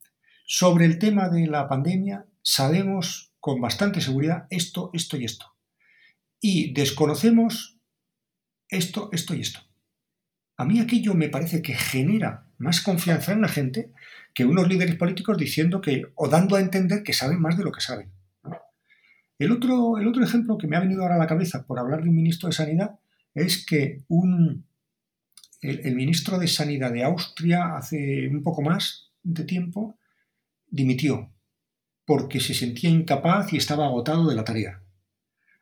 sobre 0.44 0.84
el 0.84 0.98
tema 0.98 1.30
de 1.30 1.46
la 1.46 1.66
pandemia 1.66 2.26
sabemos 2.42 3.32
con 3.40 3.62
bastante 3.62 4.02
seguridad 4.02 4.46
esto, 4.50 4.90
esto 4.92 5.16
y 5.16 5.24
esto. 5.24 5.46
Y 6.38 6.74
desconocemos 6.74 7.78
esto, 8.68 9.08
esto 9.12 9.34
y 9.34 9.40
esto. 9.40 9.60
A 10.58 10.66
mí 10.66 10.80
aquello 10.80 11.14
me 11.14 11.30
parece 11.30 11.62
que 11.62 11.74
genera 11.74 12.46
más 12.58 12.82
confianza 12.82 13.32
en 13.32 13.40
la 13.40 13.48
gente 13.48 13.90
que 14.34 14.44
unos 14.44 14.68
líderes 14.68 14.96
políticos 14.96 15.38
diciendo 15.38 15.80
que, 15.80 16.12
o 16.14 16.28
dando 16.28 16.56
a 16.56 16.60
entender 16.60 17.02
que 17.02 17.14
saben 17.14 17.40
más 17.40 17.56
de 17.56 17.64
lo 17.64 17.72
que 17.72 17.80
saben. 17.80 18.17
El, 19.38 19.52
otro, 19.52 19.98
el 19.98 20.06
otro 20.06 20.24
ejemplo 20.24 20.58
que 20.58 20.66
me 20.66 20.76
ha 20.76 20.80
venido 20.80 21.02
ahora 21.02 21.14
a 21.14 21.18
la 21.18 21.26
cabeza 21.26 21.64
por 21.66 21.78
hablar 21.78 22.02
de 22.02 22.08
un 22.08 22.16
ministro 22.16 22.48
de 22.48 22.54
Sanidad 22.54 22.98
es 23.34 23.64
que 23.64 24.02
un, 24.08 24.66
el, 25.60 25.94
ministro 25.94 26.38
de 26.38 26.48
Sanidad 26.48 26.92
de 26.92 27.04
Austria 27.04 27.76
hace 27.76 28.28
un 28.28 28.42
poco 28.42 28.62
más 28.62 29.10
de 29.22 29.44
tiempo 29.44 29.98
dimitió 30.66 31.32
porque 32.04 32.40
se 32.40 32.54
sentía 32.54 32.90
incapaz 32.90 33.52
y 33.52 33.56
estaba 33.56 33.86
agotado 33.86 34.28
de 34.28 34.34
la 34.34 34.44
tarea. 34.44 34.82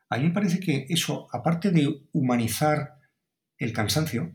A 0.09 0.17
mí 0.17 0.23
me 0.23 0.31
parece 0.31 0.59
que 0.59 0.85
eso, 0.89 1.27
aparte 1.33 1.71
de 1.71 2.03
humanizar 2.13 2.99
el 3.57 3.73
cansancio, 3.73 4.33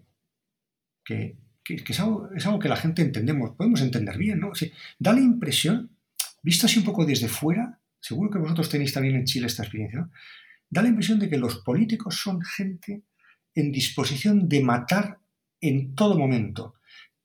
que, 1.05 1.39
es, 1.67 2.01
algo, 2.01 2.59
que 2.61 2.69
la 2.69 2.77
gente 2.77 3.01
entendemos, 3.01 3.57
podemos 3.57 3.81
entender 3.81 4.19
bien, 4.19 4.41
¿no? 4.41 4.53
da 4.99 5.13
la 5.15 5.21
impresión, 5.21 5.97
visto 6.43 6.67
así 6.67 6.79
un 6.79 6.85
poco 6.85 7.07
desde 7.07 7.29
fuera, 7.29 7.81
seguro 8.03 8.31
que 8.31 8.39
vosotros 8.39 8.69
tenéis 8.69 8.93
también 8.93 9.15
en 9.15 9.25
Chile 9.25 9.47
esta 9.47 9.63
experiencia, 9.63 10.09
da 10.69 10.83
la 10.83 10.89
impresión 10.89 11.19
de 11.19 11.31
que 11.31 11.39
los 11.39 11.59
políticos 11.59 12.17
son 12.17 12.43
gente 12.43 13.05
en 13.55 13.71
disposición 13.71 14.49
de 14.49 14.63
matar 14.63 15.19
en 15.61 15.95
todo 15.95 16.19
momento, 16.19 16.75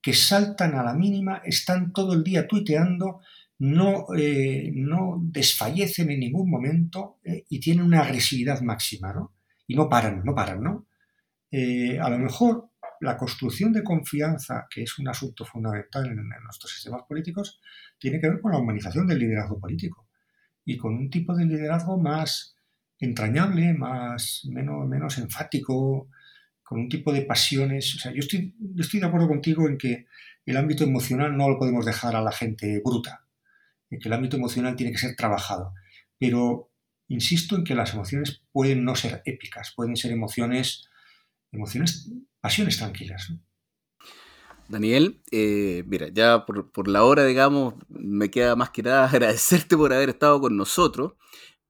que 0.00 0.14
saltan 0.14 0.74
a 0.74 0.84
la 0.84 0.94
mínima, 0.94 1.42
están 1.44 1.92
todo 1.92 2.14
el 2.14 2.22
día 2.22 2.46
tuiteando, 2.46 3.20
no, 3.58 4.06
eh, 4.16 4.70
no 4.72 5.18
desfallecen 5.20 6.10
en 6.12 6.20
ningún 6.20 6.48
momento 6.48 7.18
eh, 7.24 7.44
y 7.48 7.58
tienen 7.58 7.84
una 7.84 8.02
agresividad 8.02 8.60
máxima, 8.60 9.12
¿no? 9.12 9.32
Y 9.66 9.74
no 9.74 9.88
paran, 9.88 10.22
no 10.24 10.34
paran, 10.34 10.62
¿no? 10.62 10.86
Eh, 11.50 11.98
a 11.98 12.08
lo 12.08 12.18
mejor 12.18 12.70
la 13.00 13.16
construcción 13.16 13.72
de 13.72 13.82
confianza, 13.82 14.66
que 14.70 14.82
es 14.82 14.98
un 14.98 15.08
asunto 15.08 15.44
fundamental 15.44 16.06
en, 16.06 16.28
nuestros 16.44 16.72
sistemas 16.72 17.02
políticos, 17.08 17.60
tiene 17.98 18.20
que 18.20 18.28
ver 18.28 18.40
con 18.40 18.52
la 18.52 18.58
humanización 18.58 19.06
del 19.06 19.18
liderazgo 19.18 19.58
político 19.58 20.07
y 20.68 20.76
con 20.76 20.94
un 20.94 21.08
tipo 21.08 21.34
de 21.34 21.46
liderazgo 21.46 21.96
más 21.96 22.54
entrañable, 22.98 23.72
más, 23.72 24.42
menos, 24.44 24.86
menos 24.86 25.16
enfático, 25.16 26.10
con 26.62 26.80
un 26.80 26.90
tipo 26.90 27.10
de 27.10 27.22
pasiones. 27.22 27.94
O 27.96 27.98
sea, 27.98 28.12
yo 28.12 28.18
estoy, 28.18 28.54
estoy 28.76 29.00
de 29.00 29.06
acuerdo 29.06 29.28
contigo 29.28 29.66
en 29.66 29.78
que 29.78 30.04
el 30.44 30.58
ámbito 30.58 30.84
emocional 30.84 31.34
no 31.34 31.48
lo 31.48 31.58
podemos 31.58 31.86
dejar 31.86 32.16
a 32.16 32.20
la 32.20 32.32
gente 32.32 32.82
bruta, 32.84 33.24
en 33.88 33.98
que 33.98 34.08
el 34.08 34.12
ámbito 34.12 34.36
emocional 34.36 34.76
tiene 34.76 34.92
que 34.92 34.98
ser 34.98 35.16
trabajado. 35.16 35.72
Pero 36.18 36.70
insisto 37.08 37.56
en 37.56 37.64
que 37.64 37.74
las 37.74 37.94
emociones 37.94 38.42
pueden 38.52 38.84
no 38.84 38.94
ser 38.94 39.22
épicas, 39.24 39.72
pueden 39.74 39.96
ser 39.96 40.12
emociones, 40.12 40.86
emociones, 41.50 42.12
pasiones 42.42 42.76
tranquilas. 42.76 43.32
Daniel, 44.68 45.22
eh, 45.30 45.82
mira, 45.86 46.08
ya 46.08 46.44
por, 46.44 46.88
la 46.88 47.04
hora, 47.04 47.24
digamos, 47.24 47.74
me 47.88 48.30
queda 48.30 48.54
más 48.54 48.70
que 48.70 48.82
nada 48.82 49.04
agradecerte 49.10 49.76
por 49.76 49.92
haber 49.92 50.10
estado 50.10 50.40
con 50.40 50.56
nosotros, 50.56 51.14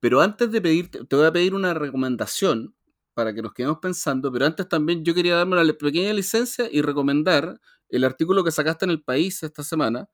pero 0.01 0.21
antes 0.21 0.51
de 0.51 0.61
pedirte, 0.61 1.05
te 1.05 1.17
voy 1.17 1.27
a 1.27 1.33
pedir 1.33 1.55
una 1.55 1.75
recomendación 1.75 2.75
para 3.15 3.35
que 3.35 3.43
nos 3.43 3.53
quedemos 3.53 3.79
pensando, 3.79 4.33
pero 4.33 4.47
antes 4.47 4.69
también 4.69 5.05
yo 5.05 5.15
quería 5.15 5.37
darme 5.37 5.61
una 5.61 5.73
pequeña 5.73 6.13
licencia 6.13 6.69
y 6.71 6.83
recomendar 6.83 7.61
el 7.89 8.05
artículo 8.05 8.45
que 8.45 8.51
sacaste 8.51 8.85
en 8.85 8.91
el 8.93 9.03
país 9.03 9.43
esta 9.43 9.63
semana, 9.63 10.09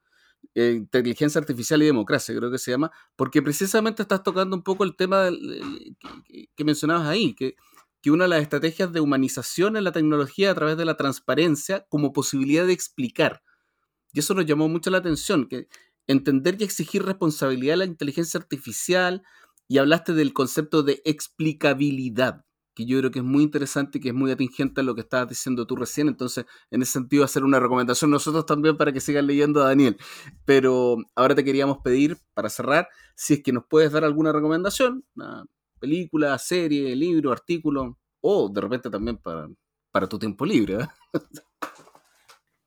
eh, 0.55 0.75
Inteligencia 0.77 1.39
Artificial 1.41 1.83
y 1.83 1.87
Democracia, 1.87 2.35
creo 2.37 2.51
que 2.51 2.59
se 2.59 2.71
llama, 2.71 2.91
porque 3.17 3.43
precisamente 3.43 4.03
estás 4.03 4.23
tocando 4.23 4.57
un 4.57 4.63
poco 4.63 4.85
el 4.85 4.95
tema 4.97 5.31
que, 6.57 6.65
mencionabas 6.65 7.09
ahí, 7.09 7.35
que, 7.35 7.57
que 8.05 8.11
una 8.11 8.25
de 8.25 8.29
las 8.29 8.43
estrategias 8.43 8.93
de 8.93 9.01
humanización 9.01 9.79
en 9.79 9.85
la 9.85 9.93
tecnología 9.93 10.51
a 10.51 10.55
través 10.55 10.77
de 10.77 10.85
la 10.85 10.99
transparencia 10.99 11.87
como 11.89 12.13
posibilidad 12.13 12.67
de 12.67 12.75
explicar. 12.75 13.43
Y 14.13 14.19
eso 14.19 14.35
nos 14.35 14.45
llamó 14.45 14.69
mucho 14.69 14.91
la 14.91 14.99
atención, 14.99 15.49
que 15.49 15.69
entender 16.07 16.59
y 16.61 16.65
exigir 16.65 17.03
responsabilidad 17.03 17.73
a 17.73 17.79
la 17.79 17.85
inteligencia 17.87 18.39
artificial, 18.39 19.23
y 19.69 19.79
hablaste 19.79 20.13
del 20.13 20.35
concepto 20.35 20.83
de 20.83 21.01
explicabilidad 21.07 22.45
que 22.75 22.85
yo 22.85 22.99
creo 22.99 23.11
que 23.11 23.21
es 23.21 23.25
muy 23.25 23.43
interesante 23.43 23.97
y 23.97 24.01
que 24.03 24.09
es 24.09 24.15
muy 24.15 24.33
atingente 24.33 24.83
a 24.83 24.85
lo 24.85 24.95
que 24.95 25.01
estabas 25.03 25.29
diciendo 25.29 25.67
tú 25.67 25.77
recién. 25.77 26.09
Entonces, 26.09 26.45
en 26.71 26.83
ese 26.83 26.93
sentido, 26.93 27.25
hacer 27.25 27.45
una 27.45 27.61
recomendación 27.61 28.11
nosotros 28.11 28.45
también 28.47 28.77
para 28.77 28.93
que 28.93 29.01
sigan 29.01 29.27
leyendo 29.27 29.63
a 29.63 29.69
Daniel. 29.69 29.97
Pero 30.45 30.97
ahora 31.15 31.35
te 31.35 31.45
queríamos 31.45 31.79
pedir, 31.85 32.19
para 32.35 32.51
cerrar, 32.51 32.89
si 33.15 33.35
es 33.35 33.43
que 33.43 33.53
nos 33.53 33.65
puedes 33.71 33.93
dar 33.93 34.05
alguna 34.05 34.33
recomendación, 34.33 35.05
película, 35.85 36.39
serie, 36.39 36.97
libro, 36.97 37.31
artículo, 37.31 37.99
o 38.23 38.49
de 38.49 38.61
repente 38.61 38.89
también 38.89 39.19
para, 39.19 39.49
para 39.91 40.09
tu 40.09 40.19
tiempo 40.19 40.47
libre. 40.47 40.75
¿eh? 40.75 40.87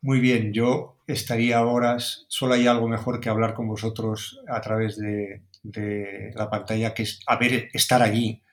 Muy 0.02 0.20
bien, 0.20 0.54
yo 0.54 1.00
estaría 1.08 1.66
horas, 1.66 2.26
solo 2.30 2.54
hay 2.54 2.68
algo 2.68 2.88
mejor 2.88 3.20
que 3.20 3.30
hablar 3.30 3.56
con 3.56 3.68
vosotros 3.68 4.40
a 4.48 4.62
través 4.62 4.98
de, 4.98 5.42
de 5.64 6.32
la 6.36 6.48
pantalla, 6.50 6.94
que 6.94 7.04
es 7.04 7.22
a 7.26 7.38
ver, 7.38 7.70
estar 7.74 8.04
allí, 8.04 8.44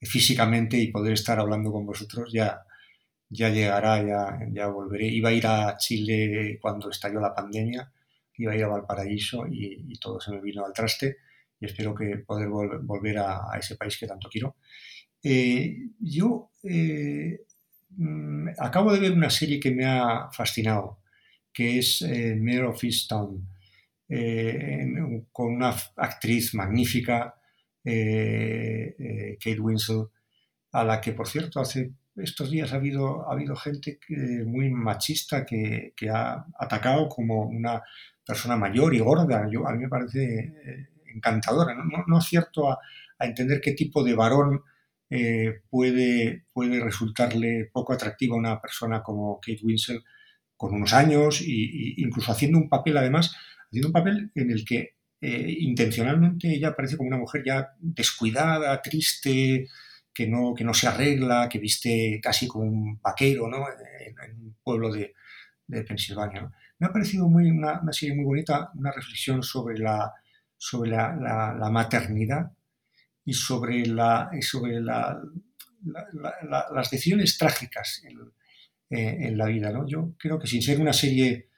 físicamente 0.00 0.78
y 0.78 0.90
poder 0.90 1.12
estar 1.12 1.38
hablando 1.38 1.70
con 1.70 1.84
vosotros 1.84 2.32
ya, 2.32 2.62
ya 3.28 3.50
llegará, 3.50 4.02
ya, 4.02 4.38
ya 4.50 4.68
volveré. 4.68 5.08
Iba 5.08 5.28
a 5.28 5.32
ir 5.32 5.46
a 5.46 5.76
Chile 5.76 6.58
cuando 6.62 6.88
estalló 6.88 7.20
la 7.20 7.34
pandemia, 7.34 7.92
iba 8.38 8.52
a 8.52 8.56
ir 8.56 8.64
a 8.64 8.68
Valparaíso 8.68 9.46
y, 9.50 9.98
todo 9.98 10.20
se 10.20 10.30
me 10.30 10.40
vino 10.40 10.64
al 10.64 10.72
traste 10.72 11.18
espero 11.66 11.94
poder 12.26 12.48
volver 12.48 13.18
a, 13.18 13.50
ese 13.58 13.76
país 13.76 13.96
que 13.98 14.06
tanto 14.06 14.28
quiero. 14.28 14.56
Eh, 15.22 15.76
yo 16.00 16.50
eh, 16.62 17.46
mm, 17.90 18.48
acabo 18.58 18.92
de 18.92 19.00
ver 19.00 19.12
una 19.12 19.30
serie 19.30 19.60
que 19.60 19.70
me 19.72 19.84
ha 19.84 20.30
fascinado, 20.32 21.00
que 21.52 21.78
es 21.78 22.02
eh, 22.02 22.62
of 22.62 22.82
Easttown, 22.82 23.48
con 25.32 25.54
una 25.54 25.74
actriz 25.96 26.54
magnífica, 26.54 27.34
eh, 27.88 28.96
eh, 28.98 29.38
Kate 29.38 29.60
Winslet, 29.60 30.08
a 30.72 30.82
la 30.82 31.00
que, 31.00 31.12
por 31.12 31.28
cierto, 31.28 31.60
hace 31.60 31.92
estos 32.16 32.50
días 32.50 32.72
ha 32.72 32.76
habido, 32.76 33.28
ha 33.28 33.32
habido 33.32 33.54
gente 33.54 34.00
muy 34.44 34.70
machista 34.70 35.46
que, 35.46 35.92
ha 36.12 36.46
atacado 36.58 37.08
como 37.08 37.42
una 37.44 37.80
persona 38.26 38.56
mayor 38.56 38.92
y 38.92 38.98
gorda. 38.98 39.44
A 39.44 39.72
mí 39.72 39.78
me 39.78 39.88
parece 39.88 40.24
eh, 40.64 40.88
encantadora. 41.16 41.74
No, 41.74 42.04
no, 42.06 42.18
es 42.18 42.24
cierto 42.24 42.70
a, 42.70 42.78
entender 43.18 43.60
qué 43.60 43.72
tipo 43.72 44.04
de 44.04 44.14
varón 44.14 44.62
eh, 45.08 45.62
puede, 45.70 46.44
puede 46.52 46.80
resultarle 46.80 47.70
poco 47.72 47.92
atractiva 47.92 48.34
a 48.34 48.38
una 48.38 48.60
persona 48.60 49.02
como 49.02 49.40
Kate 49.40 49.60
Winslet 49.62 50.02
con 50.56 50.74
unos 50.74 50.92
años 50.92 51.40
e 51.40 51.94
incluso 51.98 52.32
haciendo 52.32 52.58
un 52.58 52.68
papel, 52.68 52.96
además, 52.96 53.34
haciendo 53.68 53.88
un 53.88 53.92
papel 53.92 54.30
en 54.34 54.50
el 54.50 54.64
que 54.64 54.96
eh, 55.20 55.56
intencionalmente 55.60 56.54
ella 56.54 56.74
parece 56.74 56.96
como 56.96 57.08
una 57.08 57.18
mujer 57.18 57.42
ya 57.44 57.68
descuidada, 57.80 58.82
triste, 58.82 59.66
que 60.12 60.26
no, 60.26 60.54
que 60.54 60.64
no 60.64 60.72
se 60.72 60.88
arregla, 60.88 61.48
que 61.48 61.58
viste 61.58 62.20
casi 62.22 62.46
como 62.48 62.64
un 62.64 63.00
vaquero 63.02 63.48
¿no? 63.48 63.66
en, 63.68 64.40
un 64.40 64.56
pueblo 64.62 64.92
de, 64.92 65.14
de 65.66 65.82
Pensilvania. 65.84 66.50
Me 66.78 66.86
ha 66.86 66.92
parecido 66.92 67.28
muy, 67.28 67.50
una, 67.50 67.80
serie 67.92 68.14
muy 68.14 68.24
bonita, 68.24 68.70
una 68.74 68.92
reflexión 68.92 69.42
sobre 69.42 69.78
la, 69.78 70.12
sobre 70.56 70.90
la, 70.90 71.14
la, 71.58 71.70
maternidad 71.70 72.50
y 73.24 73.32
sobre, 73.32 73.86
la, 73.86 74.30
sobre 74.40 74.80
la, 74.80 75.20
las 76.72 76.90
decisiones 76.90 77.36
trágicas 77.36 78.02
en, 78.04 78.18
eh, 78.90 79.28
en, 79.28 79.36
la 79.36 79.46
vida. 79.46 79.70
¿no? 79.70 79.86
Yo 79.86 80.14
creo 80.18 80.38
que 80.38 80.46
sin 80.46 80.62
ser 80.62 80.80
una 80.80 80.92
serie 80.92 81.48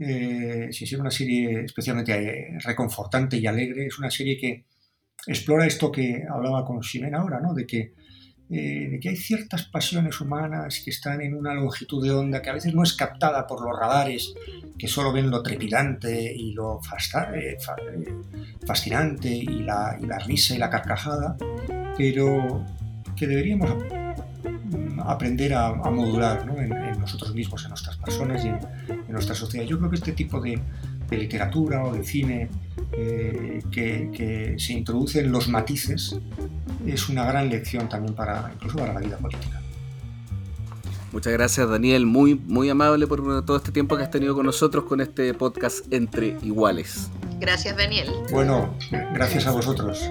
eh, 0.00 0.68
sin 0.70 0.86
ser 0.86 1.00
una 1.00 1.10
serie 1.10 1.64
especialmente 1.64 2.12
eh, 2.12 2.58
reconfortante 2.60 3.36
y 3.36 3.46
alegre, 3.48 3.86
es 3.86 3.98
una 3.98 4.10
serie 4.10 4.38
que 4.38 4.64
explora 5.26 5.66
esto 5.66 5.90
que 5.90 6.24
hablaba 6.28 6.64
con 6.64 6.82
Ximena 6.82 7.18
ahora, 7.18 7.40
¿no? 7.40 7.52
de, 7.52 7.66
que, 7.66 7.94
eh, 8.50 8.88
de 8.90 9.00
que 9.00 9.10
hay 9.10 9.16
ciertas 9.16 9.64
pasiones 9.64 10.20
humanas 10.20 10.80
que 10.84 10.90
están 10.90 11.20
en 11.20 11.34
una 11.34 11.54
longitud 11.54 12.02
de 12.02 12.12
onda 12.12 12.40
que 12.40 12.50
a 12.50 12.54
veces 12.54 12.74
no 12.74 12.82
es 12.82 12.94
captada 12.94 13.46
por 13.46 13.62
los 13.62 13.78
radares, 13.78 14.34
que 14.78 14.88
solo 14.88 15.12
ven 15.12 15.30
lo 15.30 15.42
trepidante 15.42 16.32
y 16.34 16.52
lo 16.52 16.80
fascinante 18.66 19.28
y 19.28 19.62
la, 19.62 19.98
y 20.00 20.06
la 20.06 20.18
risa 20.18 20.54
y 20.54 20.58
la 20.58 20.70
carcajada, 20.70 21.36
pero 21.96 22.64
que 23.16 23.26
deberíamos 23.26 23.70
aprender 25.04 25.54
a, 25.54 25.72
modular 25.72 26.46
en, 26.58 27.00
nosotros 27.00 27.34
mismos, 27.34 27.62
en 27.64 27.70
nuestras 27.70 27.96
personas 27.96 28.44
y 28.44 28.48
en, 28.48 28.58
nuestra 29.08 29.34
sociedad. 29.34 29.66
Yo 29.66 29.78
creo 29.78 29.90
que 29.90 29.96
este 29.96 30.12
tipo 30.12 30.40
de, 30.40 30.60
literatura 31.10 31.84
o 31.84 31.92
de 31.92 32.04
cine 32.04 32.50
eh, 32.92 33.62
que, 33.70 34.56
se 34.58 34.72
introducen 34.72 35.30
los 35.30 35.48
matices 35.48 36.18
es 36.86 37.08
una 37.08 37.24
gran 37.24 37.48
lección 37.48 37.88
también 37.88 38.14
para 38.14 38.50
incluso 38.54 38.78
para 38.78 38.94
la 38.94 39.00
vida 39.00 39.16
política. 39.18 39.60
Muchas 41.12 41.32
gracias 41.32 41.68
Daniel, 41.68 42.06
muy, 42.06 42.34
muy 42.34 42.68
amable 42.68 43.06
por 43.06 43.44
todo 43.44 43.56
este 43.56 43.72
tiempo 43.72 43.96
que 43.96 44.02
has 44.02 44.10
tenido 44.10 44.34
con 44.34 44.44
nosotros 44.44 44.84
con 44.84 45.00
este 45.00 45.32
podcast 45.34 45.90
Entre 45.92 46.36
Iguales. 46.42 47.10
Gracias 47.40 47.76
Daniel. 47.76 48.10
Bueno, 48.30 48.74
gracias 49.14 49.46
a 49.46 49.52
vosotros. 49.52 50.10